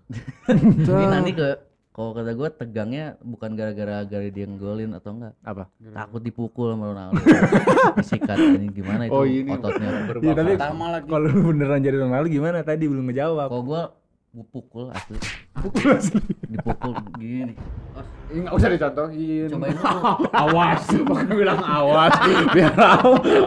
ini 0.51 1.07
Nani 1.09 1.31
ke 1.31 1.49
kalau 1.97 2.13
kata 2.13 2.29
gue 2.31 2.49
tegangnya 2.53 3.05
bukan 3.19 3.51
gara-gara 3.53 4.05
gara 4.05 4.29
dia 4.29 4.45
ngegolin 4.45 4.93
atau 4.93 5.11
enggak 5.11 5.33
apa? 5.41 5.65
takut 5.91 6.21
dipukul 6.21 6.69
sama 6.71 6.93
Ronaldo 6.93 7.17
disikat 7.97 8.37
ini 8.37 8.69
gimana 8.69 9.03
itu 9.03 9.17
Oh, 9.17 9.25
ini 9.25 9.49
ototnya 9.49 9.89
Iya, 10.21 10.35
tapi 10.35 10.53
Pertama 10.55 10.85
lagi. 10.93 11.09
kalau 11.09 11.25
lu 11.27 11.41
beneran 11.51 11.81
jadi 11.81 11.97
Ronaldo 11.99 12.29
gimana 12.29 12.61
tadi 12.61 12.85
belum 12.85 13.05
ngejawab. 13.07 13.49
kalau 13.49 13.65
gue 13.65 13.83
gue 14.29 14.45
pukul 14.47 14.85
asli 14.93 15.17
dipukul 16.47 16.93
gini 17.17 17.57
Ini 18.27 18.39
nggak 18.43 18.53
usah 18.53 18.69
dicontohin. 18.69 19.49
cobain 19.49 19.73
dulu 19.81 20.01
awas, 20.29 20.83
pokoknya 20.85 21.33
bilang 21.33 21.61
awas. 21.63 22.13
Biar. 22.53 22.75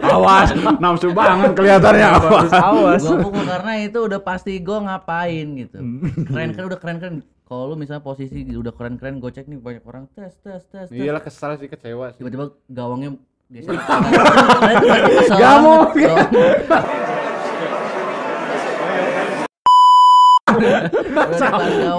Awas, 0.02 0.48
nafsu 0.76 1.12
banget 1.12 1.54
kelihatannya 1.54 2.06
awas. 2.10 2.50
Awas. 2.50 3.00
gue 3.00 3.18
pukul 3.20 3.44
karena 3.44 3.72
itu 3.78 3.98
udah 4.00 4.18
pasti 4.18 4.58
gue 4.58 4.78
ngapain 4.80 5.46
gitu 5.54 5.78
keren 6.26 6.50
kan 6.50 6.62
udah 6.64 6.78
keren 6.80 6.96
keren 6.98 7.14
kalau 7.50 7.66
lu 7.66 7.74
misalnya 7.74 7.98
posisi 7.98 8.46
udah 8.46 8.70
keren 8.70 8.94
keren 8.94 9.18
gue 9.18 9.26
cek 9.26 9.50
nih 9.50 9.58
banyak 9.58 9.82
orang 9.82 10.06
tes 10.14 10.38
tes 10.38 10.62
tes 10.70 10.86
tes 10.86 10.94
Iyalah 10.94 11.18
kesal 11.18 11.58
sih 11.58 11.66
kecewa 11.66 12.14
sih. 12.14 12.22
tiba-tiba 12.22 12.54
gawangnya 12.70 13.18
geser 13.50 13.74
itu 14.70 14.86
Gak 15.10 15.34
gawang. 15.34 15.90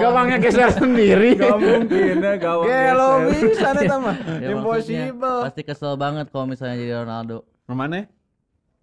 Gawangnya 0.00 0.38
geser 0.40 0.70
sendiri. 0.72 1.36
Gak 1.36 1.56
mungkin 1.58 2.16
ya 2.16 2.34
gawang. 2.40 2.66
Gelo 2.68 3.10
geser. 3.28 3.44
bisa 3.44 3.68
nih 3.76 3.88
sama. 3.88 4.12
Ya, 4.42 4.48
Impossible. 4.52 5.40
pasti 5.44 5.62
kesel 5.64 5.92
banget 5.96 6.26
kalau 6.32 6.46
misalnya 6.48 6.76
jadi 6.80 6.92
Ronaldo 7.04 7.44
Mana? 7.68 8.04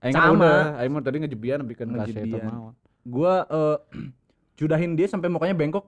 Aing 0.01 0.13
Sama. 0.15 0.77
Aing 0.77 0.91
mau 0.93 1.01
tadi 1.01 1.17
ngejebian 1.21 1.65
bikin 1.65 1.93
kasih 1.93 2.13
itu 2.13 2.37
Ngejebian. 2.37 2.45
mau. 2.49 2.67
Gua 3.05 3.33
eh, 3.45 3.77
judahin 4.59 4.91
dia 4.91 5.07
sampai 5.07 5.25
mukanya 5.25 5.55
bengkok. 5.55 5.87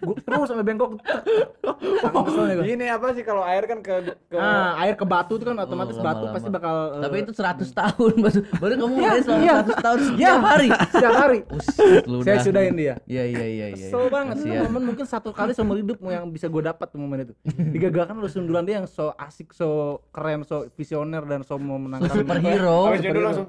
gua 0.00 0.16
terus 0.16 0.48
sampai 0.48 0.64
bengkok. 0.64 0.96
Gua. 0.96 2.64
Ini 2.64 2.88
apa 2.88 3.12
sih 3.12 3.20
kalau 3.20 3.44
air 3.44 3.62
kan 3.62 3.78
ke 3.78 3.92
ke 4.26 4.36
Ah, 4.36 4.72
air 4.80 4.94
ke 4.94 5.04
batu 5.04 5.36
tuh 5.36 5.44
kan 5.44 5.56
otomatis 5.58 5.92
Oh, 5.92 6.00
batu 6.00 6.24
lama-lama. 6.24 6.32
pasti 6.32 6.48
bakal 6.48 6.74
eh, 6.88 7.02
tapi 7.02 7.16
itu 7.20 7.32
100 7.32 7.68
tahun 7.68 8.12
baru, 8.24 8.40
baru 8.56 8.72
kamu 8.74 8.88
ngeliat 8.90 9.20
selama 9.20 9.42
iya. 9.42 9.54
100 9.60 9.84
tahun 9.84 9.98
ya 9.98 10.08
setiap 10.08 10.42
hari 10.42 10.68
setiap 10.88 11.14
hari. 11.14 11.38
Buset, 11.52 12.04
lu 12.06 12.16
Saya 12.18 12.32
dah. 12.32 12.42
sudahin 12.42 12.74
dia. 12.74 12.94
iya 13.04 13.24
iya 13.24 13.44
iya 13.44 13.66
iya 13.68 13.86
Kesel 13.86 14.04
banget 14.08 14.34
itu 14.34 14.44
Kasihan. 14.46 14.64
momen 14.66 14.82
mungkin 14.86 15.04
satu 15.04 15.28
kali 15.30 15.52
seumur 15.52 15.76
hidup 15.76 15.98
yang 16.02 16.24
bisa 16.28 16.46
gue 16.46 16.62
dapat 16.62 16.86
tuh 16.88 16.98
momen 16.98 17.18
itu. 17.22 17.34
Digagalkan 17.70 18.16
oleh 18.16 18.32
sundulan 18.32 18.64
dia 18.64 18.80
yang 18.80 18.88
so 18.88 19.12
asik, 19.14 19.52
so 19.52 19.68
keren, 20.08 20.40
so 20.40 20.64
visioner 20.72 21.20
dan 21.22 21.42
so 21.42 21.54
memenangkan 21.54 22.08
superhero 22.08 22.88
Habis 22.88 23.00
itu 23.02 23.20
langsung 23.20 23.48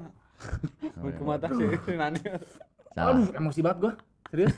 ke 0.98 1.22
mata 1.22 1.46
sih 1.48 1.66
Nani. 1.94 2.20
Salah. 2.98 3.14
Aduh, 3.14 3.28
emosi 3.38 3.60
banget 3.62 3.78
gua. 3.78 3.92
Serius? 4.28 4.54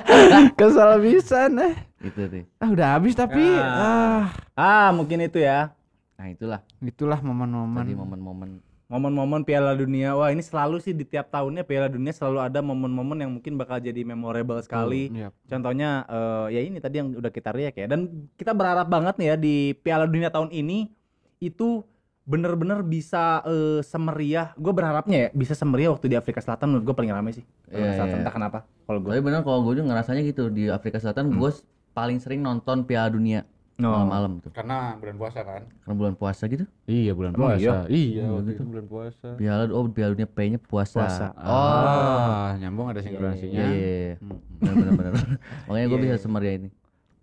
Kesal 0.60 0.90
bisa 1.00 1.48
nih. 1.48 1.74
Itu 2.04 2.20
tuh. 2.28 2.44
Ah 2.60 2.68
udah 2.68 2.86
habis 2.94 3.14
tapi 3.16 3.42
ah 3.56 4.30
ah, 4.54 4.88
mungkin 4.92 5.24
itu 5.24 5.40
ya. 5.40 5.72
Nah, 6.20 6.28
itulah 6.28 6.60
itulah 6.82 7.18
momen-momen. 7.22 7.78
tadi 7.78 7.94
momen-momen 7.94 8.50
Momen-momen 8.88 9.44
Piala 9.44 9.76
Dunia. 9.76 10.16
Wah, 10.16 10.32
ini 10.32 10.40
selalu 10.40 10.80
sih 10.80 10.96
di 10.96 11.04
tiap 11.04 11.28
tahunnya 11.28 11.60
Piala 11.60 11.92
Dunia 11.92 12.08
selalu 12.08 12.40
ada 12.40 12.64
momen-momen 12.64 13.20
yang 13.20 13.32
mungkin 13.36 13.60
bakal 13.60 13.76
jadi 13.84 14.00
memorable 14.00 14.56
sekali. 14.64 15.12
Iya. 15.12 15.28
Contohnya 15.44 16.08
eh, 16.08 16.56
ya 16.56 16.60
ini 16.64 16.80
tadi 16.80 16.96
yang 17.04 17.12
udah 17.12 17.28
kita 17.28 17.52
riak 17.52 17.76
ya. 17.76 17.84
Dan 17.84 18.28
kita 18.40 18.56
berharap 18.56 18.88
banget 18.88 19.20
nih 19.20 19.28
ya 19.28 19.36
di 19.36 19.76
Piala 19.76 20.08
Dunia 20.08 20.32
tahun 20.32 20.48
ini 20.56 20.88
itu 21.36 21.84
bener-bener 22.28 22.84
bisa 22.84 23.40
eh, 23.42 23.80
semeriah. 23.80 24.52
Gue 24.54 24.70
berharapnya 24.70 25.16
ya 25.18 25.28
bisa 25.32 25.52
semeriah 25.52 25.88
waktu 25.88 26.06
di 26.06 26.16
Afrika 26.16 26.38
Selatan 26.38 26.68
menurut 26.68 26.84
gue 26.84 26.94
paling 26.94 27.08
rame 27.10 27.32
sih. 27.32 27.44
Afrika 27.64 27.80
Iya, 27.82 27.96
Selatan 27.96 28.12
iya. 28.12 28.20
entah 28.20 28.34
kenapa. 28.34 28.58
Kalau 28.84 28.98
gue. 29.00 29.10
Tapi 29.10 29.22
bener 29.22 29.40
kalau 29.40 29.60
gue 29.62 29.72
juga 29.74 29.86
ngerasanya 29.88 30.22
gitu 30.22 30.42
di 30.48 30.68
Afrika 30.68 30.98
Selatan 30.98 31.32
gue 31.32 31.50
paling 31.90 32.18
sering 32.18 32.40
nonton 32.40 32.84
Piala 32.84 33.08
Dunia 33.08 33.42
No. 33.74 33.94
malam-malam 33.94 34.42
tuh 34.42 34.50
Karena 34.50 34.98
bulan 34.98 35.14
puasa 35.16 35.38
kan. 35.40 35.62
karena 35.62 35.94
bulan 35.94 36.14
puasa 36.14 36.42
gitu 36.46 36.66
Iya 36.84 37.14
bulan 37.14 37.30
Emang 37.30 37.54
puasa. 37.54 37.86
Iya, 37.86 38.26
Oh, 38.26 38.34
waktu 38.34 38.50
gitu. 38.50 38.58
itu 38.58 38.64
bulan 38.66 38.86
puasa. 38.86 39.26
Piala 39.34 39.62
oh 39.70 39.86
Piala 39.86 40.10
Dunia 40.12 40.26
P-nya 40.26 40.58
puasa. 40.58 40.98
Puasa. 40.98 41.26
Oh. 41.30 41.46
Ah, 41.46 42.58
nyambung 42.58 42.90
ada 42.90 42.98
Iya 42.98 43.06
sinkronasinya. 43.06 43.54
iya, 43.54 43.66
iya. 43.70 44.14
Hmm. 44.18 44.34
Bener 44.58 44.74
bener 44.74 45.12
bener. 45.14 45.14
Makanya 45.70 45.86
gue 45.86 45.94
Iya, 45.94 46.04
bisa 46.04 46.12
iya. 46.12 46.18
semeriah 46.20 46.54
ini. 46.56 46.68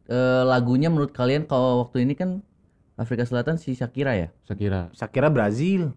Eh 0.07 0.43
lagunya 0.45 0.87
menurut 0.87 1.11
kalian 1.11 1.43
kalau 1.43 1.83
waktu 1.83 2.07
ini 2.07 2.15
kan 2.15 2.39
Afrika 2.95 3.23
Selatan 3.23 3.55
si 3.55 3.75
Shakira 3.75 4.15
ya? 4.15 4.31
Sekira. 4.43 4.87
Sakira 4.91 5.27
Brazil. 5.27 5.91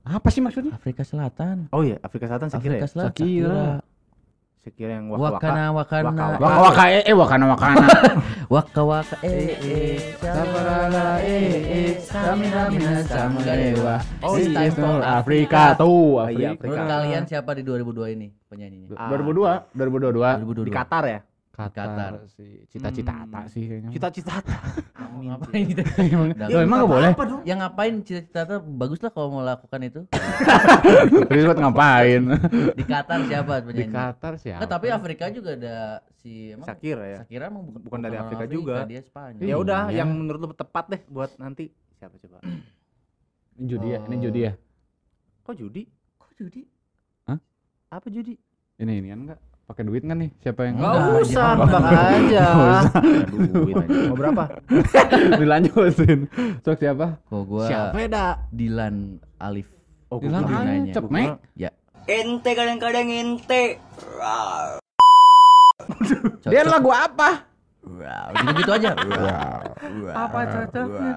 Apa 0.00 0.32
sih 0.32 0.40
maksudnya? 0.40 0.72
Afrika 0.72 1.04
Selatan. 1.04 1.68
Oh 1.68 1.84
iya, 1.84 2.00
Afrika 2.00 2.24
Selatan 2.26 2.48
Sakira 2.48 2.74
Afrika 2.74 2.80
ya. 2.80 2.88
Selatan. 2.88 3.12
Shakira. 3.12 3.64
Shakira 4.60 4.92
yang 4.94 5.06
waka-waka. 5.08 5.40
Wakana 5.40 5.64
wakana. 5.72 6.04
Waka- 6.04 6.36
Waka 6.36 6.58
waka 6.62 6.84
eh 6.90 7.02
eh 7.02 7.16
wakana 7.16 7.44
wakana. 7.48 7.86
Waka 8.50 8.82
waka 8.82 9.16
eh 9.22 9.56
eh. 9.56 9.96
Sabarala 10.18 11.22
eh 11.22 11.54
eh. 11.70 11.90
Samina 12.02 12.66
mina 12.66 12.98
samarewa. 13.06 13.96
Oh, 14.26 14.34
iya, 14.34 14.50
time 14.66 14.74
for 14.74 15.00
Afrika 15.00 15.78
tuh, 15.78 16.18
Oh, 16.18 16.26
iya, 16.26 16.58
Afrika. 16.58 16.66
Menurut 16.66 16.90
kalian 16.90 17.22
siapa 17.24 17.50
di 17.54 17.62
2002 17.62 18.10
ini 18.10 18.28
penyanyinya? 18.50 18.98
Ah. 18.98 19.06
2002, 19.06 19.70
2022. 19.70 20.66
2022. 20.66 20.66
Di 20.66 20.72
Qatar 20.74 21.04
ya. 21.06 21.20
Qatar. 21.68 22.12
sih. 22.26 22.64
Cita-cita 22.66 23.12
Hmm. 23.12 23.28
tak 23.28 23.44
sih 23.46 23.62
kayaknya. 23.66 23.90
Cita-cita. 23.90 24.34
Ngapain 25.20 25.62
gitu? 25.68 25.82
Emang. 26.06 26.32
Loh, 26.32 26.60
emang 26.60 26.78
gak 26.80 26.88
boleh? 26.88 27.12
Yang 27.44 27.58
ngapain 27.60 27.94
cita-cita 28.00 28.40
tuh 28.46 28.58
bagus 28.62 28.98
lah 28.98 29.10
kalau 29.10 29.28
mau 29.30 29.42
lakukan 29.42 29.80
itu. 29.82 30.00
Terus 31.28 31.44
buat 31.44 31.58
ngapain? 31.58 32.22
Di 32.72 32.84
Qatar 32.84 33.18
siapa 33.24 33.52
Di 33.58 33.64
penyanyi? 33.68 33.92
Qatar 33.92 34.32
siapa? 34.36 34.58
Nggak, 34.58 34.70
tapi 34.70 34.86
Afrika 34.88 35.24
juga 35.28 35.50
ada 35.52 35.76
si 36.14 36.54
emang 36.54 36.64
Shakira 36.64 37.04
ya. 37.04 37.18
Shakira 37.20 37.44
emang 37.46 37.62
bukan, 37.68 37.80
Bukan 37.84 38.00
dari 38.00 38.16
orang 38.16 38.24
Afrika 38.24 38.44
juga. 38.46 38.74
dia 38.86 39.00
Spanyol. 39.02 39.42
Ya 39.42 39.56
udah, 39.56 39.82
Iya. 39.86 39.96
yang 40.00 40.08
menurut 40.10 40.40
lu 40.40 40.48
tepat 40.50 40.84
deh 40.88 41.02
buat 41.06 41.30
nanti 41.36 41.68
siapa 41.94 42.16
coba? 42.16 42.40
Ini 43.60 43.64
judi 43.66 43.88
ya, 43.90 44.00
ini 44.00 44.16
Oh. 44.16 44.22
judi 44.22 44.40
ya. 44.40 44.52
Kok 45.42 45.54
judi? 45.54 45.82
Kok 46.16 46.32
judi? 46.34 46.62
Apa 47.90 48.06
judi? 48.06 48.38
Ini 48.78 48.92
ini 48.96 49.10
kan 49.10 49.18
enggak 49.26 49.40
pakai 49.70 49.86
duit 49.86 50.02
kan 50.02 50.18
nih? 50.18 50.30
Siapa 50.42 50.60
yang 50.66 50.74
Enggak, 50.82 50.94
Enggak 50.98 51.22
usah, 51.22 51.50
nebak 51.54 51.84
aja. 51.94 52.46
Duit 53.30 53.74
aja. 53.78 53.98
Mau 54.10 54.16
berapa? 54.18 54.44
dilanjutin? 55.40 56.20
Sok 56.66 56.76
siapa? 56.82 57.06
Kok 57.30 57.42
gua 57.46 57.64
Siapa 57.70 57.96
ya, 58.02 58.08
dah? 58.10 58.32
Dilan 58.50 58.94
Alif. 59.38 59.70
Oh, 60.10 60.18
Dilan 60.18 60.42
gua 60.42 60.58
Alif. 60.66 60.74
Ancep, 60.90 61.04
Mek. 61.06 61.30
Ya. 61.54 61.70
Ente 62.10 62.50
kadang-kadang 62.58 63.06
ente. 63.06 63.78
Dia 66.50 66.62
lagu 66.66 66.90
apa? 66.90 67.46
Wow, 67.86 68.26
gitu-gitu 68.42 68.70
aja. 68.74 68.90
Apa 70.18 70.38
cocoknya? 70.50 71.14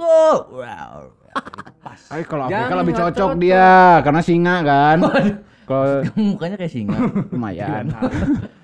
Kok? 0.00 0.38
Wow. 0.48 0.96
Ay, 2.08 2.24
kalau 2.24 2.48
Afrika 2.48 2.74
lebih 2.80 2.92
nggak 2.96 3.08
cocok. 3.16 3.30
dia 3.36 4.00
karena 4.00 4.20
singa 4.24 4.56
kan. 4.64 4.98
Kalau 5.72 6.04
Mukanya 6.20 6.56
kayak 6.60 6.72
singa. 6.72 6.98
lumayan. 7.32 7.88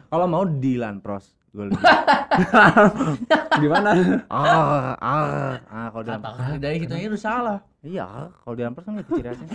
Kalau 0.09 0.27
mau 0.29 0.45
Dilan 0.45 1.01
Pros. 1.01 1.33
Gue 1.49 1.73
lebih. 1.73 1.81
Gimana? 3.65 3.91
ah, 4.29 4.93
ah, 5.01 5.57
ah, 5.65 5.87
kalau. 5.89 6.05
Kata 6.05 6.61
dari 6.61 6.77
hitungnya 6.85 7.09
udah 7.09 7.23
salah. 7.23 7.59
Iya, 7.81 8.29
kalau 8.45 8.55
Dilan 8.55 8.73
Pros 8.77 8.85
kan 8.85 9.01
gitu 9.01 9.11
ciri 9.17 9.29
khasnya. 9.33 9.49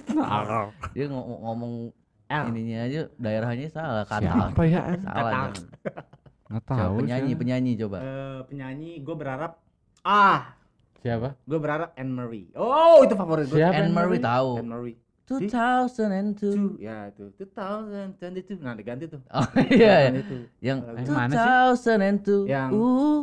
Dia 0.97 1.05
ng- 1.05 1.41
ngomong 1.45 1.93
ininya 2.33 2.89
aja 2.89 3.01
daerahnya 3.21 3.69
salah 3.69 4.05
kata. 4.09 4.25
Siapa 4.25 4.61
ya? 4.65 4.81
Salah. 5.05 5.53
Coba 6.49 6.59
tahu. 6.65 6.93
penyanyi, 7.05 7.33
siapa. 7.33 7.41
penyanyi 7.41 7.71
coba. 7.81 7.97
Eh, 8.01 8.39
penyanyi 8.49 8.89
gue 9.01 9.15
berharap 9.17 9.51
ah, 10.05 10.53
Siapa? 11.03 11.35
gue 11.35 11.59
berharap 11.59 11.89
Anne 11.99 12.13
Marie. 12.13 12.47
Oh, 12.55 13.03
itu 13.03 13.13
favorit 13.17 13.49
gue. 13.51 13.57
Siapa? 13.59 13.75
Anne 13.75 13.91
Marie 13.91 14.21
tahu. 14.21 14.61
Anne 14.61 14.69
Marie. 14.69 14.97
2002. 15.23 16.35
Two, 16.35 16.75
ya 16.77 17.07
itu 17.07 17.31
2022. 17.31 18.59
Nah, 18.59 18.75
diganti 18.75 19.07
tuh. 19.07 19.23
Oh 19.31 19.47
iya, 19.71 19.71
iya. 19.71 20.11
Yang 20.11 20.15
itu. 20.19 20.35
Yang 20.59 20.77
Eh, 20.83 21.07
mana 21.09 21.31
sih? 21.31 21.39
2002. 21.87 22.43
Yang- 22.45 22.71
Ooh, 22.75 23.19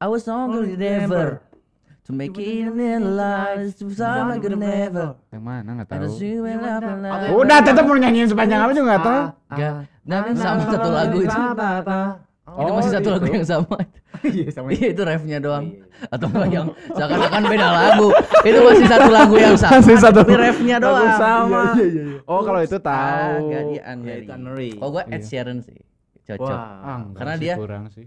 I 0.00 0.06
was 0.08 0.20
stronger 0.24 0.64
than 0.64 0.80
ever. 1.06 1.28
To 2.02 2.10
make 2.10 2.34
it 2.34 2.66
in 2.66 3.14
life, 3.14 3.78
to 3.78 3.86
sound 3.94 4.34
like 4.34 4.42
a 4.42 4.50
never. 4.50 5.14
Yang 5.30 5.42
mana 5.44 5.68
enggak 5.70 5.86
And 5.86 6.02
tahu. 6.02 6.18
Udah 7.38 7.58
tetap 7.62 7.84
mau 7.86 7.94
nyanyiin 7.94 8.26
sepanjang 8.26 8.58
apa 8.58 8.72
juga 8.74 8.84
enggak 8.90 9.02
tahu. 9.06 9.22
Gak, 9.52 9.72
nah, 10.02 10.18
kan 10.18 10.34
sama 10.34 10.62
satu 10.66 10.88
lagu 10.90 11.16
itu. 11.20 11.30
itu 11.30 11.38
Oh, 12.42 12.74
masih 12.74 12.90
satu 12.90 13.08
lagu 13.14 13.26
yang 13.30 13.46
sama. 13.46 13.76
Iya, 14.28 14.48
sama 14.48 14.68
Iya 14.70 14.88
itu 14.90 15.02
refnya 15.02 15.38
doang. 15.38 15.64
Iya, 15.68 15.84
Atau 16.08 16.26
enggak 16.28 16.48
yang 16.48 16.66
seakan-akan 16.88 17.42
beda 17.44 17.68
lagu. 17.68 18.08
itu 18.42 18.58
masih 18.60 18.86
satu 18.86 19.08
lagu 19.08 19.34
yang 19.36 19.56
sama. 19.56 19.72
Masih 19.76 19.96
satu 19.96 20.20
tapi 20.20 20.34
refnya 20.36 20.76
lagu 20.76 20.86
doang. 20.94 21.16
sama. 21.16 21.62
Iya, 21.72 21.84
iya, 21.84 22.02
iya. 22.08 22.18
Oh, 22.24 22.40
kalau 22.40 22.60
itu 22.60 22.78
tahu. 22.78 23.44
Ya, 23.48 23.60
itu 23.60 23.80
Anne 23.82 24.02
Marie. 24.40 24.74
Kalau 24.74 24.90
gua 24.90 25.02
Ed 25.04 25.12
Iya. 25.16 25.26
Sheeran 25.26 25.58
sih. 25.60 25.78
Cocok. 26.22 26.46
Wah. 26.48 26.86
Ah, 26.86 26.98
Karena 27.12 27.34
dia- 27.36 27.58
kurang 27.58 27.86
sih. 27.88 28.06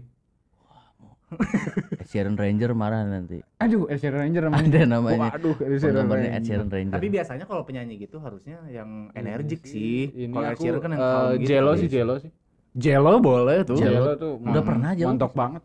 Ed 1.92 2.06
Sheeran 2.06 2.34
Ranger 2.34 2.70
marah 2.72 3.02
nanti. 3.02 3.42
Aduh, 3.58 3.84
Ed 3.86 3.98
Sheeran 3.98 4.22
Ranger 4.22 4.42
namanya. 4.46 4.62
Ada 4.64 4.80
namanya. 4.86 5.20
Waduh, 5.28 5.56
Ed 5.58 5.72
Sheeran 5.76 5.96
Nomornya 6.00 6.22
Ed 6.22 6.32
Ranger. 6.32 6.46
Sheeran 6.46 6.68
Ranger. 6.70 6.94
Tapi 6.94 7.06
biasanya 7.10 7.44
kalau 7.44 7.62
penyanyi 7.62 7.94
gitu 7.98 8.16
harusnya 8.18 8.56
yang 8.68 8.88
energik 9.12 9.60
Ini 9.60 9.68
sih. 9.68 9.98
Ini 10.08 10.32
Kalau 10.32 10.46
Ed 10.46 10.52
aku, 10.52 10.62
Sheeran 10.62 10.80
kan 10.80 10.90
yang 10.90 11.00
eh, 11.00 11.10
calm 11.10 11.30
gitu. 11.34 11.46
Jello 11.46 11.72
sih, 11.74 11.88
Jello 11.88 12.14
sih. 12.16 12.30
Jello 12.72 13.12
boleh 13.18 13.58
tuh. 13.64 13.74
Jello 13.74 14.12
tuh 14.14 14.32
Udah 14.38 14.52
man- 14.54 14.64
pernah 14.64 14.90
Jello? 14.92 15.10
Mantap 15.10 15.32
banget. 15.34 15.62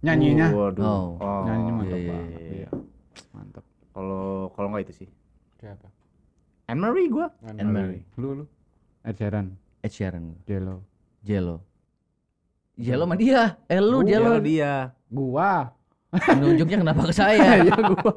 Nyanyinya. 0.00 0.46
Waduh. 0.52 0.82
Oh. 0.84 1.06
Oh. 1.20 1.40
Nyanyinya 1.44 1.72
mantap 1.76 1.98
iya, 1.98 2.00
iya, 2.00 2.12
banget. 2.12 2.40
iya. 2.40 2.50
Iya. 2.50 2.68
Mantap. 3.36 3.64
Kalau 3.92 4.24
kalau 4.56 4.66
nggak 4.72 4.82
itu 4.88 4.92
sih. 5.04 5.08
Siapa? 5.60 5.88
Anne 6.70 6.80
Marie 6.80 7.08
gua. 7.12 7.26
Anne 7.44 7.68
Marie. 7.68 8.02
Lu 8.16 8.28
lu. 8.42 8.44
Ed 9.04 9.16
Sheeran, 9.16 9.56
Ed 9.80 9.92
Sheeran. 9.92 10.24
Jello. 10.44 10.84
Jello. 11.24 11.56
Jello 12.80 13.04
sama 13.04 13.16
dia. 13.16 13.60
Eh 13.68 13.80
lu 13.80 14.00
Oh, 14.00 14.04
Jello. 14.04 14.40
Dia. 14.40 14.92
Gua. 15.12 15.68
Nunjuknya 16.10 16.82
kenapa 16.82 17.06
ke 17.06 17.14
saya? 17.14 17.60
ya 17.62 17.76
gua. 17.90 18.12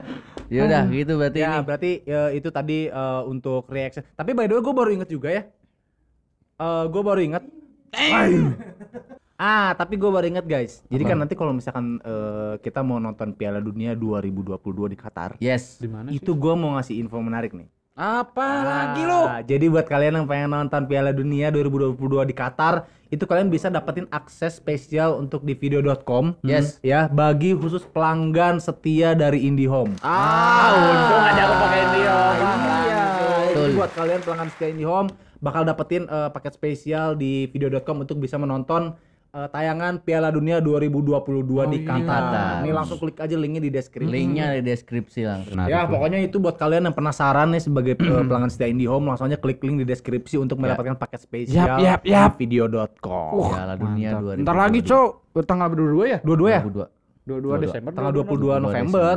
ya 0.54 0.60
udah 0.68 0.82
gitu 0.92 1.12
berarti 1.18 1.38
ya 1.40 1.50
ini. 1.50 1.64
berarti 1.66 1.90
ya, 2.04 2.20
itu 2.30 2.48
tadi 2.54 2.78
eh, 2.88 3.22
untuk 3.26 3.66
reaction. 3.68 4.04
Tapi 4.14 4.30
by 4.36 4.46
the 4.46 4.54
way 4.54 4.62
gue 4.62 4.74
baru 4.74 4.90
inget 4.94 5.10
juga 5.10 5.28
ya. 5.34 5.42
Eh 6.62 6.84
gue 6.88 7.02
baru 7.02 7.20
inget. 7.20 7.42
Ah 9.36 9.72
tapi 9.72 9.94
gue 9.94 10.06
baru 10.06 10.26
inget 10.26 10.44
guys. 10.44 10.72
Jadi 10.86 11.02
Apa? 11.02 11.10
kan 11.10 11.18
nanti 11.18 11.34
kalau 11.34 11.52
misalkan 11.52 11.98
eh, 12.00 12.54
kita 12.58 12.80
mau 12.80 12.96
nonton 12.96 13.32
Piala 13.32 13.58
Dunia 13.58 13.92
2022 13.92 14.54
di 14.88 14.96
Qatar, 14.96 15.30
Yes. 15.38 15.76
Di 15.76 15.86
mana 15.86 16.08
sih? 16.08 16.16
itu 16.16 16.30
gue 16.32 16.54
mau 16.54 16.74
ngasih 16.74 16.94
info 16.96 17.18
menarik 17.18 17.50
nih. 17.50 17.66
apa 17.92 18.42
lagi 18.60 19.02
Ah, 19.02 19.06
lu? 19.06 19.20
Jadi 19.46 19.70
buat 19.70 19.86
kalian 19.86 20.14
yang 20.16 20.26
pengen 20.26 20.50
nonton 20.50 20.82
Piala 20.84 21.10
Dunia 21.10 21.48
2022 21.48 21.94
di 22.24 22.34
Qatar, 22.34 22.74
itu 23.06 23.22
kalian 23.22 23.46
bisa 23.46 23.70
dapetin 23.70 24.10
akses 24.10 24.58
spesial 24.58 25.14
untuk 25.14 25.42
di 25.42 25.54
video.com. 25.54 26.34
Yes. 26.42 26.82
Ya, 26.82 27.06
bagi 27.06 27.54
khusus 27.54 27.86
pelanggan 27.86 28.58
setia 28.58 29.14
dari 29.14 29.46
IndiHome. 29.46 29.94
Ah, 30.00 30.74
untung 30.74 31.22
aja 31.24 31.42
aku 31.44 31.54
pakai 31.56 31.82
dia. 31.92 32.18
Iya. 32.34 33.04
Betul. 33.46 33.62
Jadi 33.64 33.72
buat 33.76 33.90
kalian 33.94 34.20
pelanggan 34.20 34.48
setia 34.48 34.68
IndiHome 34.68 35.08
bakal 35.38 35.62
dapetin 35.62 36.02
eh, 36.04 36.28
paket 36.30 36.52
spesial 36.52 37.14
di 37.14 37.46
video.com 37.46 38.02
untuk 38.02 38.18
bisa 38.18 38.34
menonton 38.34 38.98
eh, 39.34 39.48
tayangan 39.50 39.98
Piala 40.00 40.30
Dunia 40.30 40.62
2022 40.62 41.74
di 41.74 41.78
iya. 41.82 41.98
Qatar. 41.98 42.62
Ini 42.62 42.70
langsung 42.70 42.96
klik 43.02 43.18
aja 43.18 43.34
linknya 43.34 43.62
di 43.66 43.70
deskripsi. 43.74 44.08
Linknya 44.14 44.54
di 44.56 44.62
deskripsi 44.62 45.20
langsung. 45.26 45.54
Nah, 45.58 45.66
Ya 45.66 45.82
itu. 45.82 45.90
pokoknya 45.90 46.18
itu 46.22 46.36
buat 46.38 46.54
kalian 46.54 46.86
yang 46.86 46.96
penasaran 46.96 47.50
nih 47.50 47.62
sebagai 47.66 47.94
eh, 47.98 48.22
pelanggan 48.24 48.50
setia 48.50 48.70
IndiHome 48.70 49.10
langsung 49.10 49.26
aja 49.26 49.36
klik 49.36 49.58
link 49.66 49.82
di 49.82 49.86
deskripsi 49.90 50.38
untuk 50.38 50.62
mendapatkan 50.62 50.94
paket 50.94 51.20
spesial 51.26 51.82
Yap, 51.82 51.82
yap, 51.82 52.00
yap. 52.06 52.30
di 52.38 52.46
video.com. 52.46 53.50
Piala 53.50 53.74
Dunia 53.74 54.14
Mantap. 54.14 54.38
2022. 54.38 54.44
Ntar 54.46 54.56
lagi, 54.56 54.80
Cok. 54.86 55.10
Tanggal 55.42 55.68
22 55.74 56.06
ya? 56.06 56.18
Dua-dua 56.22 56.48
ya? 56.48 56.62
22. 56.62 56.86
22 57.24 57.64
Desember. 57.64 57.90
Tanggal 57.96 58.12
22 58.12 58.60
22 58.60 58.66
November. 58.68 59.16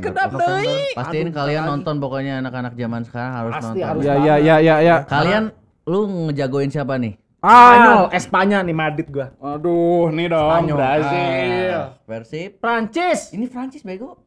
kedap 0.00 0.30
deui. 0.32 0.76
Pastiin 0.96 1.28
Aduh, 1.28 1.36
kalian 1.36 1.62
nonton 1.68 1.94
pokoknya 2.00 2.40
anak-anak 2.40 2.72
zaman 2.72 3.04
sekarang 3.04 3.32
harus 3.36 3.52
Pasti 3.52 3.66
nonton. 3.68 3.84
harus. 3.84 4.02
Ya, 4.02 4.14
ya, 4.16 4.34
ya, 4.40 4.56
ya, 4.64 4.76
ya. 4.80 4.96
Kalian 5.04 5.52
lu 5.84 6.08
ngejagoin 6.28 6.72
siapa 6.72 6.96
nih 6.96 7.27
Spanyol, 7.38 8.02
Espanya 8.10 8.58
nih 8.66 8.74
Madrid 8.74 9.08
gua. 9.14 9.30
Aduh, 9.38 10.10
nih 10.10 10.26
dong 10.26 10.50
Spanyol. 10.50 10.76
Brazil. 10.76 11.78
Ah, 11.78 12.02
Persib. 12.02 12.50
Prancis. 12.58 13.20
Ini 13.30 13.46
Prancis 13.46 13.82
bego. 13.86 14.18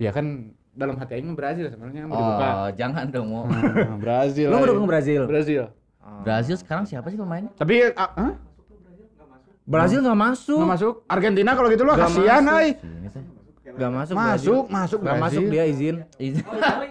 Ya 0.00 0.08
kan 0.08 0.56
dalam 0.72 0.96
hati 0.96 1.20
aing 1.20 1.28
mah 1.28 1.36
Brazil 1.36 1.68
sebenarnya 1.68 2.08
mau 2.08 2.16
dibuka. 2.16 2.48
Oh, 2.48 2.70
jangan 2.72 3.04
dong 3.12 3.28
mau. 3.28 3.44
Ah, 3.52 3.98
Brazil. 4.00 4.48
Lu 4.48 4.56
ngedukung 4.56 4.88
Brazil? 4.88 5.28
Brazil. 5.28 5.68
Brazil 6.24 6.56
sekarang 6.56 6.88
siapa 6.88 7.12
sih 7.12 7.20
pemainnya? 7.20 7.52
Tapi 7.60 7.92
ah, 7.92 8.08
hah? 8.16 8.32
Brazil 9.68 10.00
nggak 10.00 10.18
masuk. 10.18 10.58
Nggak 10.64 10.72
masuk. 10.80 10.94
Argentina 11.06 11.50
kalau 11.52 11.68
gitu 11.68 11.84
loh 11.84 11.94
kasihan 11.94 12.42
ay. 12.48 12.80
Nggak 13.72 13.90
masuk. 13.92 14.14
Masuk, 14.14 14.64
masuk 14.68 14.98
Nggak 14.98 15.14
Brazil. 15.14 15.24
masuk 15.26 15.44
dia 15.46 15.64
izin. 15.64 15.96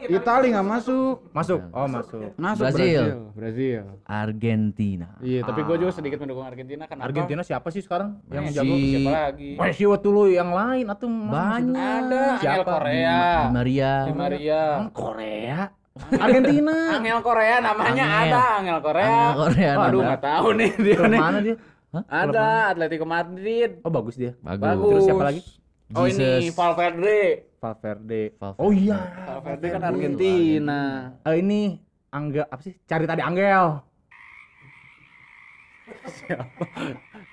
Itali 0.09 0.47
nggak 0.49 0.67
masuk. 0.67 1.15
Masuk. 1.29 1.59
Oh 1.69 1.85
masuk. 1.85 2.21
Masuk 2.35 2.63
Brazil. 2.65 2.75
Brazil. 2.75 3.07
Brazil. 3.33 3.81
Argentina. 4.03 5.07
Iya, 5.19 5.41
tapi 5.43 5.61
gue 5.61 5.75
juga 5.77 5.91
sedikit 5.91 6.17
mendukung 6.17 6.43
Argentina 6.43 6.83
kan. 6.85 6.97
Argentina 6.99 7.41
siapa 7.41 7.69
sih 7.69 7.79
sekarang 7.79 8.17
yang 8.27 8.45
Messi. 8.45 8.55
jago? 8.55 8.73
siapa 8.75 9.11
lagi? 9.11 9.49
Messi 9.55 9.83
waktu 9.85 10.07
lu 10.07 10.23
yang 10.27 10.49
lain 10.49 10.85
atau 10.85 11.07
Banyak. 11.09 11.77
Ada 11.79 12.21
Angel 12.31 12.39
Siapa? 12.39 12.63
Korea. 12.65 13.19
Di 13.19 13.49
Maria. 13.51 13.91
Di 14.01 14.13
Maria. 14.13 14.61
Korea. 14.91 15.59
Argentina. 16.09 16.75
Angel 16.95 17.19
Korea 17.19 17.55
namanya 17.59 18.05
Angel. 18.05 18.29
ada 18.29 18.41
Angel 18.57 18.79
Korea. 18.79 19.05
Angel 19.05 19.35
Korea 19.37 19.71
Aduh 19.75 19.99
ada. 19.99 20.07
nggak 20.07 20.23
tahu 20.23 20.47
nih 20.55 20.71
dia 20.79 20.97
mana 21.03 21.39
dia? 21.39 21.55
Ada 22.05 22.45
Atletico 22.69 23.03
Madrid. 23.03 23.69
Oh 23.81 23.89
bagus 23.89 24.13
dia. 24.13 24.31
Bagus. 24.39 24.89
Terus 24.89 25.03
siapa 25.05 25.23
lagi? 25.25 25.41
Oh 25.97 26.05
ini. 26.05 26.53
Valverde. 26.53 27.49
Valverde. 27.57 28.21
Valverde. 28.37 28.61
Oh 28.61 28.69
iya. 28.69 28.99
Valverde 29.25 29.67
kan 29.73 29.81
Argentina. 29.81 30.81
Eh, 31.25 31.41
ini 31.41 31.81
Angga 32.13 32.45
apa 32.45 32.61
sih? 32.61 32.77
Cari 32.85 33.09
tadi 33.09 33.21
Angel. 33.25 33.81
Siapa? 36.05 36.63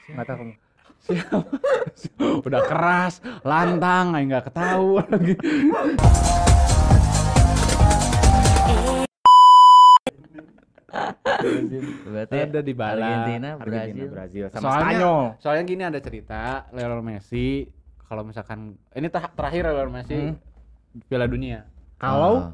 Nggak 0.09 0.25
tahu 0.25 0.37
kamu. 0.41 0.55
Udah 2.43 2.63
keras, 2.67 3.21
lantang, 3.45 4.17
nggak 4.17 4.51
ketahuan 4.51 5.07
lagi. 5.07 5.35
Berarti 12.07 12.37
Ada 12.41 12.61
di 12.63 12.73
bala. 12.75 13.05
Argentina, 13.07 13.49
Argentina, 13.61 14.05
Brazil. 14.05 14.07
Brazil 14.11 14.45
sama 14.51 14.63
Soalnya, 14.65 14.81
Spanyol. 14.83 15.23
soalnya 15.43 15.65
gini 15.67 15.83
ada 15.85 16.01
cerita 16.01 16.41
Lionel 16.73 17.03
Messi 17.05 17.49
kalau 18.07 18.23
misalkan 18.23 18.59
ini 18.93 19.07
tah- 19.07 19.31
terakhir 19.31 19.67
Lionel 19.67 19.91
Messi 19.91 20.15
Hmm. 20.17 20.35
Piala 21.05 21.27
Dunia. 21.27 21.67
Kalau? 21.97 22.35
Ah. 22.41 22.53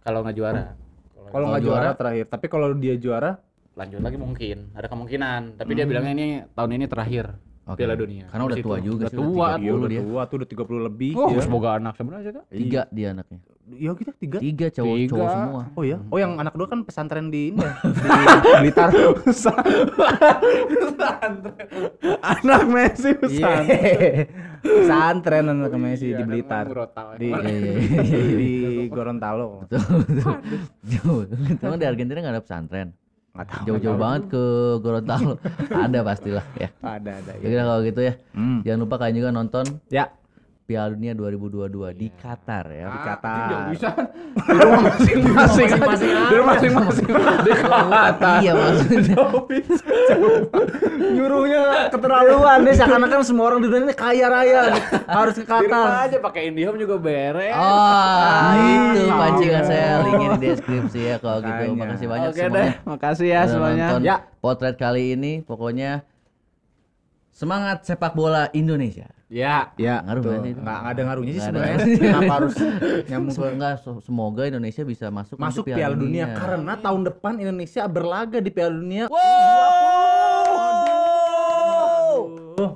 kalau 0.00 0.20
nggak 0.20 0.36
juara. 0.36 0.76
kalau 1.32 1.50
nggak 1.50 1.64
juara, 1.64 1.80
juara- 1.90 1.96
terakhir, 1.96 2.24
tapi 2.28 2.46
kalau 2.46 2.66
dia 2.76 2.94
juara? 2.94 3.40
Lanjut 3.74 3.98
lagi 3.98 4.14
mungkin. 4.14 4.70
Ada 4.70 4.86
kemungkinan. 4.86 5.58
Tapi 5.58 5.72
dia 5.72 5.82
bilangnya 5.82 6.12
ini 6.12 6.28
tahun 6.52 6.70
ini 6.76 6.86
terakhir 6.86 7.34
Oke. 7.64 7.80
Piala 7.80 7.96
Dunia 7.96 8.28
Karena 8.28 8.44
udah 8.44 8.56
Di 8.56 8.62
tua 8.62 8.76
situ. 8.76 8.86
juga 8.86 9.04
sih, 9.08 9.16
tua 9.16 9.24
udah 9.24 9.56
30 9.56 9.72
udah 9.74 9.88
dia. 9.88 10.02
tua 10.04 10.22
tuh 10.24 10.36
udah 10.36 10.48
30 10.52 10.86
lebih. 10.86 11.12
oh 11.14 11.28
ya. 11.30 11.40
semoga 11.40 11.68
anak 11.74 11.94
sebenarnya 11.96 12.30
tuh 12.30 12.44
Tiga 12.46 12.82
dia 12.90 13.08
anaknya. 13.10 13.38
Iya 13.64 13.90
kita 13.96 14.12
tiga. 14.14 14.38
Tiga 14.38 14.66
cowok 14.68 14.94
Tiga. 14.94 15.08
cowok 15.08 15.28
semua. 15.30 15.62
Oh 15.72 15.82
ya. 15.82 15.96
Oh 16.12 16.18
yang 16.20 16.36
anak 16.36 16.52
dua 16.52 16.68
kan 16.68 16.84
pesantren 16.84 17.32
di 17.32 17.48
ini 17.48 17.58
ya. 17.58 17.72
Di 17.80 18.60
Blitar. 18.62 18.88
anak 22.20 22.62
Messi 22.66 23.10
Iya. 23.24 23.48
Pesantren 24.60 25.44
anak 25.46 25.72
Messi 25.74 26.06
Iya, 26.06 26.12
di 26.12 26.22
kan 26.22 26.28
Blitar. 26.28 26.64
Gorontalo. 26.68 27.10
Di 27.16 27.28
Iya, 27.28 27.40
iya, 27.40 28.68
di 28.80 28.84
Gorontalo. 28.88 29.46
Jauh. 30.84 31.24
Emang 31.58 31.78
di 31.78 31.86
Argentina 31.86 32.18
nggak 32.20 32.34
ada 32.34 32.44
pesantren. 32.44 32.88
Nggak 33.34 33.46
tahu. 33.50 33.62
Jauh-jauh 33.66 33.98
banget 33.98 34.22
ke 34.30 34.42
Gorontalo. 34.78 35.34
ada 35.84 35.98
pastilah 36.06 36.46
ya. 36.54 36.68
Ada 36.86 37.10
ada 37.18 37.32
Ya 37.42 37.48
kalau 37.66 37.82
gitu 37.82 38.00
ya. 38.06 38.14
Hmm. 38.30 38.62
Jangan 38.62 38.80
lupa 38.86 38.94
kalian 39.02 39.16
juga 39.18 39.30
nonton 39.34 39.64
Ya, 39.90 40.14
Piala 40.64 40.96
Dunia 40.96 41.12
2022 41.12 41.68
di 41.92 42.08
Qatar 42.10 42.64
ya. 42.66 42.88
di 42.88 42.96
Ah, 42.96 43.04
Qatar. 43.06 43.36
Jauh 43.44 43.64
bisa 43.68 43.88
di 45.04 45.12
rumah 45.12 45.44
masing-masing 45.44 45.68
di 46.08 46.34
rumah 46.34 46.54
masing-masing 46.56 47.06
di 47.44 47.52
Qatar 47.62 48.38
Iya 48.40 48.52
maksudnya. 48.54 49.16
Nyuruhnya 51.14 51.62
keterlaluan 51.88 52.58
deh 52.64 52.74
seakan-akan 52.74 53.20
semua 53.22 53.44
orang 53.46 53.60
di 53.60 53.68
dunia 53.68 53.84
ini 53.84 53.94
kaya 53.94 54.26
raya 54.26 54.60
harus 55.04 55.36
ke 55.36 55.44
di 55.44 55.68
rumah 55.68 55.68
Qatar. 55.68 56.08
aja 56.08 56.16
pakai 56.18 56.42
IndiHome 56.48 56.78
juga 56.78 56.96
beres 56.96 57.52
Oh, 57.52 58.48
itu 58.56 59.00
Iya. 59.00 59.14
pancingan 59.14 59.62
saya 59.64 59.88
linknya 60.00 60.28
di 60.32 60.46
deskripsi 60.48 61.00
ya 61.04 61.16
kalau 61.18 61.38
gitu. 61.40 61.62
Makasih 61.74 62.06
banyak 62.06 62.30
oke 62.30 62.38
semuanya. 62.38 62.56
deh 62.56 62.70
makasih 62.84 63.28
ya 63.28 63.40
semuanya 63.44 63.86
Ya. 64.00 64.16
potret 64.38 64.76
kali 64.76 65.12
ini 65.12 65.40
pokoknya 65.40 66.08
semangat 67.30 67.84
sepak 67.84 68.12
bola 68.12 68.48
Indonesia. 68.50 69.12
Ya 69.34 69.74
Ya, 69.74 69.98
Ngaruh 70.06 70.22
nggak 70.22 70.38
sih 70.46 70.50
itu? 70.54 70.60
Nggak 70.62 70.78
nggak 70.78 70.92
ada 70.94 71.02
ngaruhnya 71.02 71.32
sih 71.34 71.42
sebenarnya. 71.42 71.78
Kenapa 72.06 72.32
harus 72.38 72.54
nyambung 73.10 73.34
ke 73.34 73.42
Semoga 73.42 73.68
semoga 73.98 74.42
Indonesia 74.46 74.82
bisa 74.86 75.06
masuk 75.10 75.36
masuk 75.42 75.66
Piala 75.66 75.98
Dunia 75.98 76.30
karena 76.38 76.78
tahun 76.78 77.02
depan 77.10 77.42
Indonesia 77.42 77.82
berlaga 77.90 78.38
di 78.38 78.50
Piala 78.54 78.78
Dunia. 78.78 79.10
Wow. 79.10 79.18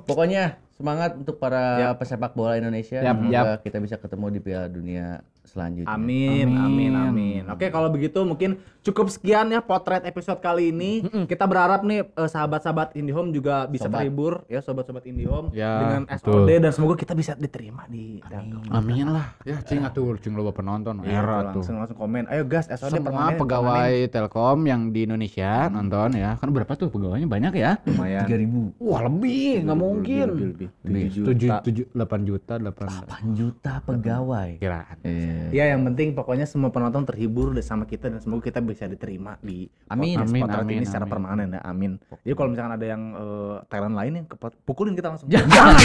Pokoknya 0.03 0.59
semangat 0.75 1.15
untuk 1.15 1.39
para 1.39 1.95
Yap. 1.95 2.03
pesepak 2.03 2.35
bola 2.35 2.59
Indonesia. 2.59 2.99
Semoga 2.99 3.31
yap. 3.31 3.63
kita 3.63 3.79
bisa 3.79 3.95
ketemu 3.95 4.25
di 4.35 4.39
Piala 4.43 4.67
Dunia 4.67 5.23
selanjutnya. 5.49 5.89
Amin, 5.89 6.47
amin, 6.51 6.93
amin. 6.93 7.41
Oke, 7.47 7.67
kalau 7.67 7.89
begitu 7.89 8.21
mungkin 8.21 8.55
cukup 8.79 9.07
sekian 9.07 9.49
ya 9.49 9.59
potret 9.59 10.01
episode 10.03 10.37
kali 10.37 10.69
ini. 10.69 10.91
Kita 11.25 11.43
berharap 11.43 11.81
nih 11.81 12.05
eh, 12.05 12.29
sahabat-sahabat 12.29 12.93
IndiHome 12.93 13.29
juga 13.29 13.65
bisa 13.65 13.85
Sobat. 13.85 13.99
terhibur 13.99 14.33
ya 14.45 14.59
sobat-sobat 14.59 15.03
IndiHome 15.03 15.49
Ya, 15.51 15.73
dengan 15.79 16.01
betul. 16.05 16.45
SOD 16.45 16.49
dan 16.59 16.71
semoga 16.71 16.95
kita 16.95 17.13
bisa 17.13 17.33
diterima 17.33 17.83
di 17.85 18.21
Telkom. 18.21 18.61
amin 18.69 19.07
lah 19.09 19.33
ya 19.41 19.57
cing 19.59 19.81
atuh 19.81 20.15
cing 20.15 20.31
loba 20.31 20.51
penonton 20.51 21.01
Iya, 21.01 21.17
era 21.17 21.37
tuh, 21.49 21.59
tuh 21.59 21.61
langsung 21.65 21.75
langsung 21.79 21.97
komen. 21.97 22.23
Ayo 22.27 22.43
gas 22.45 22.67
SOD 22.67 22.99
semua 22.99 23.05
permanen, 23.25 23.37
pegawai 23.37 23.91
Telkom 24.07 24.59
yang 24.63 24.81
di 24.89 24.99
Indonesia 25.03 25.67
nonton 25.67 26.09
ya 26.13 26.35
kan 26.35 26.47
berapa 26.49 26.71
tuh 26.71 26.87
pegawainya 26.87 27.25
banyak 27.25 27.53
ya 27.53 27.71
permanen. 27.75 27.89
lumayan. 27.89 28.23
Tiga 28.23 28.37
ribu, 28.37 28.59
wah 28.77 29.01
lebih 29.01 29.53
nggak 29.61 29.79
mungkin 29.79 30.27
Lebih, 30.29 30.47
lebih, 30.47 30.67
Lebih. 30.81 31.03
Tujuh 31.09 31.23
tujuh 31.25 31.35
juta. 31.41 31.55
tujuh 31.61 31.85
delapan 31.91 32.19
juta 32.21 32.53
delapan 32.55 32.87
8 32.87 33.33
juta 33.33 33.73
pegawai. 33.81 34.49
kiraan 34.57 34.95
Eh, 35.01 35.38
Ya 35.49 35.65
yang 35.71 35.81
penting 35.87 36.13
pokoknya 36.13 36.45
semua 36.45 36.69
penonton 36.69 37.03
terhibur 37.07 37.55
deh 37.55 37.63
sama 37.63 37.87
kita 37.87 38.11
dan 38.11 38.19
semoga 38.21 38.47
kita 38.51 38.59
bisa 38.61 38.85
diterima 38.85 39.39
di 39.39 39.65
Amin. 39.87 40.19
podcast 40.19 40.29
Amin, 40.29 40.43
amin, 40.45 40.77
ini 40.81 40.85
secara 40.85 41.05
amin. 41.07 41.13
permanen 41.13 41.47
ya. 41.55 41.61
Amin. 41.65 41.91
Jadi 42.21 42.33
kalau 42.35 42.49
misalkan 42.53 42.73
ada 42.75 42.85
yang 42.85 43.01
eh, 43.15 43.55
talent 43.67 43.95
lain 43.95 44.11
yang 44.21 44.25
kepot- 44.27 44.59
pukulin 44.67 44.93
kita 44.93 45.07
langsung. 45.15 45.27
Jangan. 45.31 45.75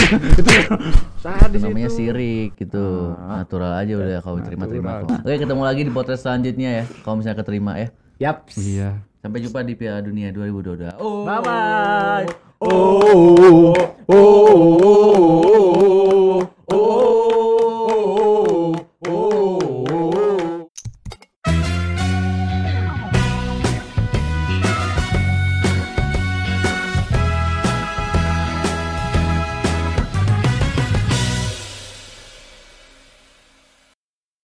saat 1.23 1.49
itu 1.49 1.65
namanya 1.65 1.89
sirik 1.89 2.53
gitu. 2.55 3.15
Natural 3.17 3.81
aja 3.81 3.93
udah 3.95 4.19
kalau 4.21 4.37
terima-terima 4.39 5.03
kok. 5.03 5.23
Oke, 5.23 5.35
ketemu 5.39 5.61
lagi 5.63 5.81
di 5.81 5.91
podcast 5.91 6.21
selanjutnya 6.27 6.69
ya. 6.81 6.85
Kalau 7.01 7.15
misalnya 7.17 7.39
keterima 7.41 7.71
ya. 7.79 7.87
Yap. 8.15 8.47
iya 8.55 9.03
Sampai 9.19 9.41
jumpa 9.41 9.65
di 9.65 9.73
Piala 9.73 10.05
Dunia 10.05 10.29
2022. 10.29 11.01
Oh. 11.01 11.25
Bye 11.25 11.41
bye. 11.41 12.25
oh 12.61 13.01
oh 13.03 13.73
oh, 14.05 14.13
oh, 14.13 14.53
oh. 15.75 15.94